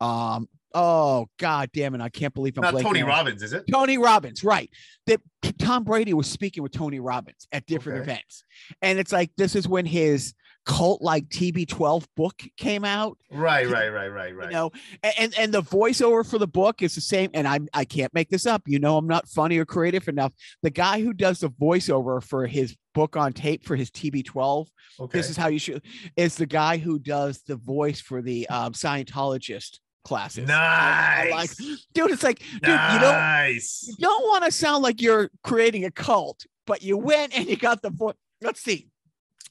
um 0.00 0.46
oh 0.74 1.26
god 1.38 1.70
damn 1.72 1.94
it 1.94 2.00
I 2.00 2.08
can't 2.10 2.32
believe 2.34 2.56
I'm 2.58 2.62
not 2.74 2.82
Tony 2.82 3.02
on- 3.02 3.08
Robbins, 3.08 3.42
is 3.42 3.52
it? 3.52 3.64
Tony 3.72 3.96
Robbins 3.98 4.44
right 4.44 4.70
that 5.06 5.20
Tom 5.58 5.84
Brady 5.84 6.12
was 6.14 6.26
speaking 6.26 6.62
with 6.62 6.72
Tony 6.72 7.00
Robbins 7.00 7.46
at 7.50 7.64
different 7.66 8.00
Okay. 8.02 8.12
events 8.12 8.44
and 8.82 8.98
it's 8.98 9.12
like 9.12 9.30
this 9.36 9.56
is 9.56 9.66
when 9.66 9.86
his 9.86 10.34
cult 10.66 11.00
like 11.00 11.28
TB12 11.28 12.04
book 12.16 12.42
came 12.56 12.84
out 12.84 13.18
Right, 13.30 13.68
right, 13.68 13.88
right, 13.88 14.08
right, 14.08 14.34
right. 14.34 14.46
you 14.46 14.52
know 14.52 14.70
and 15.18 15.34
and 15.38 15.52
the 15.52 15.62
voiceover 15.62 16.28
for 16.28 16.38
the 16.38 16.46
book 16.46 16.82
is 16.82 16.94
the 16.94 17.00
same 17.00 17.30
and 17.34 17.48
i'm 17.48 17.68
i 17.72 17.84
can't 17.84 18.12
make 18.12 18.28
this 18.28 18.46
up 18.46 18.62
you 18.66 18.78
know 18.78 18.96
i'm 18.96 19.06
not 19.06 19.28
funny 19.28 19.58
or 19.58 19.64
creative 19.64 20.06
enough 20.08 20.32
the 20.62 20.70
guy 20.70 21.00
who 21.00 21.12
does 21.12 21.40
the 21.40 21.50
voiceover 21.50 22.22
for 22.22 22.46
his 22.46 22.76
book 22.94 23.16
on 23.16 23.32
tape 23.32 23.64
for 23.64 23.76
his 23.76 23.90
tb12 23.90 24.66
okay. 25.00 25.18
this 25.18 25.30
is 25.30 25.36
how 25.36 25.48
you 25.48 25.58
should 25.58 25.82
is 26.16 26.34
the 26.36 26.46
guy 26.46 26.76
who 26.76 26.98
does 26.98 27.42
the 27.46 27.56
voice 27.56 28.00
for 28.00 28.20
the 28.20 28.48
um, 28.48 28.72
scientologist 28.72 29.78
classes 30.04 30.46
nice. 30.46 31.30
like 31.30 31.50
dude 31.94 32.10
it's 32.10 32.22
like 32.22 32.38
dude 32.38 32.62
you 32.62 32.98
don't 33.00 33.14
nice. 33.14 33.84
you 33.86 33.94
don't 33.98 34.24
want 34.24 34.44
to 34.44 34.50
sound 34.50 34.82
like 34.82 35.00
you're 35.00 35.30
creating 35.42 35.84
a 35.84 35.90
cult 35.90 36.44
but 36.66 36.82
you 36.82 36.96
went 36.96 37.36
and 37.36 37.48
you 37.48 37.56
got 37.56 37.82
the 37.82 37.90
voice 37.90 38.14
let's 38.42 38.60
see 38.60 38.88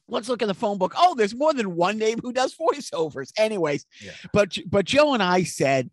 Let's 0.09 0.29
look 0.29 0.41
in 0.41 0.47
the 0.47 0.53
phone 0.53 0.77
book. 0.77 0.93
Oh, 0.97 1.15
there's 1.15 1.35
more 1.35 1.53
than 1.53 1.75
one 1.75 1.97
name 1.97 2.19
who 2.21 2.33
does 2.33 2.55
voiceovers. 2.55 3.31
Anyways, 3.37 3.85
Yeah. 4.01 4.11
but 4.33 4.57
but 4.67 4.85
Joe 4.85 5.13
and 5.13 5.23
I 5.23 5.43
said, 5.43 5.89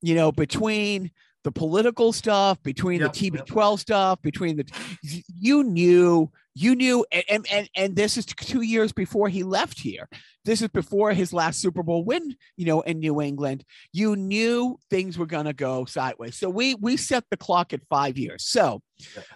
you 0.00 0.14
know, 0.14 0.32
between 0.32 1.10
the 1.44 1.52
political 1.52 2.12
stuff, 2.12 2.62
between 2.62 3.00
Yep, 3.00 3.12
the. 3.12 3.30
TB12 3.30 3.78
stuff, 3.78 4.22
between 4.22 4.56
the 4.56 4.64
you 5.40 5.62
knew, 5.64 6.30
you 6.54 6.74
knew, 6.74 7.06
and, 7.12 7.24
and 7.30 7.46
and 7.52 7.70
and 7.76 7.96
this 7.96 8.16
is 8.16 8.26
two 8.26 8.62
years 8.62 8.92
before 8.92 9.28
he 9.28 9.42
left 9.44 9.78
here. 9.80 10.08
This 10.44 10.62
is 10.62 10.68
before 10.68 11.12
his 11.12 11.32
last 11.32 11.60
Super 11.60 11.82
Bowl 11.82 12.04
win, 12.04 12.34
you 12.56 12.64
know, 12.66 12.80
in 12.80 12.98
New 13.00 13.20
England. 13.20 13.64
You 13.92 14.16
knew 14.16 14.78
things 14.90 15.16
were 15.18 15.26
gonna 15.26 15.52
go 15.52 15.84
sideways. 15.84 16.36
So 16.36 16.48
we 16.50 16.74
we 16.74 16.96
set 16.96 17.24
the 17.30 17.36
clock 17.36 17.72
at 17.72 17.86
five 17.88 18.18
years. 18.18 18.44
So 18.44 18.80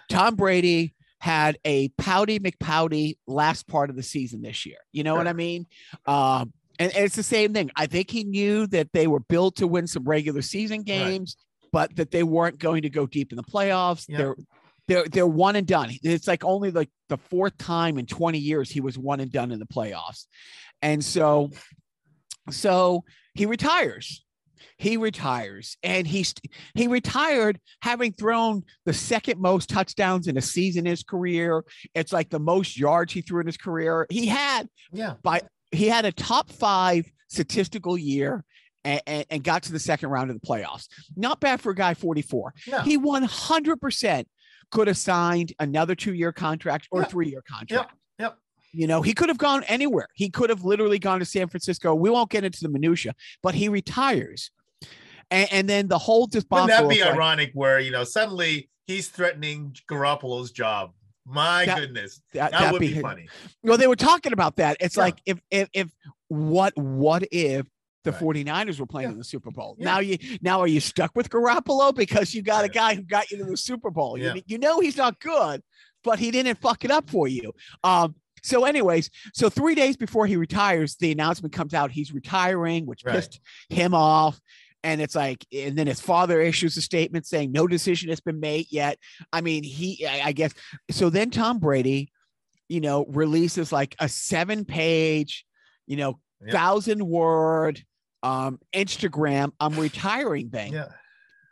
Tom 0.09 0.35
Brady 0.35 0.93
had 1.23 1.57
a 1.63 1.87
pouty 1.97 2.37
McPouty 2.37 3.15
last 3.27 3.65
part 3.65 3.89
of 3.89 3.95
the 3.95 4.03
season 4.03 4.41
this 4.41 4.65
year. 4.65 4.75
You 4.91 5.03
know 5.03 5.15
what 5.15 5.25
I 5.25 5.31
mean? 5.31 5.67
Um, 6.05 6.51
and, 6.77 6.93
and 6.93 7.05
it's 7.05 7.15
the 7.15 7.23
same 7.23 7.53
thing. 7.53 7.71
I 7.77 7.85
think 7.85 8.11
he 8.11 8.25
knew 8.25 8.67
that 8.67 8.91
they 8.91 9.07
were 9.07 9.21
built 9.21 9.55
to 9.57 9.67
win 9.67 9.87
some 9.87 10.03
regular 10.03 10.41
season 10.41 10.83
games, 10.83 11.37
but 11.71 11.95
that 11.95 12.11
they 12.11 12.23
weren't 12.23 12.59
going 12.59 12.81
to 12.81 12.89
go 12.89 13.07
deep 13.07 13.31
in 13.31 13.37
the 13.37 13.43
playoffs. 13.43 14.03
Yeah. 14.09 14.17
They're 14.17 14.35
they're 14.89 15.05
they're 15.05 15.25
one 15.25 15.55
and 15.55 15.65
done. 15.65 15.91
It's 16.03 16.27
like 16.27 16.43
only 16.43 16.71
like 16.71 16.89
the 17.07 17.15
fourth 17.15 17.57
time 17.57 17.97
in 17.97 18.05
20 18.05 18.37
years 18.37 18.69
he 18.69 18.81
was 18.81 18.97
one 18.97 19.21
and 19.21 19.31
done 19.31 19.53
in 19.53 19.59
the 19.59 19.65
playoffs. 19.65 20.25
And 20.81 21.01
so 21.01 21.51
so 22.49 23.05
he 23.33 23.45
retires. 23.45 24.22
He 24.77 24.97
retires 24.97 25.77
and 25.83 26.05
he's 26.07 26.33
he 26.75 26.87
retired 26.87 27.59
having 27.81 28.13
thrown 28.13 28.63
the 28.85 28.93
second 28.93 29.39
most 29.39 29.69
touchdowns 29.69 30.27
in 30.27 30.37
a 30.37 30.41
season 30.41 30.85
in 30.85 30.91
his 30.91 31.03
career. 31.03 31.63
It's 31.95 32.11
like 32.13 32.29
the 32.29 32.39
most 32.39 32.77
yards 32.77 33.13
he 33.13 33.21
threw 33.21 33.39
in 33.41 33.47
his 33.47 33.57
career. 33.57 34.05
He 34.09 34.27
had 34.27 34.67
Yeah. 34.91 35.15
By 35.23 35.41
he 35.71 35.87
had 35.87 36.05
a 36.05 36.11
top 36.11 36.51
five 36.51 37.05
statistical 37.29 37.97
year 37.97 38.43
and, 38.83 39.01
and, 39.07 39.25
and 39.29 39.43
got 39.43 39.63
to 39.63 39.71
the 39.71 39.79
second 39.79 40.09
round 40.09 40.29
of 40.29 40.39
the 40.39 40.45
playoffs. 40.47 40.87
Not 41.15 41.39
bad 41.39 41.61
for 41.61 41.71
a 41.71 41.75
guy 41.75 41.93
44. 41.93 42.53
No. 42.67 42.79
He 42.81 42.97
100% 42.97 44.25
could 44.71 44.87
have 44.87 44.97
signed 44.97 45.53
another 45.59 45.95
two 45.95 46.13
year 46.13 46.31
contract 46.31 46.87
or 46.91 47.01
Yeah. 47.01 47.07
three 47.07 47.29
year 47.29 47.43
contract. 47.47 47.91
You 48.73 48.87
know, 48.87 49.01
he 49.01 49.13
could 49.13 49.29
have 49.29 49.37
gone 49.37 49.63
anywhere. 49.65 50.07
He 50.15 50.29
could 50.29 50.49
have 50.49 50.63
literally 50.65 50.99
gone 50.99 51.19
to 51.19 51.25
San 51.25 51.47
Francisco. 51.47 51.93
We 51.93 52.09
won't 52.09 52.29
get 52.31 52.43
into 52.43 52.59
the 52.61 52.69
minutia, 52.69 53.13
but 53.43 53.53
he 53.55 53.69
retires. 53.69 54.49
And, 55.31 55.47
and 55.51 55.69
then 55.69 55.87
the 55.87 55.97
whole 55.99 56.21
Wouldn't 56.21 56.49
debacle. 56.49 56.67
that 56.67 56.89
be 56.89 56.99
of, 57.01 57.07
like, 57.07 57.15
ironic 57.15 57.51
where, 57.53 57.79
you 57.79 57.91
know, 57.91 58.03
suddenly 58.03 58.69
he's 58.87 59.09
threatening 59.09 59.75
Garoppolo's 59.89 60.51
job? 60.51 60.91
My 61.25 61.65
That- 61.65 61.79
goodness. 61.79 62.21
that, 62.33 62.51
That 62.51 62.59
that'd 62.59 62.79
be 62.81 62.93
be- 62.95 62.99
funny. 63.01 63.27
Well, 63.63 63.77
they 63.77 63.87
were 63.87 63.95
talking 63.95 64.33
about 64.33 64.57
that. 64.57 64.77
It's 64.81 64.97
Yeah. 64.97 65.03
like 65.03 65.21
if 65.25 65.39
if 65.49 65.69
if 65.73 65.89
what 66.27 66.73
what 66.77 67.23
if 67.31 67.65
the 68.03 68.11
Right. 68.11 68.21
49ers 68.21 68.77
were 68.79 68.85
playing 68.85 69.07
Yeah. 69.09 69.13
in 69.13 69.17
the 69.19 69.23
Super 69.23 69.49
Bowl? 69.49 69.77
Yeah. 69.79 69.85
Now 69.85 69.99
you 69.99 70.17
now 70.41 70.59
are 70.59 70.67
you 70.67 70.81
stuck 70.81 71.11
with 71.15 71.29
Garoppolo 71.29 71.95
because 71.95 72.33
you 72.35 72.41
got 72.41 72.65
a 72.65 72.67
guy 72.69 72.95
who 72.95 73.03
got 73.03 73.31
you 73.31 73.37
to 73.37 73.45
the 73.45 73.55
Super 73.55 73.89
Bowl? 73.89 74.17
Yeah. 74.17 74.33
You, 74.33 74.41
you 74.47 74.57
know 74.57 74.81
he's 74.81 74.97
not 74.97 75.17
good, 75.21 75.61
but 76.03 76.19
he 76.19 76.29
didn't 76.29 76.59
fuck 76.59 76.83
it 76.83 76.91
up 76.91 77.09
for 77.09 77.29
you. 77.29 77.53
Um 77.85 78.15
so 78.43 78.65
anyways, 78.65 79.09
so 79.33 79.49
3 79.49 79.73
days 79.75 79.97
before 79.97 80.27
he 80.27 80.35
retires, 80.37 80.95
the 80.97 81.11
announcement 81.11 81.53
comes 81.53 81.73
out 81.73 81.91
he's 81.91 82.11
retiring, 82.13 82.85
which 82.85 83.03
Right. 83.03 83.15
pissed 83.15 83.39
him 83.69 83.93
off. 83.93 84.39
And 84.85 84.99
it's 85.01 85.15
like, 85.15 85.45
and 85.53 85.77
then 85.77 85.87
his 85.87 86.01
father 86.01 86.41
issues 86.41 86.75
a 86.75 86.81
statement 86.81 87.25
saying 87.25 87.53
no 87.53 87.67
decision 87.67 88.09
has 88.09 88.19
been 88.19 88.41
made 88.41 88.67
yet. 88.69 88.99
I 89.31 89.39
mean, 89.39 89.63
he, 89.63 90.05
I 90.05 90.33
guess. 90.33 90.53
So 90.91 91.09
then 91.09 91.29
Tom 91.29 91.59
Brady, 91.59 92.11
you 92.67 92.81
know, 92.81 93.05
releases 93.05 93.71
like 93.71 93.95
a 93.99 94.09
seven 94.09 94.65
page, 94.65 95.45
you 95.87 95.95
know, 95.95 96.19
Yeah. 96.45 96.51
thousand 96.51 97.01
word 97.07 97.81
um 98.23 98.59
Instagram, 98.73 99.51
I'm 99.59 99.75
retiring 99.79 100.49
thing. 100.49 100.73
Yeah. 100.73 100.89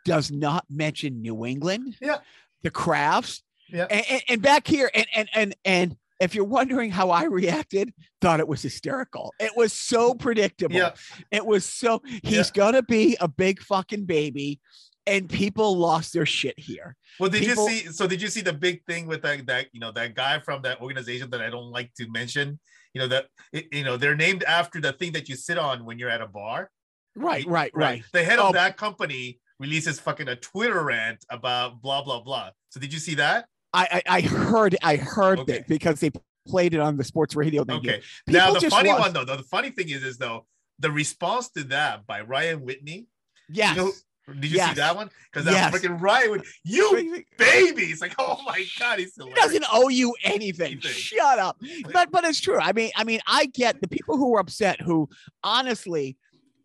Does 0.04 0.30
not 0.30 0.66
mention 0.68 1.22
New 1.22 1.46
England, 1.46 1.96
Yeah. 2.02 2.18
the 2.62 2.70
crafts, 2.70 3.42
Yeah. 3.68 3.86
and, 3.90 4.04
and, 4.10 4.22
and 4.28 4.42
back 4.42 4.66
here, 4.66 4.90
and 4.94 5.06
and 5.14 5.28
and 5.34 5.54
and 5.64 5.96
if 6.22 6.34
you're 6.34 6.44
wondering 6.44 6.90
how 6.90 7.10
I 7.10 7.24
reacted, 7.24 7.92
thought 8.20 8.40
it 8.40 8.48
was 8.48 8.62
hysterical. 8.62 9.34
It 9.40 9.52
was 9.56 9.72
so 9.72 10.14
predictable. 10.26 10.76
Yeah. 10.76 10.92
It 11.30 11.44
was 11.44 11.64
so 11.66 12.00
he's 12.22 12.50
gonna 12.50 12.82
be 12.82 13.16
a 13.20 13.28
big 13.28 13.60
fucking 13.60 14.04
baby, 14.04 14.60
and 15.06 15.28
people 15.28 15.76
lost 15.76 16.12
their 16.12 16.26
shit 16.26 16.58
here. 16.58 16.96
Well, 17.18 17.28
did 17.30 17.42
People- 17.44 17.68
you 17.68 17.76
see? 17.76 17.86
So 17.92 18.06
did 18.06 18.22
you 18.22 18.28
see 18.28 18.40
the 18.40 18.52
big 18.52 18.84
thing 18.86 19.06
with 19.06 19.22
that 19.22 19.44
that 19.46 19.66
you 19.72 19.80
know 19.80 19.90
that 19.92 20.14
guy 20.14 20.38
from 20.38 20.62
that 20.62 20.80
organization 20.80 21.28
that 21.30 21.40
I 21.42 21.50
don't 21.50 21.70
like 21.70 21.92
to 21.94 22.08
mention? 22.10 22.58
You 22.94 23.00
know 23.02 23.08
that 23.08 23.26
you 23.72 23.82
know 23.84 23.96
they're 23.96 24.14
named 24.16 24.44
after 24.44 24.80
the 24.80 24.92
thing 24.92 25.12
that 25.12 25.28
you 25.28 25.34
sit 25.36 25.58
on 25.58 25.84
when 25.84 25.98
you're 25.98 26.10
at 26.10 26.20
a 26.20 26.26
bar. 26.28 26.70
Right, 27.16 27.44
right, 27.46 27.70
right. 27.74 28.02
The 28.12 28.24
head 28.24 28.38
Oh. 28.38 28.48
of 28.48 28.54
that 28.54 28.76
company 28.78 29.38
releases 29.58 30.00
fucking 30.00 30.28
a 30.28 30.36
Twitter 30.36 30.82
rant 30.82 31.24
about 31.30 31.82
blah 31.82 32.02
blah 32.02 32.20
blah. 32.22 32.50
So 32.70 32.80
did 32.80 32.92
you 32.92 32.98
see 32.98 33.14
that? 33.16 33.46
I 33.72 34.02
I, 34.06 34.16
I 34.16 34.20
heard 34.22 34.76
I 34.82 34.96
heard 34.96 35.40
Okay. 35.40 35.52
that 35.58 35.68
because 35.68 36.00
they 36.00 36.10
played 36.46 36.74
it 36.74 36.80
on 36.80 36.96
the 36.96 37.04
sports 37.04 37.34
radio. 37.36 37.64
Thing. 37.64 37.76
Okay. 37.76 38.02
People 38.26 38.40
now 38.40 38.52
the 38.54 38.68
funny 38.70 38.88
watch- 38.90 39.00
one 39.00 39.12
though, 39.12 39.24
the 39.24 39.42
funny 39.44 39.70
thing 39.70 39.88
is, 39.90 40.02
is 40.02 40.18
though 40.18 40.46
the 40.78 40.90
response 40.90 41.48
to 41.50 41.64
that 41.64 42.06
by 42.06 42.20
Ryan 42.22 42.62
Whitney. 42.64 43.06
Yeah. 43.48 43.74
You 43.74 43.76
know, 43.76 43.92
Did 44.40 44.50
you 44.52 44.56
Yes. 44.56 44.68
see 44.70 44.74
that 44.76 44.94
one? 44.96 45.10
Because 45.30 45.44
that 45.46 45.52
Yes. 45.52 45.74
freaking 45.74 46.00
Ryan 46.00 46.30
would 46.30 46.44
you 46.64 47.22
baby. 47.38 47.82
It's 47.84 48.00
like, 48.00 48.14
oh 48.18 48.40
my 48.46 48.64
god, 48.78 48.98
he's 49.00 49.14
He 49.16 49.32
doesn't 49.34 49.64
owe 49.72 49.88
you 49.88 50.14
anything. 50.24 50.72
Anything. 50.72 50.92
Shut 50.92 51.38
up. 51.38 51.60
But 51.92 52.10
but 52.12 52.24
it's 52.24 52.40
true. 52.40 52.58
I 52.60 52.72
mean, 52.72 52.90
I 52.96 53.04
mean, 53.04 53.20
I 53.26 53.46
get 53.46 53.80
the 53.80 53.88
people 53.88 54.16
who 54.16 54.30
were 54.30 54.40
upset 54.40 54.80
who 54.80 55.08
honestly, 55.42 56.16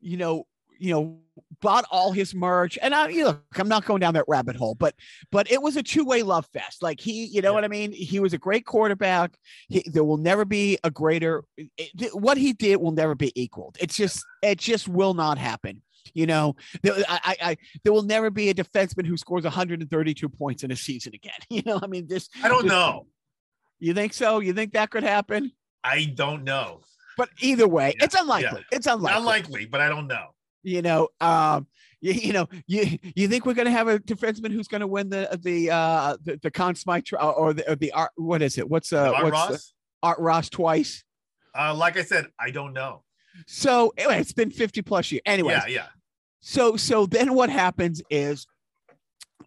you 0.01 0.17
know, 0.17 0.45
you 0.79 0.91
know, 0.93 1.19
bought 1.61 1.85
all 1.91 2.11
his 2.11 2.35
merch. 2.35 2.77
And 2.81 2.93
I 2.93 3.07
you 3.09 3.25
look, 3.25 3.43
I'm 3.55 3.67
not 3.67 3.85
going 3.85 3.99
down 3.99 4.13
that 4.13 4.25
rabbit 4.27 4.55
hole, 4.55 4.75
but 4.75 4.95
but 5.31 5.49
it 5.51 5.61
was 5.61 5.75
a 5.77 5.83
two-way 5.83 6.23
love 6.23 6.47
fest. 6.53 6.83
Like 6.83 6.99
he, 6.99 7.25
you 7.25 7.41
know 7.41 7.49
Yeah. 7.49 7.55
what 7.55 7.63
I 7.65 7.67
mean? 7.67 7.91
He 7.91 8.19
was 8.19 8.33
a 8.33 8.37
great 8.37 8.65
quarterback. 8.65 9.35
He, 9.69 9.83
there 9.85 10.03
will 10.03 10.17
never 10.17 10.45
be 10.45 10.77
a 10.83 10.91
greater 10.91 11.43
it- 11.57 12.15
what 12.15 12.37
he 12.37 12.53
did 12.53 12.77
will 12.77 12.91
never 12.91 13.15
be 13.15 13.31
equaled. 13.41 13.77
It's 13.79 13.95
just 13.97 14.23
it 14.41 14.59
just 14.59 14.87
will 14.87 15.13
not 15.13 15.37
happen. 15.37 15.81
You 16.13 16.25
know, 16.25 16.55
there, 16.83 16.93
I, 17.09 17.19
I, 17.23 17.35
I, 17.51 17.57
there 17.83 17.91
will 17.91 18.03
never 18.03 18.29
be 18.29 18.49
a 18.49 18.53
defenseman 18.53 19.05
who 19.05 19.17
scores 19.17 19.43
132 19.43 20.29
points 20.29 20.63
in 20.63 20.71
a 20.71 20.75
season 20.75 21.13
again. 21.13 21.33
You 21.49 21.61
know, 21.65 21.79
I 21.83 21.87
mean, 21.87 22.07
this. 22.07 22.29
I 22.43 22.47
don't 22.47 22.63
this- 22.63 22.71
know. 22.71 23.07
You 23.79 23.93
think 23.93 24.13
so? 24.13 24.39
You 24.39 24.53
think 24.53 24.73
that 24.73 24.89
could 24.89 25.03
happen? 25.03 25.51
I 25.83 26.05
don't 26.05 26.43
know. 26.43 26.81
But 27.17 27.29
either 27.41 27.67
way, 27.67 27.93
Yeah, 27.97 28.05
it's 28.05 28.15
unlikely. 28.15 28.63
It's 28.71 28.87
unlikely. 28.87 29.19
Unlikely, 29.19 29.65
but 29.65 29.81
I 29.81 29.89
don't 29.89 30.07
know. 30.07 30.27
You 30.67 30.81
know, 30.81 31.07
um, 31.21 31.65
you, 32.01 32.11
you 32.11 32.33
know, 32.33 32.47
you 32.67 32.99
you 33.15 33.27
think 33.29 33.45
we're 33.45 33.53
going 33.53 33.67
to 33.67 33.71
have 33.71 33.87
a 33.87 33.99
defenseman 33.99 34.51
who's 34.51 34.67
going 34.67 34.81
to 34.81 34.87
win 34.87 35.07
the 35.09 35.39
the 35.41 35.71
uh 35.71 36.17
the, 36.21 36.37
the 36.43 36.51
Conn 36.51 36.75
Smythe 36.75 37.05
tro- 37.05 37.19
or 37.19 37.53
the 37.53 37.71
or 37.71 37.75
the 37.77 37.93
art 37.93 38.11
what 38.17 38.41
is 38.41 38.57
it? 38.57 38.69
What's 38.69 38.91
uh 38.91 39.13
Art 39.13 39.23
what's 39.23 39.31
Ross? 39.33 39.49
the- 39.49 39.61
Art 40.03 40.19
Ross 40.19 40.49
twice? 40.49 41.03
Uh, 41.57 41.73
like 41.73 41.95
I 41.97 42.03
said, 42.03 42.27
I 42.39 42.51
don't 42.51 42.73
know. 42.73 43.03
So 43.47 43.93
anyway, 43.97 44.19
it's 44.19 44.33
been 44.33 44.51
50 44.51 44.81
plus 44.81 45.11
years. 45.11 45.21
Anyways, 45.25 45.57
Yeah, 45.67 45.67
yeah. 45.67 45.85
so 46.41 46.75
so 46.75 47.05
then 47.05 47.33
what 47.33 47.49
happens 47.49 48.01
is 48.09 48.45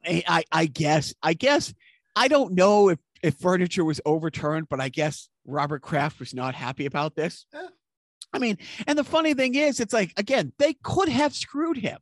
I, 0.07 0.23
I 0.27 0.45
I 0.51 0.67
guess 0.67 1.15
I 1.23 1.35
guess 1.35 1.75
I 2.17 2.29
don't 2.29 2.55
know 2.55 2.89
if 2.89 2.99
if 3.23 3.35
furniture 3.35 3.85
was 3.85 4.01
overturned, 4.07 4.69
but 4.71 4.81
I 4.81 4.89
guess 4.89 5.29
Robert 5.45 5.83
Kraft 5.83 6.19
was 6.19 6.33
not 6.33 6.55
happy 6.55 6.87
about 6.87 7.15
this. 7.15 7.45
Yeah. 7.53 7.67
I 8.33 8.39
mean, 8.39 8.59
and 8.87 8.99
the 8.99 9.05
funny 9.05 9.35
thing 9.35 9.55
is, 9.55 9.81
it's 9.81 9.93
like 9.93 10.13
again, 10.17 10.53
they 10.59 10.75
could 10.83 11.09
have 11.09 11.35
screwed 11.35 11.77
him, 11.77 11.99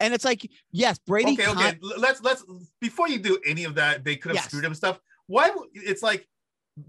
and 0.00 0.14
it's 0.14 0.24
like, 0.24 0.48
yes, 0.70 0.98
Brady. 0.98 1.32
Okay, 1.32 1.48
okay. 1.48 1.78
Let's 1.98 2.22
let's 2.22 2.44
before 2.80 3.08
you 3.08 3.18
do 3.18 3.38
any 3.46 3.64
of 3.64 3.74
that, 3.74 4.04
they 4.04 4.16
could 4.16 4.30
have 4.30 4.36
Yes. 4.36 4.46
screwed 4.46 4.64
him 4.64 4.74
stuff. 4.74 5.00
Why? 5.26 5.50
It's 5.74 6.02
like 6.02 6.26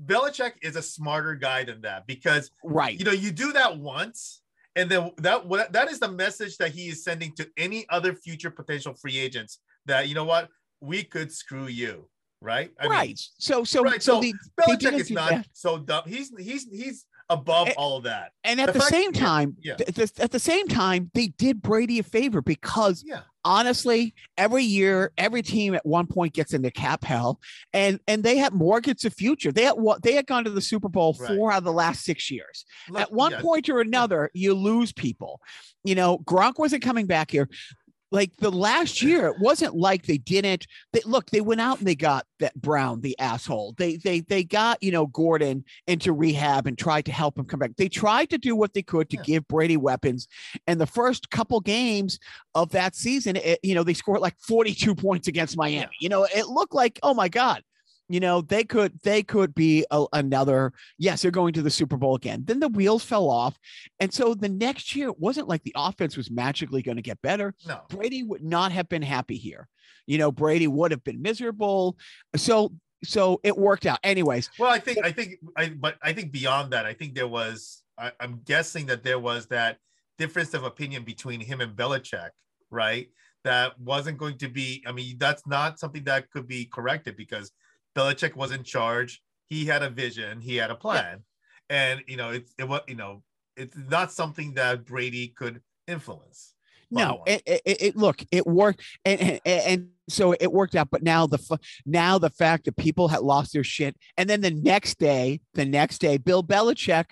Belichick 0.06 0.54
is 0.62 0.76
a 0.76 0.82
smarter 0.82 1.36
guy 1.36 1.64
than 1.64 1.82
that 1.82 2.06
because 2.08 2.52
right? 2.64 2.98
you 2.98 3.06
know 3.06 3.12
you 3.12 3.32
do 3.32 3.52
that 3.54 3.78
once, 3.78 4.42
and 4.76 4.90
then 4.90 5.12
that 5.18 5.46
what 5.46 5.74
that 5.74 5.90
is 5.90 6.00
the 6.00 6.12
message 6.12 6.58
that 6.58 6.72
he 6.72 6.90
is 6.90 7.04
sending 7.04 7.34
to 7.36 7.50
any 7.58 7.86
other 7.90 8.14
future 8.14 8.52
potential 8.52 8.94
free 8.94 9.18
agents 9.18 9.60
that 9.86 10.08
you 10.08 10.14
know 10.14 10.26
what 10.26 10.50
we 10.82 11.04
could 11.04 11.32
screw 11.32 11.66
you, 11.66 12.10
right? 12.42 12.72
I 12.80 12.88
right. 12.88 13.08
mean, 13.08 13.16
so 13.40 13.64
so 13.64 13.82
right, 13.82 14.04
so 14.04 14.16
so 14.16 14.22
the 14.22 14.34
Belichick 14.60 15.00
is 15.00 15.10
not 15.10 15.30
that. 15.32 15.48
so 15.54 15.80
dumb. 15.80 16.04
He's 16.06 16.32
he's 16.38 16.68
he's 16.72 17.06
above 17.34 17.68
And- 17.68 17.76
all 17.78 17.98
of 17.98 18.04
that. 18.04 18.32
and 18.44 18.60
at 18.62 18.68
the 18.68 18.80
the, 18.80 18.82
same 18.86 19.12
time, 19.14 19.58
yeah. 19.62 19.76
th- 19.76 19.96
th- 19.96 20.20
at 20.20 20.32
the 20.32 20.40
same 20.40 20.68
time, 20.68 21.12
they 21.14 21.28
did 21.28 21.62
Brady 21.62 22.00
a 22.00 22.04
favor 22.04 22.42
because 22.42 23.04
Yeah. 23.06 23.22
honestly, 23.46 24.14
every 24.38 24.64
year, 24.64 25.12
every 25.18 25.42
team 25.42 25.74
at 25.76 25.86
one 25.86 26.08
point 26.08 26.34
gets 26.34 26.54
into 26.54 26.72
cap 26.72 27.04
hell, 27.04 27.40
and 27.74 28.00
and 28.08 28.24
they 28.24 28.38
had 28.38 28.54
mortgaged 28.54 29.04
the 29.04 29.10
future. 29.10 29.52
They 29.52 29.64
had 29.64 29.74
what 29.74 30.02
they 30.04 30.14
had 30.14 30.28
gone 30.28 30.44
to 30.46 30.50
the 30.50 30.62
Super 30.62 30.90
Bowl 30.90 31.16
Right. 31.20 31.36
four 31.36 31.52
out 31.52 31.60
of 31.60 31.64
the 31.64 31.74
last 31.74 32.04
six 32.04 32.30
years. 32.32 32.66
At 32.96 33.12
one 33.12 33.32
yeah, 33.34 33.42
point 33.42 33.70
or 33.70 33.80
another, 33.82 34.30
you 34.34 34.54
lose 34.54 34.92
people. 34.94 35.42
You 35.84 35.96
know, 35.96 36.20
Gronk 36.20 36.54
wasn't 36.60 36.82
coming 36.84 37.06
back 37.08 37.32
here. 37.32 37.50
Like 38.14 38.38
the 38.38 38.52
last 38.52 39.02
year, 39.02 39.26
it 39.26 39.40
wasn't 39.40 39.76
like 39.76 40.06
they 40.06 40.20
didn't. 40.20 40.68
They 40.94 41.02
look, 41.04 41.32
they 41.32 41.42
went 41.42 41.62
out 41.62 41.80
and 41.80 41.88
they 41.88 41.96
got 41.96 42.28
that 42.40 42.54
Brown, 42.56 43.02
the 43.02 43.18
asshole. 43.18 43.74
They 43.78 43.98
they 43.98 44.20
they 44.20 44.44
got 44.44 44.82
you 44.84 44.92
know 44.92 45.08
Gordon 45.08 45.66
into 45.88 46.14
rehab 46.14 46.68
and 46.68 46.78
tried 46.78 47.06
to 47.06 47.12
help 47.12 47.40
him 47.40 47.46
come 47.46 47.60
back. 47.60 47.72
They 47.76 47.90
tried 47.90 48.30
to 48.30 48.38
do 48.38 48.56
what 48.56 48.74
they 48.76 48.84
could 48.84 49.10
to 49.10 49.18
Yeah. 49.18 49.24
give 49.24 49.48
Brady 49.48 49.78
weapons. 49.78 50.28
And 50.68 50.80
the 50.80 50.86
first 50.86 51.32
couple 51.32 51.60
games 51.60 52.20
of 52.54 52.70
that 52.70 52.96
season, 52.96 53.36
it, 53.36 53.60
you 53.64 53.74
know, 53.74 53.84
they 53.84 53.96
scored 53.96 54.22
like 54.22 54.36
42 54.40 54.94
points 54.94 55.28
against 55.28 55.58
Miami. 55.58 55.80
Yeah. 55.80 55.88
You 56.00 56.10
know, 56.10 56.24
it 56.26 56.48
looked 56.48 56.76
like, 56.76 57.00
oh 57.02 57.16
my 57.16 57.30
God, 57.30 57.64
you 58.14 58.20
know, 58.20 58.42
they 58.42 58.64
could 58.64 59.00
they 59.02 59.24
could 59.24 59.56
be 59.56 59.88
a, 59.90 60.06
another. 60.14 60.72
Yes, 61.00 61.24
they're 61.24 61.32
going 61.32 61.52
to 61.54 61.64
the 61.64 61.72
Super 61.72 61.98
Bowl 61.98 62.14
again. 62.16 62.44
Then 62.46 62.60
the 62.60 62.68
wheels 62.68 63.04
fell 63.04 63.28
off, 63.28 63.58
and 64.00 64.14
so 64.14 64.36
the 64.36 64.50
next 64.50 64.96
year 64.96 65.08
it 65.08 65.20
wasn't 65.20 65.48
like 65.48 65.64
the 65.64 65.74
offense 65.76 66.16
was 66.16 66.30
magically 66.30 66.84
going 66.84 66.98
to 66.98 67.02
get 67.02 67.20
better. 67.24 67.56
no. 67.68 67.82
Brady 67.90 68.22
would 68.22 68.44
not 68.44 68.72
have 68.72 68.88
been 68.88 69.02
happy 69.02 69.36
here. 69.36 69.68
You 70.06 70.20
know, 70.20 70.32
Brady 70.32 70.68
would 70.68 70.92
have 70.92 71.04
been 71.04 71.24
miserable. 71.24 71.98
So 72.36 72.74
so 73.04 73.40
it 73.44 73.58
worked 73.58 73.88
out. 73.88 73.98
Anyways, 74.04 74.48
Well, 74.60 74.70
I 74.70 74.78
think 74.78 75.00
I 75.04 75.12
think 75.12 75.40
I 75.58 75.70
but 75.70 75.98
I 76.04 76.14
think 76.14 76.32
beyond 76.32 76.72
that, 76.74 76.86
I 76.86 76.94
think 76.94 77.16
there 77.16 77.28
was 77.28 77.82
I, 77.98 78.12
I'm 78.20 78.42
guessing 78.46 78.86
that 78.88 79.02
there 79.02 79.18
was 79.18 79.48
that 79.48 79.80
difference 80.20 80.54
of 80.54 80.66
opinion 80.66 81.04
between 81.04 81.40
him 81.40 81.62
and 81.62 81.76
Belichick, 81.76 82.30
right? 82.70 83.08
That 83.44 83.80
wasn't 83.80 84.20
going 84.20 84.38
to 84.38 84.50
be. 84.50 84.84
I 84.86 84.92
mean, 84.92 85.18
that's 85.18 85.48
not 85.48 85.80
something 85.80 86.04
that 86.04 86.30
could 86.30 86.48
be 86.48 86.66
corrected 86.66 87.18
because 87.18 87.52
Belichick 87.96 88.36
was 88.36 88.52
in 88.52 88.64
charge. 88.64 89.22
He 89.48 89.66
had 89.66 89.84
a 89.84 89.90
vision. 89.90 90.42
He 90.42 90.56
had 90.56 90.72
a 90.72 90.76
plan, 90.76 91.24
and 91.70 92.02
you 92.08 92.18
know, 92.18 92.30
it's 92.32 92.54
it 92.58 92.68
was 92.68 92.82
you 92.88 92.96
know, 92.96 93.24
it's 93.56 93.76
not 93.78 94.12
something 94.12 94.54
that 94.56 94.86
Brady 94.86 95.28
could 95.30 95.62
influence. 95.88 96.54
no, 96.92 97.24
it, 97.28 97.42
it, 97.46 97.62
it- 97.66 97.96
look 97.96 98.24
it 98.32 98.46
worked, 98.48 98.82
and, 99.06 99.22
and 99.22 99.42
and 99.46 99.88
so 100.10 100.34
it 100.40 100.52
worked 100.52 100.76
out. 100.76 100.90
But 100.92 101.04
now 101.04 101.28
the 101.28 101.60
now 101.86 102.18
the 102.18 102.30
fact 102.30 102.66
that 102.66 102.78
people 102.78 103.08
had 103.10 103.22
lost 103.22 103.54
their 103.54 103.64
shit, 103.64 103.96
and 104.18 104.30
then 104.30 104.42
the 104.42 104.52
next 104.52 104.98
day, 105.00 105.42
the 105.54 105.66
next 105.66 106.00
day, 106.00 106.18
Bill 106.18 106.44
Belichick 106.44 107.06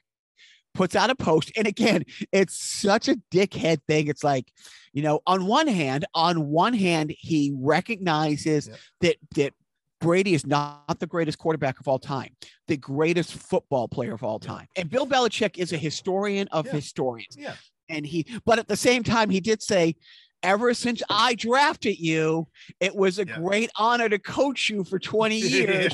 puts 0.74 0.96
out 0.96 1.10
a 1.10 1.16
post, 1.16 1.52
and 1.58 1.68
again, 1.68 2.04
it's 2.32 2.58
such 2.58 3.08
a 3.08 3.18
dickhead 3.32 3.80
thing. 3.88 4.08
It's 4.08 4.24
like, 4.24 4.52
you 4.94 5.04
know, 5.04 5.20
on 5.28 5.46
one 5.46 5.68
hand, 5.68 6.06
on 6.16 6.48
one 6.48 6.74
hand, 6.74 7.14
he 7.18 7.54
recognizes 7.56 8.70
that 9.02 9.18
that 9.36 9.54
Brady 10.02 10.34
is 10.34 10.46
not 10.46 11.00
the 11.00 11.08
greatest 11.08 11.38
quarterback 11.38 11.80
of 11.80 11.88
all 11.88 12.00
time, 12.00 12.36
the 12.68 12.76
greatest 12.78 13.34
football 13.34 13.88
player 13.88 14.14
of 14.14 14.24
all 14.24 14.40
time, 14.40 14.68
and 14.76 14.90
Bill 14.90 15.08
Belichick 15.08 15.58
is 15.58 15.72
a 15.72 15.78
historian 15.78 16.48
of 16.50 16.66
Yeah. 16.66 16.72
historians 16.74 17.38
yeah, 17.38 17.56
and 17.88 18.06
he 18.06 18.26
but 18.46 18.60
at 18.60 18.68
the 18.68 18.76
same 18.76 19.04
time 19.04 19.30
he 19.30 19.40
did 19.40 19.62
say 19.62 19.96
ever 20.44 20.74
since 20.74 21.04
i 21.08 21.36
drafted 21.36 22.00
you 22.00 22.48
it 22.80 22.96
was 22.96 23.20
a 23.20 23.28
Yeah. 23.28 23.38
great 23.38 23.70
honor 23.76 24.10
to 24.10 24.18
coach 24.18 24.70
you 24.70 24.84
for 24.84 24.98
20 24.98 25.38
years 25.58 25.94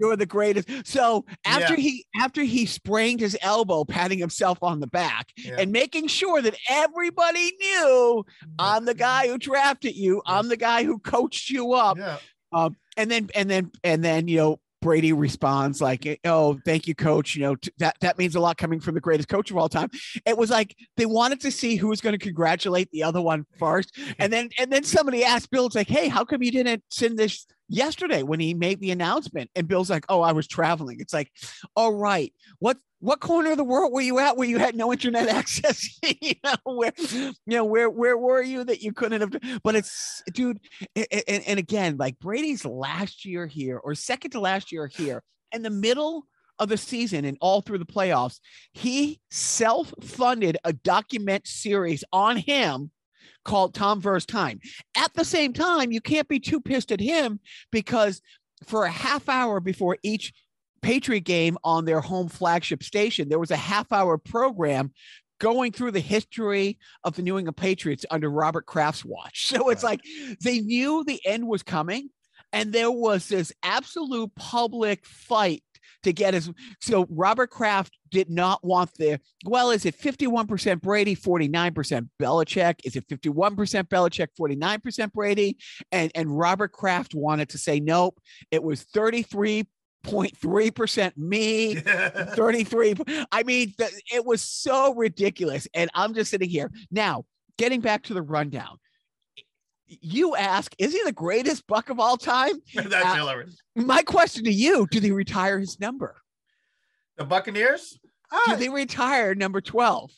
you're 0.00 0.16
the 0.16 0.26
greatest 0.26 0.68
so 0.84 1.24
after 1.44 1.74
Yeah. 1.74 1.80
he 1.80 2.06
after 2.20 2.42
he 2.42 2.66
sprained 2.66 3.20
his 3.20 3.38
elbow 3.42 3.84
patting 3.84 4.18
himself 4.18 4.58
on 4.60 4.80
the 4.80 4.88
back 4.88 5.28
Yeah. 5.36 5.54
and 5.60 5.70
making 5.70 6.08
sure 6.08 6.42
that 6.42 6.56
everybody 6.68 7.52
knew 7.60 8.24
i'm 8.58 8.86
the 8.86 8.94
guy 8.94 9.28
who 9.28 9.38
drafted 9.38 9.94
you 9.94 10.20
i'm 10.26 10.48
the 10.48 10.56
guy 10.56 10.82
who 10.82 10.98
coached 10.98 11.48
you 11.48 11.72
up 11.74 11.96
yeah. 11.96 12.16
um, 12.52 12.74
and 12.96 13.10
then 13.10 13.28
and 13.34 13.50
then 13.50 13.70
and 13.84 14.04
then 14.04 14.28
you 14.28 14.36
know 14.36 14.60
Brady 14.82 15.12
responds 15.12 15.80
like, 15.80 16.20
"Oh, 16.24 16.60
thank 16.64 16.86
you, 16.86 16.94
coach. 16.94 17.34
You 17.34 17.42
know 17.42 17.56
that 17.78 17.96
that 18.00 18.18
means 18.18 18.34
a 18.36 18.40
lot 18.40 18.56
coming 18.56 18.78
from 18.80 18.94
the 18.94 19.00
greatest 19.00 19.28
coach 19.28 19.50
of 19.50 19.56
all 19.56 19.68
time." 19.68 19.90
It 20.24 20.36
was 20.36 20.50
like 20.50 20.76
they 20.96 21.06
wanted 21.06 21.40
to 21.40 21.50
see 21.50 21.76
who 21.76 21.88
was 21.88 22.00
going 22.00 22.12
to 22.12 22.24
congratulate 22.24 22.90
the 22.90 23.02
other 23.02 23.20
one 23.20 23.46
first, 23.58 23.98
and 24.18 24.32
then 24.32 24.50
and 24.58 24.72
then 24.72 24.84
somebody 24.84 25.24
asked 25.24 25.50
Bill, 25.50 25.66
"It's 25.66 25.74
like, 25.74 25.88
hey, 25.88 26.08
how 26.08 26.24
come 26.24 26.42
you 26.42 26.52
didn't 26.52 26.84
send 26.90 27.18
this 27.18 27.46
yesterday 27.68 28.22
when 28.22 28.40
he 28.40 28.54
made 28.54 28.80
the 28.80 28.90
announcement?" 28.90 29.50
And 29.54 29.68
Bill's 29.68 29.90
like, 29.90 30.04
"Oh, 30.08 30.20
I 30.20 30.32
was 30.32 30.46
traveling." 30.46 31.00
It's 31.00 31.12
like, 31.12 31.30
"All 31.74 31.94
right, 31.94 32.32
what 32.58 32.78
what 33.00 33.20
corner 33.20 33.52
of 33.52 33.56
the 33.56 33.64
world 33.64 33.92
were 33.92 34.00
you 34.00 34.18
at 34.18 34.36
where 34.36 34.48
you 34.48 34.58
had 34.58 34.74
no 34.74 34.92
internet 34.92 35.28
access? 35.40 35.98
you 36.20 36.34
know 36.42 36.56
where 36.64 36.92
you 36.98 37.32
know 37.46 37.64
where 37.64 37.90
where 37.90 38.16
were 38.16 38.42
you 38.42 38.64
that 38.64 38.82
you 38.82 38.92
couldn't 38.92 39.20
have?" 39.20 39.60
But 39.62 39.76
it's 39.76 40.22
dude, 40.32 40.60
and, 40.94 41.44
and 41.46 41.58
again, 41.58 41.96
like 41.98 42.18
Brady's 42.18 42.64
last 42.64 43.24
year 43.24 43.46
here 43.46 43.78
or 43.78 43.94
second 43.94 44.32
to 44.32 44.40
last 44.40 44.72
year 44.72 44.86
here, 44.86 45.22
in 45.52 45.62
the 45.62 45.70
middle 45.70 46.26
of 46.58 46.68
the 46.68 46.76
season 46.76 47.24
and 47.24 47.36
all 47.40 47.60
through 47.60 47.78
the 47.78 47.84
playoffs, 47.84 48.40
he 48.72 49.20
self-funded 49.30 50.56
a 50.64 50.72
document 50.72 51.46
series 51.46 52.02
on 52.12 52.36
him 52.36 52.90
called 53.46 53.72
Tom 53.74 54.00
Verse 54.00 54.26
Time. 54.26 54.60
At 54.96 55.14
the 55.14 55.24
same 55.24 55.52
time, 55.54 55.92
you 55.92 56.00
can't 56.02 56.28
be 56.28 56.38
too 56.40 56.60
pissed 56.60 56.92
at 56.92 57.00
him 57.00 57.40
because 57.72 58.20
for 58.66 58.84
a 58.84 58.90
half 58.90 59.28
hour 59.28 59.60
before 59.60 59.96
each 60.02 60.32
Patriot 60.82 61.20
game 61.24 61.56
on 61.64 61.84
their 61.84 62.00
home 62.00 62.28
flagship 62.28 62.82
station, 62.82 63.28
there 63.28 63.38
was 63.38 63.50
a 63.50 63.56
half 63.56 63.90
hour 63.92 64.18
program 64.18 64.92
going 65.38 65.70
through 65.72 65.90
the 65.90 66.00
history 66.00 66.78
of 67.04 67.14
the 67.16 67.22
New 67.22 67.38
England 67.38 67.56
Patriots 67.56 68.06
under 68.10 68.30
Robert 68.30 68.66
Kraft's 68.66 69.04
watch. 69.04 69.46
So 69.56 69.70
it's 69.70 69.82
Right. 69.84 70.00
like 70.02 70.38
they 70.42 70.60
knew 70.60 71.04
the 71.04 71.20
end 71.24 71.46
was 71.46 71.62
coming, 71.62 72.10
and 72.52 72.72
there 72.72 72.90
was 72.90 73.28
this 73.28 73.52
absolute 73.62 74.34
public 74.34 75.04
fight 75.06 75.62
to 76.02 76.12
get 76.12 76.34
his. 76.34 76.50
So 76.80 77.06
Robert 77.10 77.50
Kraft 77.50 77.96
did 78.10 78.30
not 78.30 78.64
want 78.64 78.90
the. 78.98 79.20
Well, 79.44 79.70
is 79.70 79.84
it 79.84 79.98
51% 79.98 80.80
Brady, 80.80 81.16
49% 81.16 82.08
Belichick? 82.20 82.76
Is 82.84 82.96
it 82.96 83.08
51% 83.08 83.84
Belichick, 83.88 84.28
49% 84.38 85.12
Brady? 85.12 85.58
And 85.92 86.10
and 86.14 86.36
Robert 86.36 86.72
Kraft 86.72 87.14
wanted 87.14 87.50
to 87.50 87.58
say 87.58 87.80
nope. 87.80 88.18
It 88.50 88.62
was 88.62 88.82
33 88.82 89.64
0.3% 90.04 91.16
me 91.16 91.74
33 92.36 92.94
i 93.32 93.42
mean 93.42 93.74
the, 93.76 93.90
it 94.14 94.24
was 94.24 94.40
so 94.40 94.94
ridiculous 94.94 95.66
and 95.74 95.90
i'm 95.94 96.14
just 96.14 96.30
sitting 96.30 96.48
here 96.48 96.70
now 96.92 97.24
getting 97.58 97.80
back 97.80 98.04
to 98.04 98.14
the 98.14 98.22
rundown 98.22 98.78
you 99.88 100.34
ask 100.36 100.74
is 100.78 100.92
he 100.92 101.02
the 101.04 101.12
greatest 101.12 101.66
buck 101.66 101.90
of 101.90 102.00
all 102.00 102.16
time 102.16 102.54
That's 102.74 102.92
Uh, 102.94 103.14
hilarious. 103.14 103.56
my 103.76 104.02
question 104.02 104.44
to 104.44 104.52
you 104.52 104.86
do 104.90 104.98
they 105.00 105.10
retire 105.12 105.58
his 105.58 105.78
number 105.80 106.16
The 107.16 107.24
Buccaneers? 107.24 107.98
do 108.02 108.08
Ah, 108.32 108.56
they 108.58 108.68
retire 108.68 109.34
number 109.34 109.60
12 109.60 110.10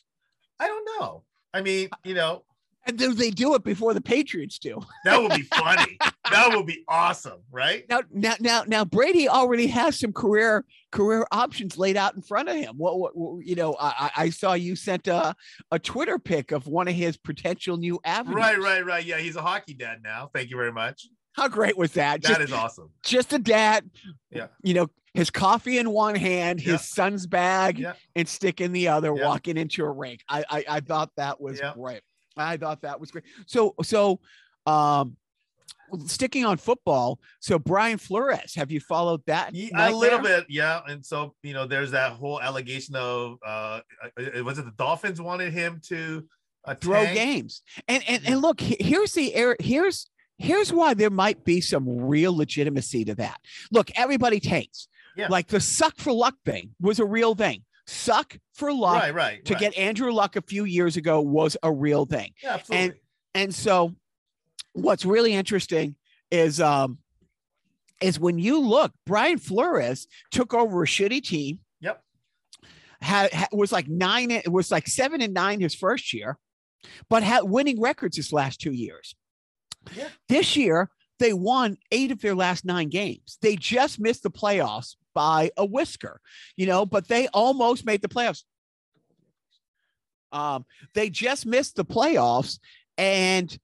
I 0.59 0.67
don't 0.67 0.85
know. 0.99 1.23
I 1.53 1.61
mean, 1.61 1.89
you 2.03 2.13
know, 2.15 2.43
and 2.89 2.97
do 2.97 3.13
they 3.13 3.29
do 3.31 3.55
it 3.55 3.63
before 3.63 3.93
the 3.93 4.01
patriots 4.01 4.59
do 4.59 4.81
that 5.05 5.21
would 5.21 5.31
be 5.33 5.41
funny. 5.55 5.97
that 6.31 6.51
would 6.55 6.65
be 6.65 6.83
awesome, 6.87 7.39
right? 7.51 7.85
now 7.89 8.01
now 8.11 8.33
now 8.39 8.63
now 8.67 8.83
brady 8.85 9.29
already 9.29 9.67
has 9.67 9.97
some 9.99 10.11
career 10.11 10.65
career 10.91 11.25
options 11.31 11.77
laid 11.77 11.95
out 11.97 12.15
in 12.15 12.21
front 12.21 12.49
of 12.49 12.55
him 12.55 12.75
what, 12.77 12.99
what, 12.99 13.15
what- 13.15 13.45
you 13.45 13.55
know 13.55 13.75
I, 13.79 14.11
I 14.17 14.29
saw 14.29 14.53
you 14.53 14.75
sent 14.75 15.07
a, 15.07 15.35
a 15.71 15.79
twitter 15.79 16.17
pic 16.19 16.51
of 16.51 16.67
one 16.67 16.87
of 16.87 16.95
his 16.95 17.15
potential 17.17 17.77
new 17.77 17.99
avenues 18.03 18.35
Right, 18.35 18.59
right, 18.59 18.85
right. 18.85 19.05
Yeah, 19.05 19.17
he's 19.19 19.35
a 19.35 19.41
hockey 19.41 19.73
dad 19.75 19.99
now. 20.03 20.29
Thank 20.33 20.49
you 20.49 20.57
very 20.57 20.71
much. 20.71 21.07
how 21.33 21.47
great 21.47 21.77
was 21.77 21.91
that 21.93 22.21
That 22.23 22.27
just, 22.29 22.41
is 22.41 22.51
awesome. 22.51 22.89
just 23.03 23.33
a 23.33 23.39
dad 23.39 23.89
Yeah. 24.31 24.47
you 24.63 24.73
know 24.73 24.87
his 25.13 25.29
coffee 25.31 25.77
in 25.79 25.89
one 25.89 26.15
hand 26.15 26.59
his 26.59 26.71
Yeah. 26.73 26.77
son's 26.77 27.25
bag 27.27 27.79
Yeah. 27.79 27.93
and 28.15 28.27
stick 28.27 28.61
in 28.61 28.71
the 28.71 28.87
other 28.89 29.13
Yeah. 29.15 29.25
walking 29.27 29.57
into 29.57 29.83
a 29.83 29.91
rink 29.91 30.21
I, 30.29 30.43
I 30.49 30.65
i 30.69 30.79
thought 30.79 31.09
that 31.17 31.39
was 31.41 31.59
great 31.75 32.01
i 32.39 32.57
thought 32.57 32.81
that 32.81 32.99
was 32.99 33.11
great 33.11 33.25
so 33.45 33.75
so 33.83 34.19
um 34.65 35.15
sticking 36.05 36.45
on 36.45 36.55
football 36.57 37.19
so 37.39 37.57
brian 37.57 37.97
flores 37.97 38.53
have 38.55 38.71
you 38.71 38.79
followed 38.79 39.21
that 39.25 39.51
a 39.75 39.91
little 39.91 40.19
bit, 40.19 40.45
yeah. 40.47 40.81
And 40.87 41.03
so, 41.03 41.33
you 41.41 41.53
know, 41.53 41.65
there's 41.65 41.91
that 41.91 42.11
whole 42.11 42.39
allegation 42.39 42.95
of 42.95 43.37
uh 43.45 43.79
uh, 44.37 44.43
was 44.43 44.59
it 44.59 44.65
the 44.65 44.73
Dolphins 44.77 45.19
wanted 45.19 45.51
him 45.51 45.81
to 45.87 46.25
uh, 46.65 46.75
throw 46.75 47.03
tank? 47.03 47.17
games 47.17 47.63
and 47.87 48.03
and, 48.07 48.21
and 48.27 48.41
look 48.41 48.61
here's 48.61 49.13
the 49.13 49.33
air 49.33 49.55
here's 49.59 50.07
here's 50.37 50.71
why 50.71 50.93
there 50.93 51.09
might 51.09 51.43
be 51.43 51.59
some 51.59 51.87
real 51.87 52.35
legitimacy 52.37 53.03
to 53.05 53.15
that 53.15 53.39
look 53.71 53.89
everybody 53.95 54.39
tanks 54.39 54.87
Yeah. 55.15 55.27
like 55.29 55.47
the 55.47 55.59
suck 55.59 55.95
for 55.97 56.13
luck 56.13 56.35
thing 56.45 56.75
was 56.79 56.99
a 56.99 57.05
real 57.05 57.33
thing 57.33 57.63
suck 57.89 58.37
for 58.53 58.71
luck 58.71 59.01
Right, 59.03 59.13
right. 59.13 59.45
to 59.45 59.53
right. 59.53 59.59
get 59.59 59.77
Andrew 59.77 60.11
Luck 60.11 60.35
a 60.35 60.41
few 60.41 60.63
years 60.65 60.95
ago 60.97 61.21
was 61.21 61.57
a 61.63 61.71
real 61.71 62.05
thing. 62.05 62.31
yeah, 62.43 62.53
absolutely. 62.55 62.85
And 62.85 62.93
and 63.35 63.55
so 63.55 63.95
what's 64.73 65.05
really 65.05 65.33
interesting 65.33 65.95
is 66.31 66.61
um 66.61 66.99
is 68.01 68.17
when 68.19 68.39
you 68.39 68.59
look, 68.61 68.93
Brian 69.05 69.37
Flores 69.37 70.07
took 70.31 70.53
over 70.53 70.83
a 70.83 70.87
shitty 70.87 71.21
team. 71.21 71.59
Yep. 71.81 72.01
Had, 73.01 73.33
had 73.33 73.49
was 73.51 73.71
like 73.73 73.89
nine, 73.89 74.31
it 74.31 74.49
was 74.49 74.71
like 74.71 74.87
seven 74.87 75.21
and 75.21 75.33
nine 75.33 75.59
his 75.59 75.75
first 75.75 76.13
year, 76.13 76.37
but 77.09 77.23
had 77.23 77.41
winning 77.43 77.81
records 77.81 78.15
his 78.15 78.31
last 78.31 78.61
two 78.61 78.71
years. 78.71 79.15
Yeah. 79.95 80.07
This 80.29 80.55
year, 80.55 80.89
they 81.19 81.33
won 81.33 81.75
eight 81.91 82.11
of 82.11 82.21
their 82.21 82.35
last 82.35 82.63
nine 82.63 82.87
games. 82.87 83.37
They 83.41 83.57
just 83.57 83.99
missed 83.99 84.23
the 84.23 84.31
playoffs 84.31 84.95
by 85.13 85.51
a 85.57 85.65
whisker, 85.65 86.19
you 86.55 86.65
know, 86.65 86.85
but 86.85 87.07
they 87.07 87.27
almost 87.29 87.85
made 87.85 88.01
the 88.01 88.09
playoffs. 88.09 88.43
Um, 90.31 90.65
they 90.93 91.09
just 91.09 91.45
missed 91.45 91.75
the 91.75 91.85
playoffs 91.85 92.59
and 92.97 93.57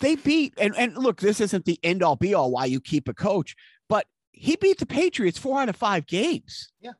they 0.00 0.16
beat 0.16 0.54
and, 0.58 0.74
and 0.76 0.96
look, 0.96 1.20
this 1.20 1.40
isn't 1.40 1.64
the 1.64 1.78
end 1.82 2.02
all 2.02 2.16
be 2.16 2.34
all 2.34 2.50
why 2.50 2.64
you 2.64 2.80
keep 2.80 3.08
a 3.08 3.14
coach, 3.14 3.54
but 3.88 4.06
he 4.32 4.56
beat 4.56 4.78
the 4.78 4.86
Patriots 4.86 5.38
four 5.38 5.60
out 5.60 5.68
of 5.68 5.76
five 5.76 6.06
games. 6.06 6.72
Yeah. 6.80 6.92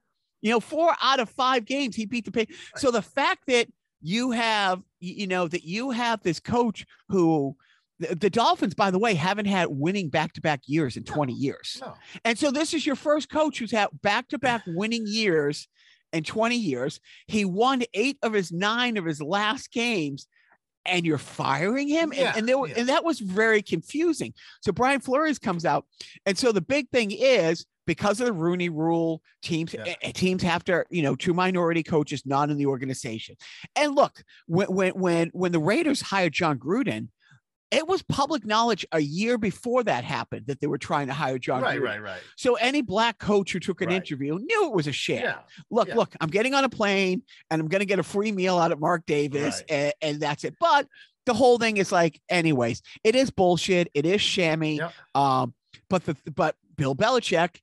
You 0.43 0.53
know, 0.53 0.61
four 0.61 0.95
out 1.03 1.20
of 1.20 1.28
five 1.28 1.64
games 1.64 1.97
he 1.97 2.07
beat 2.07 2.24
the 2.24 2.30
Patriots. 2.30 2.62
So 2.76 2.91
the 2.91 3.03
fact 3.03 3.45
that 3.49 3.66
you 4.01 4.30
have, 4.30 4.82
you 5.01 5.26
know, 5.26 5.49
that 5.49 5.64
you 5.64 5.91
have 5.91 6.22
this 6.22 6.41
coach 6.41 6.86
who 7.09 7.57
the, 8.01 8.14
the 8.16 8.30
Dolphins, 8.30 8.74
by 8.74 8.90
the 8.90 8.98
way, 8.98 9.14
haven't 9.14 9.46
had 9.46 9.68
winning 9.70 10.09
back 10.09 10.32
to 10.32 10.40
back 10.40 10.62
years 10.66 10.96
in 10.96 11.05
20 11.05 11.32
years. 11.32 11.78
no. 11.80 11.94
And 12.24 12.36
so 12.38 12.51
this 12.51 12.74
is 12.74 12.84
your 12.84 12.96
first 12.96 13.28
coach 13.30 13.59
who's 13.61 13.70
had 13.70 13.88
back 14.03 14.26
to 14.28 14.38
back 14.38 14.62
winning 14.66 15.05
years 15.07 15.68
in 16.12 16.24
20 16.24 16.57
years. 16.57 16.98
He 17.28 17.44
won 17.44 17.82
eight 17.94 18.18
of 18.22 18.32
his 18.32 18.51
nine 18.51 18.96
of 18.96 19.05
his 19.05 19.22
last 19.22 19.70
games, 19.70 20.26
and 20.86 21.05
you're 21.07 21.18
firing 21.18 21.88
him. 21.88 22.12
Yeah, 22.12 22.28
and, 22.30 22.38
and, 22.38 22.48
there, 22.48 22.59
were- 22.59 22.68
yeah. 22.68 22.74
and 22.78 22.88
that 22.88 23.05
was 23.05 23.20
very 23.20 23.62
confusing. 23.62 24.32
So 24.62 24.72
Brian 24.72 25.01
Flores 25.01 25.38
comes 25.38 25.64
out. 25.64 25.84
And 26.26 26.36
so 26.36 26.53
the 26.53 26.62
big 26.62 26.88
thing 26.90 27.11
is 27.12 27.66
because 27.86 28.18
of 28.20 28.26
the 28.26 28.32
Rooney 28.32 28.68
rule, 28.70 29.20
teams 29.42 29.74
Yeah. 29.74 29.94
eh, 30.03 30.12
teams 30.12 30.42
have 30.42 30.64
to, 30.64 30.84
you 30.90 31.03
know, 31.03 31.16
two 31.16 31.34
minority 31.34 31.82
coaches 31.82 32.22
not 32.24 32.48
in 32.48 32.57
the 32.57 32.66
organization. 32.66 33.36
And 33.76 33.94
look, 33.94 34.22
when 34.46 34.68
when 34.68 34.92
when 34.92 35.30
when 35.32 35.53
the 35.53 35.59
Raiders 35.61 36.01
hired 36.01 36.32
Jon 36.32 36.59
Gruden, 36.59 37.09
it 37.71 37.87
was 37.87 38.03
public 38.03 38.45
knowledge 38.45 38.85
a 38.93 39.01
year 39.01 39.39
before 39.39 39.85
that 39.85 40.03
happened 40.05 40.47
that 40.47 40.61
they 40.61 40.66
were 40.66 40.79
trying 40.79 41.07
to 41.07 41.12
hire 41.12 41.39
Jon 41.39 41.62
Right, 41.62 41.79
Gruden. 41.79 41.85
right, 41.85 42.03
right. 42.03 42.21
So 42.37 42.55
any 42.57 42.83
black 42.83 43.18
coach 43.18 43.53
who 43.53 43.61
took 43.61 43.81
an 43.81 43.89
Right. 43.89 43.97
interview 43.97 44.39
knew 44.39 44.66
it 44.66 44.73
was 44.73 44.87
a 44.89 44.93
sham. 44.93 45.23
Yeah. 45.23 45.39
Look, 45.71 45.89
yeah. 45.89 45.95
look, 45.95 46.14
I'm 46.21 46.31
getting 46.31 46.55
on 46.55 46.64
a 46.64 46.68
plane 46.68 47.23
and 47.51 47.61
I'm 47.61 47.68
going 47.68 47.81
to 47.81 47.87
get 47.87 47.99
a 47.99 48.03
free 48.03 48.33
meal 48.33 48.59
out 48.59 48.73
of 48.73 48.81
Mark 48.81 49.07
Davis, 49.07 49.61
Right. 49.61 49.71
and, 49.71 49.93
and 50.03 50.21
that's 50.21 50.43
it. 50.45 50.57
But 50.59 50.89
the 51.27 51.35
whole 51.35 51.59
thing 51.59 51.77
is 51.77 51.93
like, 51.93 52.21
anyways, 52.29 52.83
it 53.05 53.14
is 53.14 53.31
bullshit. 53.31 53.89
It 53.95 54.05
is 54.05 54.21
shammy. 54.21 54.79
Yep. 54.79 54.93
Um, 55.14 55.55
but 55.89 56.05
the 56.07 56.16
but 56.35 56.57
Bill 56.77 56.97
Belichick 56.97 57.57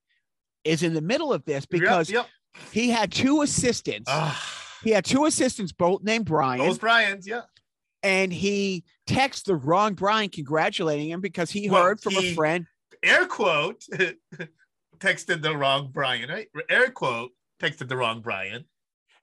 is 0.63 0.83
in 0.83 0.93
the 0.93 1.01
middle 1.01 1.33
of 1.33 1.43
this 1.45 1.65
because 1.65 2.09
yep, 2.09 2.27
yep. 2.55 2.63
he 2.71 2.89
had 2.89 3.11
two 3.11 3.41
assistants. 3.41 4.09
He 4.83 4.91
had 4.91 5.03
two 5.05 5.25
assistants, 5.25 5.71
both 5.71 6.03
named 6.03 6.25
Brian, 6.25 6.59
those 6.59 6.77
Bryans, 6.77 7.27
yeah. 7.27 7.41
And 8.07 8.31
he 8.31 8.85
texts 9.05 9.43
the 9.43 9.55
wrong 9.55 9.93
Brian 9.93 10.29
congratulating 10.29 11.09
him 11.09 11.19
because 11.19 11.51
he 11.51 11.69
Well, 11.69 11.83
heard 11.83 11.99
from 12.01 12.15
a 12.15 12.33
friend. 12.33 12.65
Air 13.03 13.25
quote 13.25 13.83
texted 14.99 15.41
the 15.41 15.55
wrong 15.55 15.89
Brian, 15.93 16.29
right? 16.29 16.47
Air 16.69 16.89
quote 16.89 17.31
texted 17.61 17.89
the 17.89 17.97
wrong 17.97 18.21
Brian. 18.21 18.65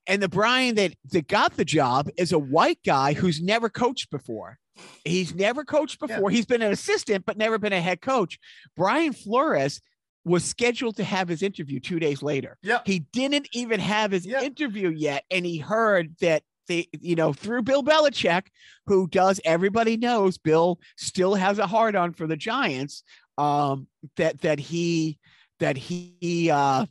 And 0.07 0.22
the 0.22 0.28
Brian 0.28 0.74
that, 0.74 0.93
that 1.12 1.28
got 1.28 1.57
the 1.57 1.64
job 1.64 2.11
is 2.18 2.32
a 2.32 2.39
white 2.39 2.78
guy 2.85 3.14
who's 3.14 3.41
never 3.41 3.70
coached 3.70 4.11
before. 4.11 4.59
He's 5.05 5.35
never 5.35 5.64
coached 5.64 5.99
Yeah. 6.03 6.09
before. 6.09 6.30
He's 6.30 6.45
been 6.47 6.61
an 6.62 6.72
assistant, 6.72 7.24
but 7.24 7.39
never 7.39 7.59
been 7.59 7.72
a 7.72 7.80
head 7.80 8.03
coach. 8.03 8.39
Brian 8.76 9.14
Flores 9.14 9.80
was 10.26 10.45
scheduled 10.45 10.97
to 10.97 11.05
have 11.05 11.28
his 11.28 11.43
interview 11.43 11.80
two 11.80 11.99
days 11.99 12.22
later. 12.22 12.59
Yep. 12.62 12.87
He 12.87 12.99
didn't 13.12 13.49
even 13.53 13.80
have 13.80 14.11
his 14.11 14.26
Yeah. 14.26 14.43
interview 14.43 14.91
yet. 14.91 15.24
And 15.30 15.47
he 15.47 15.57
heard 15.59 16.16
that 16.20 16.43
they, 16.66 16.88
you 17.00 17.14
know, 17.16 17.32
through 17.32 17.62
Bill 17.62 17.82
Belichick, 17.82 18.46
who 18.86 19.06
does 19.08 19.40
everybody 19.44 19.96
knows 19.96 20.38
Bill 20.38 20.78
still 20.96 21.34
has 21.34 21.58
a 21.58 21.66
hard 21.66 21.96
on 21.96 22.12
for 22.12 22.26
the 22.26 22.36
Giants. 22.36 23.02
Um, 23.36 23.88
that 24.16 24.40
that 24.42 24.58
he 24.60 25.18
that 25.60 25.76
he 25.76 26.50
uh 26.52 26.86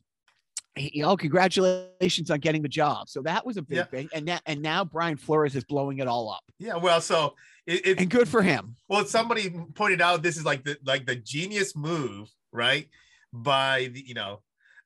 he, 0.76 1.04
oh, 1.04 1.16
congratulations 1.16 2.32
on 2.32 2.40
getting 2.40 2.64
the 2.64 2.68
job. 2.68 3.08
So 3.08 3.22
that 3.22 3.46
was 3.46 3.58
a 3.58 3.62
big 3.62 3.78
Yeah. 3.78 3.84
thing. 3.86 4.10
And 4.14 4.28
that 4.28 4.42
and 4.46 4.62
now 4.62 4.84
Brian 4.84 5.18
Flores 5.18 5.56
is 5.56 5.64
blowing 5.64 6.00
it 6.00 6.08
all 6.08 6.32
up. 6.32 6.44
Yeah. 6.60 6.76
Well, 6.78 7.00
so 7.00 7.36
it, 7.68 7.86
it 7.86 8.00
And 8.00 8.10
good 8.10 8.28
for 8.28 8.42
him. 8.42 8.76
well, 8.90 9.06
somebody 9.06 9.52
pointed 9.76 10.02
out 10.02 10.24
this 10.24 10.36
is 10.36 10.46
like 10.46 10.64
the 10.64 10.78
like 10.84 11.06
the 11.06 11.16
genius 11.16 11.76
move, 11.76 12.30
right? 12.52 12.90
By 13.32 13.90
the 13.94 14.04
you 14.06 14.16
know, 14.16 14.42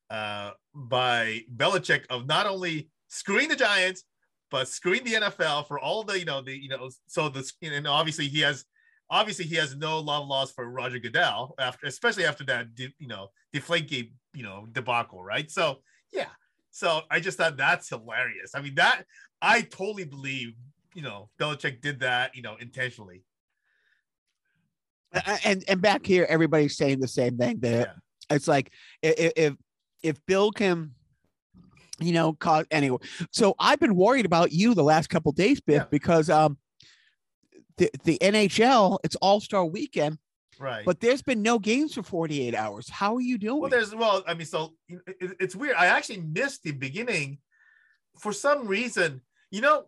uh, 0.09 0.51
by 0.75 1.41
Belichick 1.55 2.05
of 2.09 2.27
not 2.27 2.45
only 2.45 2.89
screwing 3.07 3.47
the 3.47 3.55
Giants, 3.55 4.03
but 4.49 4.67
screwing 4.67 5.03
the 5.03 5.13
NFL 5.13 5.67
for 5.67 5.79
all 5.79 6.03
the 6.03 6.17
you 6.19 6.25
know 6.25 6.41
the 6.41 6.55
you 6.57 6.69
know 6.69 6.89
so 7.07 7.29
the 7.29 7.49
and 7.61 7.87
obviously 7.87 8.27
he 8.27 8.41
has 8.41 8.65
obviously 9.09 9.45
he 9.45 9.55
has 9.55 9.75
no 9.75 9.99
love 9.99 10.27
lost 10.27 10.55
for 10.55 10.69
Roger 10.69 10.99
Goodell 10.99 11.55
after 11.59 11.87
especially 11.87 12.25
after 12.25 12.43
that 12.45 12.67
you 12.77 13.07
know 13.07 13.29
deflategate 13.53 14.11
you 14.33 14.43
know 14.43 14.67
debacle, 14.71 15.23
right? 15.23 15.49
So 15.49 15.79
yeah, 16.11 16.29
so 16.71 17.01
I 17.09 17.19
just 17.19 17.37
thought 17.37 17.57
that's 17.57 17.89
hilarious. 17.89 18.51
I 18.55 18.61
mean 18.61 18.75
that 18.75 19.03
I 19.41 19.61
totally 19.61 20.05
believe 20.05 20.53
you 20.93 21.01
know 21.01 21.29
Belichick 21.39 21.81
did 21.81 21.99
that 22.01 22.35
you 22.35 22.41
know 22.41 22.55
intentionally. 22.59 23.23
And 25.43 25.63
and 25.67 25.81
back 25.81 26.05
here, 26.05 26.25
everybody's 26.29 26.77
saying 26.77 26.99
the 26.99 27.07
same 27.07 27.37
thing. 27.37 27.59
That 27.61 27.87
Yeah. 28.29 28.35
it's 28.35 28.47
like 28.47 28.71
if 29.01 29.55
if 30.03 30.25
Bill 30.25 30.51
can, 30.51 30.91
you 31.99 32.11
know, 32.13 32.33
cause 32.33 32.65
anyway. 32.71 32.97
So 33.31 33.55
I've 33.59 33.79
been 33.79 33.95
worried 33.95 34.25
about 34.25 34.51
you 34.51 34.73
the 34.73 34.83
last 34.83 35.09
couple 35.09 35.31
days, 35.31 35.59
Biff, 35.61 35.75
Yeah. 35.83 35.85
because 35.89 36.29
um 36.29 36.57
the, 37.77 37.89
the 38.05 38.17
NHL, 38.19 38.97
it's 39.03 39.15
all-star 39.17 39.63
weekend. 39.65 40.17
right. 40.59 40.83
but 40.83 40.99
there's 40.99 41.21
been 41.21 41.41
no 41.43 41.59
games 41.59 41.93
for 41.93 42.01
48 42.03 42.55
hours. 42.55 42.89
How 42.89 43.15
are 43.15 43.21
you 43.21 43.37
doing? 43.37 43.61
Well, 43.61 43.69
there's 43.69 43.93
well, 43.93 44.23
I 44.27 44.33
mean, 44.33 44.47
so 44.47 44.73
it, 44.89 45.37
it's 45.39 45.55
weird. 45.55 45.75
I 45.75 45.85
actually 45.87 46.21
missed 46.21 46.63
the 46.63 46.71
beginning 46.71 47.37
for 48.19 48.33
some 48.33 48.67
reason. 48.67 49.21
You 49.51 49.61
know, 49.61 49.85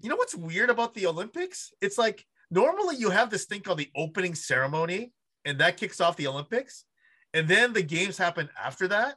you 0.00 0.08
know 0.10 0.16
what's 0.16 0.34
weird 0.34 0.68
about 0.70 0.94
the 0.94 1.06
Olympics? 1.06 1.72
It's 1.80 1.96
like 1.96 2.26
normally 2.50 2.96
you 2.96 3.08
have 3.10 3.30
this 3.30 3.46
thing 3.46 3.60
called 3.62 3.78
the 3.78 3.90
opening 3.96 4.34
ceremony, 4.34 5.12
and 5.46 5.58
that 5.58 5.76
kicks 5.78 6.00
off 6.00 6.16
the 6.16 6.26
Olympics, 6.26 6.84
and 7.32 7.48
then 7.48 7.72
the 7.72 7.82
games 7.82 8.18
happen 8.18 8.50
after 8.62 8.88
that. 8.88 9.16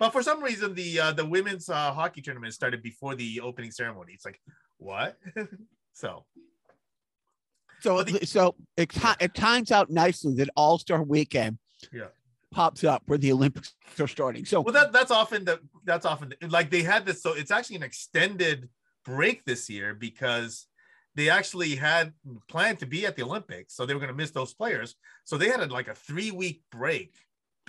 But 0.00 0.10
for 0.10 0.22
some 0.22 0.42
reason, 0.42 0.74
the 0.74 0.98
uh, 0.98 1.12
the 1.12 1.26
women's 1.26 1.68
uh, 1.68 1.92
hockey 1.92 2.22
tournament 2.22 2.54
started 2.54 2.82
before 2.82 3.14
the 3.14 3.40
opening 3.40 3.70
ceremony. 3.70 4.14
It's 4.14 4.24
like 4.24 4.40
what? 4.78 5.18
so 5.92 6.24
so, 7.80 8.02
the- 8.02 8.26
so 8.26 8.54
it, 8.76 8.90
it 9.20 9.34
times 9.34 9.70
out 9.70 9.90
nicely 9.90 10.34
that 10.36 10.48
All 10.56 10.78
Star 10.78 11.02
Weekend 11.02 11.58
Yeah. 11.92 12.06
pops 12.50 12.82
up 12.82 13.02
where 13.06 13.18
the 13.18 13.30
Olympics 13.32 13.74
are 13.98 14.08
starting. 14.08 14.44
So 14.46 14.62
well, 14.62 14.72
that 14.74 14.90
that's 14.92 15.10
often 15.10 15.44
the 15.44 15.60
that's 15.84 16.06
often 16.06 16.34
like 16.48 16.70
they 16.70 16.82
had 16.82 17.04
this. 17.06 17.22
So 17.22 17.34
it's 17.34 17.50
actually 17.50 17.76
an 17.76 17.82
extended 17.82 18.70
break 19.04 19.44
this 19.44 19.68
year 19.68 19.94
because 19.94 20.66
they 21.14 21.28
actually 21.28 21.74
had 21.76 22.14
planned 22.48 22.78
to 22.78 22.86
be 22.86 23.04
at 23.04 23.16
the 23.16 23.22
Olympics, 23.22 23.74
so 23.74 23.84
they 23.84 23.92
were 23.94 24.00
going 24.00 24.12
to 24.12 24.16
miss 24.16 24.30
those 24.30 24.54
players. 24.54 24.94
So 25.24 25.36
they 25.36 25.48
had 25.48 25.60
a, 25.60 25.66
like 25.66 25.88
a 25.88 25.94
three 25.94 26.30
week 26.30 26.62
break 26.70 27.14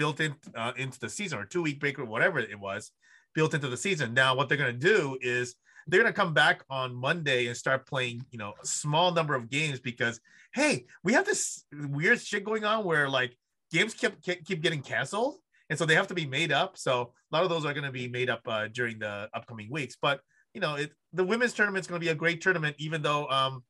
built 0.02 0.20
in 0.20 0.34
uh, 0.56 0.72
into 0.78 1.00
the 1.00 1.08
season, 1.08 1.38
or 1.38 1.46
two 1.46 1.62
week 1.62 1.80
break, 1.80 2.00
or 2.00 2.06
whatever 2.06 2.40
it 2.40 2.60
was, 2.60 2.90
built 3.36 3.54
into 3.54 3.68
the 3.68 3.78
season. 3.78 4.16
Now, 4.16 4.36
what 4.36 4.50
they're 4.50 4.58
going 4.58 4.80
to 4.80 4.88
do 4.96 5.16
is 5.22 5.54
they're 5.86 6.02
going 6.02 6.12
to 6.12 6.20
come 6.20 6.34
back 6.34 6.64
on 6.72 6.96
Monday 6.96 7.46
and 7.46 7.56
start 7.56 7.86
playing, 7.86 8.26
you 8.32 8.40
know, 8.40 8.54
a 8.60 8.66
small 8.66 9.12
number 9.12 9.36
of 9.36 9.48
games 9.48 9.80
because 9.80 10.20
hey, 10.56 10.86
we 11.04 11.14
have 11.14 11.24
this 11.24 11.66
weird 11.72 12.20
shit 12.20 12.44
going 12.44 12.66
on 12.66 12.84
where 12.84 13.08
like 13.08 13.38
games 13.72 13.94
keep 13.94 14.20
keep 14.24 14.62
getting 14.64 14.82
canceled, 14.82 15.36
and 15.70 15.78
so 15.78 15.86
they 15.86 15.94
have 15.94 16.08
to 16.08 16.16
be 16.16 16.26
made 16.26 16.52
up. 16.52 16.80
So 16.80 17.14
a 17.32 17.36
lot 17.36 17.44
of 17.44 17.52
those 17.52 17.64
are 17.64 17.74
going 17.74 17.86
to 17.86 17.92
be 17.92 18.08
made 18.08 18.32
up 18.32 18.42
uh, 18.48 18.70
during 18.70 18.98
the 18.98 19.30
upcoming 19.36 19.70
weeks. 19.70 19.96
But 20.02 20.22
you 20.56 20.62
know, 20.62 20.78
it, 20.78 20.94
the 21.14 21.24
women's 21.24 21.54
tournament 21.54 21.84
is 21.84 21.88
going 21.88 22.02
to 22.02 22.06
be 22.06 22.12
a 22.12 22.16
great 22.16 22.42
tournament, 22.42 22.76
even 22.80 23.04
though 23.04 23.28
um, 23.28 23.64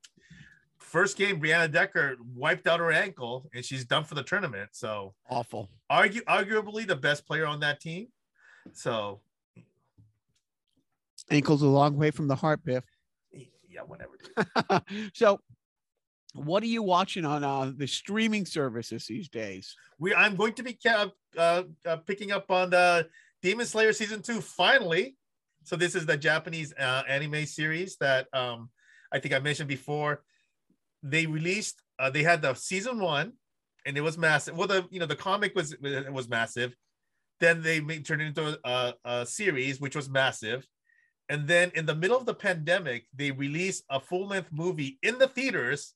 first 0.92 1.18
game 1.18 1.42
Brianna 1.42 1.72
Decker 1.72 2.18
wiped 2.36 2.68
out 2.68 2.82
her 2.82 2.92
ankle 2.92 3.50
and 3.54 3.64
she's 3.64 3.86
done 3.86 4.04
for 4.04 4.16
the 4.16 4.24
tournament. 4.24 4.70
So 4.74 5.14
awful. 5.30 5.70
argue 5.90 6.22
arguably 6.24 6.86
the 6.86 6.98
best 6.98 7.26
player 7.26 7.46
on 7.46 7.62
that 7.62 7.80
team. 7.80 8.08
So 8.74 9.22
Ankle's 11.30 11.62
a 11.62 11.68
long 11.68 11.98
way 11.98 12.12
from 12.12 12.28
the 12.28 12.36
heart, 12.36 12.64
Biff. 12.64 12.84
yeah, 13.32 13.82
whatever. 13.82 14.84
so, 15.14 15.40
what 16.34 16.62
are 16.64 16.68
you 16.68 16.84
watching 16.84 17.26
on 17.26 17.44
uh, 17.44 17.72
the 17.76 17.88
streaming 17.88 18.46
services 18.46 19.06
these 19.06 19.30
days? 19.30 19.76
We 19.98 20.14
I'm 20.14 20.36
going 20.36 20.54
to 20.54 20.64
be 20.64 20.78
uh, 20.88 21.08
uh, 21.38 21.64
uh, 21.86 21.98
picking 21.98 22.32
up 22.32 22.52
on 22.52 22.70
the 22.70 23.08
Demon 23.42 23.66
Slayer 23.66 23.94
season 23.94 24.22
two 24.22 24.42
finally. 24.42 25.16
So 25.64 25.76
this 25.76 25.96
is 25.96 26.06
the 26.06 26.18
Japanese 26.18 26.74
uh, 26.78 27.04
anime 27.08 27.46
series 27.46 27.96
that 27.98 28.28
um, 28.34 28.70
I 29.12 29.20
think 29.20 29.34
I 29.34 29.40
mentioned 29.40 29.70
before. 29.70 30.24
They 31.04 31.26
released. 31.26 31.82
Uh, 32.00 32.10
they 32.10 32.24
had 32.24 32.42
the 32.42 32.54
season 32.54 33.00
one, 33.00 33.34
and 33.86 33.98
it 33.98 34.02
was 34.02 34.18
massive. 34.18 34.56
Well, 34.56 34.68
the 34.68 34.88
you 34.92 35.00
know 35.00 35.06
the 35.06 35.16
comic 35.16 35.56
was 35.56 35.76
was 35.82 36.30
massive. 36.30 36.76
Then 37.40 37.62
they 37.62 37.80
made, 37.80 38.06
turned 38.06 38.22
it 38.22 38.26
into 38.26 38.60
a, 38.64 38.94
a 39.04 39.26
series, 39.26 39.82
which 39.82 39.96
was 39.96 40.10
massive. 40.10 40.68
And 41.30 41.48
then 41.48 41.72
in 41.76 41.86
the 41.86 41.96
middle 41.96 42.18
of 42.18 42.26
the 42.26 42.34
pandemic, 42.34 43.06
they 43.16 43.32
released 43.32 43.84
a 43.90 44.00
full 44.00 44.28
length 44.28 44.50
movie 44.52 45.00
in 45.02 45.18
the 45.18 45.28
theaters, 45.28 45.94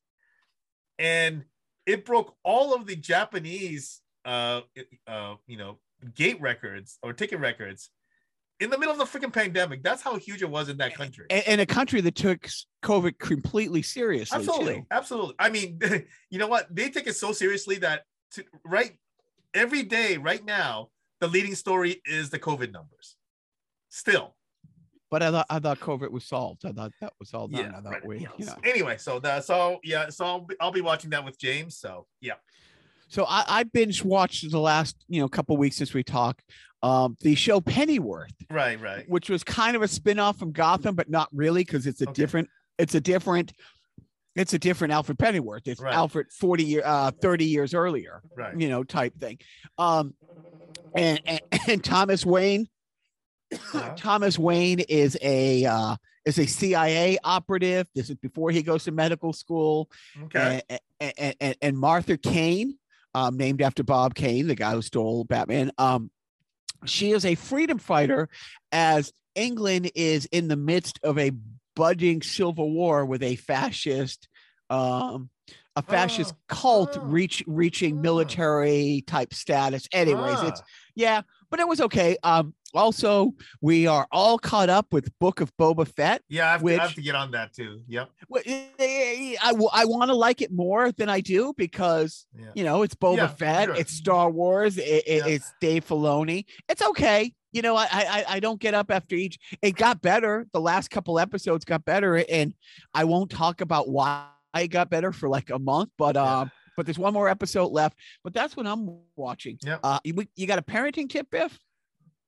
and 0.98 1.44
it 1.86 2.06
broke 2.06 2.36
all 2.44 2.74
of 2.74 2.88
the 2.88 2.96
Japanese, 2.96 4.02
uh, 4.24 4.62
uh, 5.08 5.36
you 5.46 5.58
know, 5.58 5.78
gate 6.16 6.42
records 6.42 6.98
or 7.04 7.14
ticket 7.14 7.40
records 7.40 7.92
in 8.60 8.70
the 8.70 8.78
middle 8.78 8.94
of 8.94 8.98
the 8.98 9.20
freaking 9.20 9.34
pandemic. 9.34 9.84
That's 9.84 10.02
how 10.02 10.18
huge 10.18 10.42
it 10.42 10.50
was 10.50 10.70
in 10.70 10.78
that 10.78 10.96
country. 10.96 11.26
In, 11.30 11.44
in 11.46 11.60
a 11.60 11.66
country 11.66 12.02
that 12.02 12.16
took 12.16 12.48
COVID 12.84 13.18
completely 13.20 13.82
seriously. 13.82 14.38
Absolutely, 14.38 14.76
too. 14.76 14.88
absolutely. 14.92 15.36
I 15.40 15.50
mean, 15.50 15.80
you 16.30 16.40
know 16.40 16.48
what? 16.48 16.74
They 16.74 16.90
take 16.90 17.08
it 17.08 17.16
so 17.16 17.32
seriously 17.32 17.78
that 17.80 18.04
to, 18.32 18.44
right 18.64 18.98
every 19.54 19.84
day, 19.84 20.18
right 20.18 20.44
now, 20.44 20.90
the 21.20 21.28
leading 21.28 21.56
story 21.56 22.02
is 22.06 22.30
the 22.30 22.40
COVID 22.40 22.72
numbers. 22.72 23.16
Still, 23.90 24.36
But 25.10 25.24
I 25.24 25.32
thought 25.32 25.46
I 25.50 25.60
thought 25.60 25.80
COVID 25.80 26.12
was 26.12 26.28
solved. 26.28 26.66
I 26.66 26.72
thought 26.74 26.92
that 27.00 27.14
was 27.20 27.34
all 27.34 27.48
done. 27.48 27.74
I 27.74 27.80
thought 27.80 27.94
right, 27.94 28.06
we, 28.06 28.20
you 28.20 28.26
know, 28.26 28.32
you 28.38 28.46
know. 28.46 28.54
so 28.54 28.70
Anyway, 28.70 28.98
so 28.98 29.20
the 29.20 29.40
so 29.42 29.80
yeah, 29.84 30.10
so 30.10 30.26
I'll 30.26 30.40
be, 30.42 30.56
I'll 30.60 30.72
be 30.72 30.82
watching 30.82 31.12
that 31.12 31.24
with 31.24 31.40
James. 31.40 31.78
So 31.78 32.06
yeah, 32.20 32.34
So 33.08 33.24
I, 33.26 33.46
I 33.48 33.64
binge 33.64 34.04
watched 34.04 34.52
the 34.52 34.60
last 34.60 34.98
you 35.08 35.22
know 35.22 35.30
couple 35.30 35.56
weeks 35.56 35.78
since 35.78 35.94
we 35.94 36.04
talked 36.04 36.44
um, 36.86 37.18
the 37.22 37.34
show 37.36 37.60
Pennyworth, 37.62 38.32
right, 38.52 38.80
right. 38.80 39.06
which 39.10 39.30
was 39.30 39.44
kind 39.44 39.76
of 39.76 39.82
a 39.82 39.88
spin-off 39.88 40.38
from 40.38 40.52
Gotham, 40.52 40.94
but 40.96 41.10
not 41.10 41.28
really 41.34 41.64
because 41.64 41.88
it's 41.88 42.02
a 42.02 42.06
Okay. 42.10 42.14
different 42.22 42.50
it's 42.78 42.94
a 42.94 43.02
different 43.02 43.54
it's 44.36 44.54
a 44.54 44.60
different 44.60 44.92
Alfred 44.94 45.18
Pennyworth. 45.18 45.68
It's 45.68 45.82
Right. 45.82 45.96
Alfred 45.96 46.28
40 46.32 46.64
year 46.64 46.82
uh 46.86 47.12
30 47.22 47.46
years 47.46 47.74
earlier, 47.74 48.22
Right. 48.36 48.60
you 48.60 48.70
know, 48.70 48.84
type 48.84 49.14
thing. 49.20 49.40
Um 49.78 50.14
and 50.96 51.20
and, 51.26 51.42
and 51.68 51.84
Thomas 51.84 52.26
Wayne 52.26 52.68
Uh-huh. 53.52 53.94
Thomas 53.98 54.38
Wayne 54.38 54.80
is 54.82 55.18
a 55.22 55.66
uh 55.66 55.96
is 56.26 56.38
a 56.40 56.46
CIA 56.46 57.18
operative. 57.24 57.88
This 57.96 58.10
is 58.10 58.16
before 58.18 58.52
he 58.52 58.62
goes 58.64 58.84
to 58.86 58.92
medical 58.92 59.32
school. 59.34 59.90
Okay. 60.26 60.62
And, 60.70 60.80
and, 61.20 61.36
and, 61.40 61.56
and 61.62 61.78
Martha 61.78 62.18
Kane, 62.18 62.78
um, 63.14 63.38
named 63.38 63.62
after 63.62 63.84
Bob 63.84 64.16
Kane, 64.16 64.48
the 64.48 64.56
guy 64.56 64.72
who 64.74 64.82
stole 64.82 65.24
Batman. 65.24 65.72
Um, 65.78 66.10
she 66.86 67.12
is 67.12 67.26
a 67.26 67.36
freedom 67.36 67.78
fighter 67.78 68.30
as 68.72 69.12
England 69.36 69.92
is 69.96 70.26
in 70.26 70.48
the 70.48 70.56
midst 70.56 71.00
of 71.04 71.18
a 71.18 71.32
budding 71.76 72.22
civil 72.22 72.72
war 72.72 73.06
with 73.06 73.22
a 73.24 73.36
fascist 73.36 74.28
um 74.70 75.30
a 75.76 75.82
fascist 75.82 76.34
Oh, 76.34 76.42
cult 76.48 76.98
oh, 76.98 77.02
reach 77.02 77.44
reaching 77.48 77.98
oh. 77.98 78.02
military 78.02 79.04
type 79.06 79.34
status 79.34 79.88
anyways 79.92 80.42
it's 80.44 80.62
Ah, 80.62 80.66
yeah 80.96 81.22
but 81.50 81.60
it 81.60 81.68
was 81.68 81.80
okay 81.82 82.18
um 82.24 82.54
also 82.74 83.34
we 83.62 83.88
are 83.88 84.06
all 84.12 84.38
caught 84.38 84.70
up 84.70 84.88
with 84.92 85.10
book 85.20 85.40
of 85.40 85.56
boba 85.58 85.88
fett 85.88 86.22
yeah, 86.28 86.48
I 86.48 86.52
have, 86.54 86.62
to, 86.62 86.68
I 86.68 86.78
have 86.82 86.94
to 86.96 87.02
get 87.02 87.16
on 87.16 87.32
that 87.32 87.54
too. 87.54 87.82
Yep. 87.88 88.10
I, 88.80 89.38
I, 89.42 89.54
I 89.74 89.86
want 89.86 90.10
to 90.10 90.16
like 90.16 90.42
it 90.42 90.52
more 90.52 90.92
than 90.92 91.10
I 91.10 91.22
do 91.22 91.54
because 91.58 92.26
Yeah. 92.38 92.48
you 92.56 92.64
know 92.64 92.82
it's 92.82 92.96
Boba 92.96 93.18
Yeah, 93.18 93.28
Fett, 93.28 93.66
sure. 93.68 93.76
it's 93.76 93.94
Star 93.94 94.30
Wars, 94.30 94.78
it, 94.78 95.04
Yeah. 95.08 95.26
it's 95.26 95.54
Dave 95.62 95.86
Filoni. 95.88 96.46
It's 96.68 96.82
okay. 96.82 97.34
You 97.54 97.62
know, 97.62 97.78
I, 97.78 97.88
I 97.92 98.26
I 98.28 98.40
don't 98.42 98.60
get 98.60 98.74
up 98.74 98.92
after 98.92 99.16
each. 99.16 99.40
It 99.62 99.76
got 99.78 100.02
better. 100.02 100.46
The 100.52 100.60
last 100.60 100.90
couple 100.90 101.18
episodes 101.20 101.64
got 101.64 101.86
better, 101.86 102.18
and 102.30 102.54
I 102.94 103.06
won't 103.06 103.32
talk 103.32 103.62
about 103.62 103.88
why 103.88 104.26
it 104.58 104.68
got 104.68 104.90
better 104.90 105.14
for 105.14 105.30
like 105.30 105.50
a 105.50 105.60
month. 105.60 105.92
But 105.98 106.18
um, 106.18 106.52
but 106.76 106.86
there's 106.86 107.00
one 107.00 107.14
more 107.14 107.30
episode 107.30 107.72
left. 107.72 107.98
But 108.24 108.34
that's 108.34 108.56
what 108.56 108.68
I'm 108.68 109.00
watching. 109.16 109.58
Yep. 109.64 109.80
Uh, 109.84 110.00
you, 110.04 110.26
you 110.36 110.48
got 110.48 110.60
a 110.60 110.64
parenting 110.64 111.10
tip, 111.10 111.30
Biff? 111.30 111.58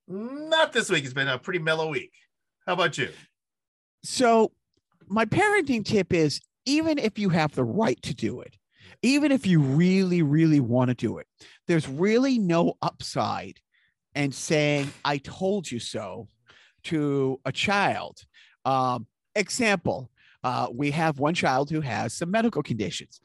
Not 0.08 0.74
this 0.74 0.90
week. 0.90 1.04
It's 1.04 1.14
been 1.14 1.28
a 1.28 1.38
pretty 1.38 1.60
mellow 1.60 1.90
week. 1.90 2.14
How 2.66 2.74
about 2.74 2.98
you? 2.98 3.10
So, 4.04 4.52
my 5.08 5.26
parenting 5.26 5.86
tip 5.86 6.14
is 6.14 6.42
even 6.66 6.98
if 6.98 7.18
you 7.18 7.30
have 7.30 7.56
the 7.56 7.64
right 7.64 8.02
to 8.04 8.14
do 8.14 8.42
it, 8.42 8.56
even 9.02 9.32
if 9.32 9.46
you 9.46 9.60
really, 9.60 10.22
really 10.22 10.60
want 10.60 10.90
to 10.90 10.96
do 10.96 11.18
it, 11.18 11.28
there's 11.68 11.88
really 11.88 12.40
no 12.40 12.74
upside 12.82 13.60
and 14.16 14.34
saying, 14.34 14.92
I 15.06 15.18
told 15.18 15.70
you 15.70 15.80
so 15.80 16.28
to 16.86 17.40
a 17.46 17.52
child. 17.52 18.20
Um, 18.66 19.08
example, 19.36 20.10
uh, 20.44 20.68
we 20.74 20.92
have 20.92 21.20
one 21.20 21.34
child 21.34 21.70
who 21.70 21.82
has 21.82 22.14
some 22.14 22.32
medical 22.32 22.64
conditions. 22.64 23.22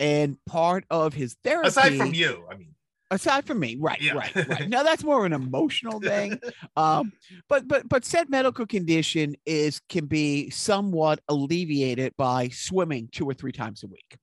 And 0.00 0.36
part 0.46 0.84
of 0.90 1.14
his 1.14 1.36
therapy, 1.44 1.68
Aside 1.68 1.96
from 1.96 2.14
you, 2.14 2.44
I 2.50 2.56
mean, 2.56 2.74
aside 3.12 3.44
from 3.44 3.58
me 3.58 3.76
right 3.78 4.00
Yeah. 4.00 4.14
right 4.14 4.34
right 4.48 4.68
now 4.68 4.82
that's 4.88 5.02
more 5.04 5.18
of 5.18 5.24
an 5.24 5.32
emotional 5.32 5.98
thing 6.00 6.38
um 6.76 7.12
but 7.48 7.66
but 7.66 7.88
but 7.88 8.04
said 8.04 8.30
medical 8.30 8.64
condition 8.66 9.34
is 9.44 9.80
can 9.88 10.06
be 10.06 10.48
somewhat 10.50 11.18
alleviated 11.28 12.16
by 12.16 12.48
swimming 12.50 13.08
two 13.10 13.24
or 13.28 13.34
three 13.34 13.50
times 13.50 13.82
a 13.82 13.88
week 13.88 14.16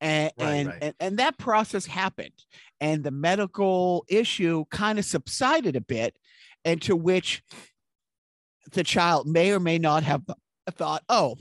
and 0.00 0.30
Right, 0.38 0.46
and, 0.46 0.68
right. 0.68 0.78
and 0.80 0.94
and 1.00 1.18
that 1.18 1.38
process 1.38 1.86
happened 1.86 2.44
and 2.80 3.02
the 3.02 3.10
medical 3.10 4.04
issue 4.08 4.64
kind 4.70 5.00
of 5.00 5.04
subsided 5.04 5.74
a 5.74 5.80
bit 5.80 6.16
and 6.64 6.80
to 6.82 6.94
which 6.94 7.42
the 8.70 8.84
child 8.84 9.26
may 9.26 9.50
or 9.50 9.58
may 9.58 9.78
not 9.78 10.04
have 10.04 10.22
thought 10.76 11.02
oh 11.08 11.34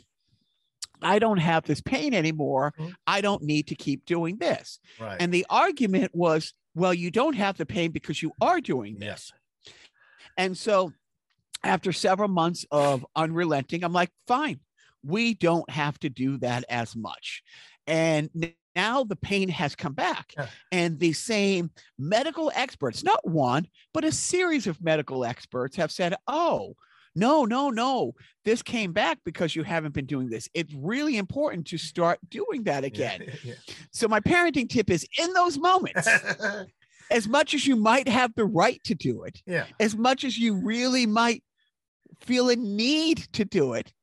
I 1.01 1.19
don't 1.19 1.37
have 1.37 1.63
this 1.63 1.81
pain 1.81 2.13
anymore. 2.13 2.73
Mhm. 2.77 2.93
I 3.07 3.21
don't 3.21 3.43
need 3.43 3.67
to 3.67 3.75
keep 3.75 4.05
doing 4.05 4.37
this. 4.37 4.79
right. 4.99 5.17
And 5.19 5.33
the 5.33 5.45
argument 5.49 6.13
was, 6.13 6.53
well, 6.75 6.93
you 6.93 7.11
don't 7.11 7.35
have 7.35 7.57
the 7.57 7.65
pain 7.65 7.91
because 7.91 8.21
you 8.21 8.31
are 8.41 8.61
doing 8.61 8.99
this. 8.99 9.31
And 10.37 10.57
so 10.57 10.93
after 11.63 11.91
several 11.91 12.29
months 12.29 12.65
of 12.71 13.05
unrelenting, 13.15 13.83
I'm 13.83 13.93
like, 13.93 14.11
fine, 14.27 14.59
we 15.03 15.33
don't 15.33 15.69
have 15.69 15.99
to 15.99 16.09
do 16.09 16.37
that 16.37 16.63
as 16.69 16.95
much. 16.95 17.43
And 17.87 18.29
now 18.75 19.03
the 19.03 19.15
pain 19.15 19.49
has 19.49 19.75
come 19.75 19.93
back. 19.93 20.33
Yeah. 20.37 20.47
And 20.71 20.99
the 20.99 21.13
same 21.13 21.71
medical 21.97 22.51
experts, 22.55 23.03
not 23.03 23.27
one, 23.27 23.67
but 23.93 24.05
a 24.05 24.11
series 24.11 24.67
of 24.67 24.81
medical 24.81 25.25
experts 25.25 25.75
have 25.75 25.91
said, 25.91 26.15
oh, 26.27 26.75
no, 27.19 27.45
no, 27.45 27.69
no. 27.69 28.13
This 28.45 28.61
came 28.61 28.93
back 28.93 29.19
because 29.25 29.55
you 29.55 29.63
haven't 29.63 29.93
been 29.93 30.05
doing 30.05 30.29
this. 30.29 30.49
It's 30.53 30.73
really 30.73 31.17
important 31.17 31.67
to 31.67 31.77
start 31.77 32.19
doing 32.29 32.63
that 32.63 32.83
again. 32.83 33.31
Yeah. 33.43 33.53
So, 33.91 34.07
my 34.07 34.19
parenting 34.19 34.69
tip 34.69 34.89
is 34.89 35.05
in 35.17 35.33
those 35.33 35.57
moments, 35.57 36.07
as 37.11 37.27
much 37.27 37.53
as 37.53 37.65
you 37.67 37.75
might 37.75 38.07
have 38.07 38.33
the 38.35 38.45
right 38.45 38.81
to 38.85 38.95
do 38.95 39.23
it, 39.23 39.41
yeah. 39.45 39.65
as 39.79 39.95
much 39.95 40.23
as 40.23 40.37
you 40.37 40.55
really 40.55 41.05
might 41.05 41.43
feel 42.21 42.49
a 42.49 42.55
need 42.55 43.17
to 43.33 43.45
do 43.45 43.73
it, 43.73 43.93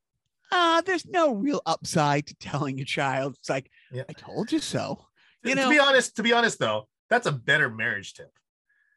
uh, 0.52 0.80
there's 0.82 1.06
no 1.06 1.34
real 1.34 1.60
upside 1.66 2.26
to 2.28 2.34
telling 2.36 2.78
your 2.78 2.86
child, 2.86 3.36
it's 3.38 3.50
like, 3.50 3.70
Yeah. 3.92 4.04
I 4.08 4.12
told 4.12 4.52
you 4.52 4.58
so. 4.60 5.06
You 5.44 5.54
to 5.54 5.62
know- 5.62 5.70
be 5.70 5.78
honest, 5.78 6.16
to 6.16 6.22
be 6.22 6.32
honest 6.32 6.58
though, 6.58 6.88
that's 7.10 7.26
a 7.26 7.32
better 7.32 7.68
marriage 7.68 8.14
tip. 8.14 8.30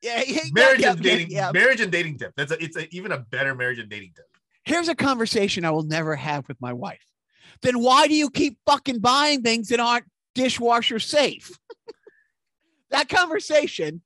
Yeah, 0.02 0.24
Marriage 0.52 0.84
and 0.84 1.02
dating, 1.02 1.32
yeah. 1.32 1.52
marriage 1.52 1.82
and 1.82 1.92
dating 1.92 2.20
tip. 2.20 2.34
That's 2.38 2.52
a, 2.52 2.64
it's 2.64 2.78
a, 2.78 2.94
even 2.96 3.12
a 3.12 3.18
better 3.18 3.54
marriage 3.54 3.80
and 3.80 3.90
dating 3.90 4.14
tip. 4.16 4.26
Here's 4.64 4.88
a 4.88 4.96
conversation 4.96 5.66
I 5.66 5.72
will 5.72 5.84
never 5.84 6.16
have 6.16 6.48
with 6.48 6.60
my 6.62 6.74
wife. 6.74 7.04
Then 7.62 7.80
why 7.80 8.08
do 8.08 8.16
you 8.16 8.30
keep 8.30 8.58
fucking 8.66 9.00
buying 9.00 9.42
things 9.42 9.70
that 9.70 9.80
aren't 9.80 10.06
dishwasher 10.36 11.00
safe? 11.00 11.52
that 12.92 13.10
conversation 13.10 14.02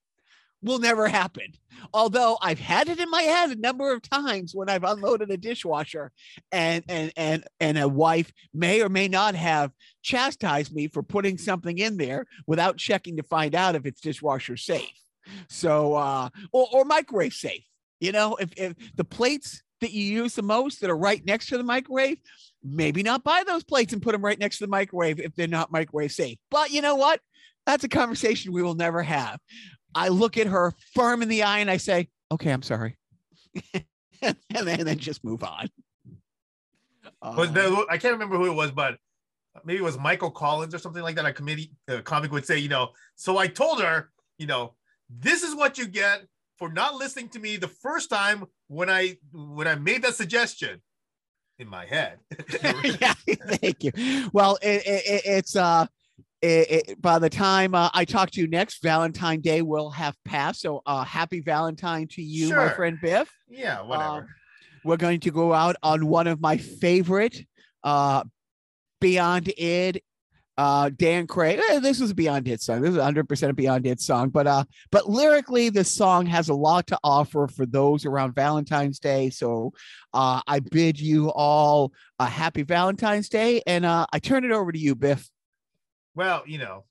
will 0.63 0.79
never 0.79 1.07
happen. 1.07 1.51
Although 1.93 2.37
I've 2.41 2.59
had 2.59 2.87
it 2.87 2.99
in 2.99 3.09
my 3.09 3.23
head 3.23 3.51
a 3.51 3.59
number 3.59 3.91
of 3.91 4.01
times 4.01 4.55
when 4.55 4.69
I've 4.69 4.85
unloaded 4.85 5.29
a 5.29 5.37
dishwasher 5.37 6.11
and 6.51 6.83
and 6.87 7.11
and 7.17 7.43
and 7.59 7.77
a 7.77 7.87
wife 7.87 8.31
may 8.53 8.81
or 8.81 8.89
may 8.89 9.09
not 9.09 9.35
have 9.35 9.71
chastised 10.01 10.73
me 10.73 10.87
for 10.87 11.03
putting 11.03 11.37
something 11.37 11.77
in 11.77 11.97
there 11.97 12.25
without 12.47 12.77
checking 12.77 13.17
to 13.17 13.23
find 13.23 13.53
out 13.53 13.75
if 13.75 13.85
it's 13.85 14.01
dishwasher 14.01 14.55
safe. 14.55 15.02
So 15.47 15.95
uh 15.95 16.30
or, 16.51 16.67
or 16.71 16.86
microwave 16.86 17.34
safe. 17.34 17.65
You 17.99 18.11
know, 18.11 18.36
if, 18.36 18.51
if 18.57 18.74
the 18.95 19.05
plates 19.05 19.63
that 19.80 19.91
you 19.91 20.03
use 20.03 20.36
the 20.36 20.41
most 20.41 20.82
that 20.82 20.89
are 20.89 20.97
right 20.97 21.24
next 21.26 21.47
to 21.47 21.57
the 21.57 21.63
microwave, 21.63 22.17
maybe 22.63 23.03
not 23.03 23.24
buy 23.24 23.43
those 23.45 23.63
plates 23.63 23.93
and 23.93 24.01
put 24.01 24.11
them 24.13 24.24
right 24.24 24.39
next 24.39 24.57
to 24.57 24.65
the 24.65 24.69
microwave 24.69 25.19
if 25.19 25.36
they're 25.36 25.47
not 25.47 25.71
microwave 25.71 26.11
safe. 26.11 26.38
But 26.51 26.71
you 26.71 26.82
know 26.82 26.95
what? 26.95 27.21
That's 27.65 27.84
a 27.84 27.89
conversation 27.89 28.51
we 28.51 28.61
will 28.61 28.76
never 28.76 29.01
have. 29.03 29.39
I 29.95 30.09
look 30.09 30.38
at 30.38 30.47
her 30.47 30.74
firm 30.93 31.21
in 31.21 31.30
the 31.30 31.43
eye 31.43 31.59
and 31.59 31.69
I 31.69 31.78
say, 31.78 32.09
okay, 32.32 32.51
I'm 32.51 32.61
sorry. 32.61 32.97
and, 33.74 34.36
then, 34.49 34.80
and 34.80 34.88
then 34.88 34.97
just 34.97 35.24
move 35.24 35.43
on. 35.43 35.69
But 37.21 37.57
Uh, 37.57 37.86
I 37.89 37.97
can't 37.97 38.13
remember 38.13 38.38
who 38.38 38.47
it 38.47 38.55
was, 38.55 38.71
but 38.71 38.97
maybe 39.63 39.80
it 39.80 39.84
was 39.84 39.97
Michael 39.97 40.32
Collins 40.32 40.74
or 40.74 40.80
something 40.80 41.03
like 41.03 41.15
that. 41.15 41.26
A 41.26 41.34
committee 41.34 41.71
a 41.88 42.01
comic 42.01 42.32
would 42.32 42.45
say, 42.45 42.57
you 42.57 42.69
know, 42.69 42.89
so 43.15 43.38
I 43.38 43.47
told 43.47 43.82
her, 43.82 44.09
you 44.38 44.47
know, 44.47 44.74
this 45.09 45.43
is 45.43 45.55
what 45.55 45.77
you 45.77 45.87
get 45.87 46.23
for 46.57 46.71
not 46.71 46.95
listening 46.95 47.29
to 47.29 47.39
me 47.39 47.57
the 47.57 47.67
first 47.67 48.09
time 48.09 48.45
when 48.67 48.89
I 48.89 49.17
when 49.33 49.67
I 49.67 49.75
made 49.75 50.03
that 50.03 50.15
suggestion 50.15 50.81
in 51.59 51.67
my 51.67 51.85
head. 51.85 52.19
yeah, 52.63 53.13
thank 53.27 53.83
you. 53.83 53.91
Well, 54.33 54.57
it, 54.61 54.85
it, 54.85 55.03
it- 55.05 55.21
it's 55.25 55.55
uh, 55.55 55.85
it, 56.41 57.01
by 57.01 57.19
the 57.19 57.29
time 57.29 57.73
uh, 57.73 57.89
I 57.93 58.03
talk 58.05 58.31
to 58.31 58.41
you 58.41 58.47
next, 58.47 58.83
Valentine 58.83 59.39
Day 59.39 59.61
will 59.61 59.89
have 59.91 60.15
passed. 60.25 60.59
So, 60.61 60.81
uh, 60.85 61.03
happy 61.05 61.39
Valentine 61.39 62.07
to 62.11 62.21
you, 62.21 62.53
my 62.53 62.69
friend 62.69 62.97
Biff. 63.01 63.31
yeah, 63.49 63.81
whatever. 63.81 64.17
Um, 64.17 64.27
we're 64.83 64.97
going 64.97 65.21
to 65.21 65.31
go 65.31 65.53
out 65.53 65.77
on 65.81 66.07
one 66.07 66.27
of 66.27 66.41
my 66.41 66.57
favorite 66.57 67.37
uh, 67.83 68.23
Beyond 68.99 69.53
Id. 69.57 70.01
Uh, 70.57 70.91
Dan 70.95 71.25
Craig. 71.25 71.59
eh, 71.69 71.79
this 71.79 71.99
was 71.99 72.11
a 72.11 72.15
Beyond 72.15 72.45
Hit 72.45 72.61
song. 72.61 72.81
This 72.81 72.91
is 72.91 72.97
100 72.97 73.27
percent 73.27 73.51
a 73.51 73.53
Beyond 73.53 73.85
Hit 73.85 73.99
song. 73.99 74.29
But 74.29 74.45
uh, 74.45 74.65
but 74.91 75.09
lyrically, 75.09 75.69
this 75.69 75.91
song 75.91 76.25
has 76.27 76.49
a 76.49 76.53
lot 76.53 76.87
to 76.87 76.99
offer 77.03 77.47
for 77.47 77.65
those 77.65 78.05
around 78.05 78.35
Valentine's 78.35 78.99
Day. 78.99 79.29
So 79.29 79.73
uh, 80.13 80.41
I 80.45 80.59
bid 80.59 80.99
you 80.99 81.31
all 81.31 81.91
a 82.19 82.25
happy 82.25 82.61
Valentine's 82.61 83.29
Day, 83.29 83.61
and 83.65 83.85
uh, 83.85 84.05
I 84.13 84.19
turn 84.19 84.43
it 84.43 84.51
over 84.51 84.71
to 84.71 84.79
you, 84.79 84.93
Biff. 84.95 85.27
Well, 86.15 86.43
you 86.45 86.59
know, 86.59 86.85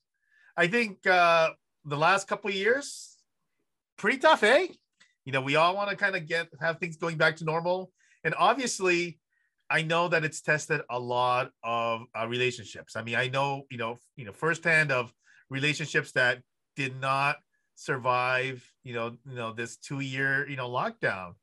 I 0.57 0.67
think 0.67 1.07
uh, 1.07 1.51
the 1.85 1.97
last 1.97 2.27
couple 2.27 2.51
years, 2.51 3.17
pretty 3.97 4.17
tough, 4.17 4.43
eh? 4.43 4.67
You 5.23 5.31
know, 5.31 5.41
we 5.41 5.55
all 5.55 5.73
want 5.75 5.89
to 5.89 5.95
kind 5.95 6.17
of 6.17 6.27
get 6.27 6.49
have 6.59 6.79
things 6.79 6.97
going 6.97 7.15
back 7.15 7.37
to 7.37 7.45
normal, 7.45 7.91
and 8.25 8.35
obviously, 8.37 9.19
I 9.73 9.81
know 9.81 10.07
that 10.07 10.23
it's 10.23 10.39
tested 10.39 10.81
a 10.91 10.99
lot 10.99 11.49
of 11.63 12.03
uh, 12.13 12.27
relationships. 12.27 12.95
I 12.95 13.01
mean, 13.01 13.15
I 13.15 13.27
know, 13.27 13.63
you 13.71 13.79
know, 13.79 13.97
you 14.15 14.23
know, 14.23 14.31
firsthand 14.31 14.91
of 14.91 15.11
relationships 15.49 16.11
that 16.11 16.43
did 16.75 17.01
not 17.01 17.37
survive, 17.73 18.63
you 18.83 18.93
know, 18.93 19.17
you 19.27 19.35
know, 19.35 19.51
this 19.51 19.77
two 19.77 20.01
year, 20.01 20.47
you 20.47 20.55
know, 20.55 20.69
lockdown. 20.69 21.33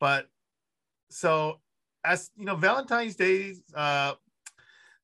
But 0.00 0.26
so, 1.08 1.60
as 2.04 2.30
you 2.36 2.46
know, 2.46 2.56
Valentine's 2.56 3.14
Day 3.14 3.54
uh, 3.72 4.14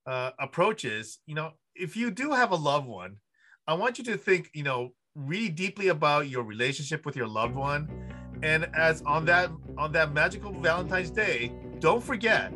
uh, 0.04 0.30
approaches, 0.40 1.20
you 1.26 1.36
know, 1.36 1.52
if 1.76 1.96
you 1.96 2.10
do 2.10 2.32
have 2.32 2.50
a 2.50 2.56
loved 2.56 2.88
one, 2.88 3.18
I 3.68 3.74
want 3.74 3.98
you 3.98 4.04
to 4.06 4.16
think, 4.16 4.50
you 4.52 4.64
know, 4.64 4.90
really 5.14 5.48
deeply 5.48 5.88
about 5.88 6.28
your 6.28 6.42
relationship 6.42 7.06
with 7.06 7.14
your 7.14 7.28
loved 7.28 7.54
one. 7.54 7.88
And 8.42 8.68
as 8.74 9.00
on 9.02 9.24
that 9.26 9.52
on 9.78 9.92
that 9.92 10.12
magical 10.12 10.52
Valentine's 10.52 11.12
Day, 11.12 11.52
don't 11.84 12.02
forget 12.02 12.50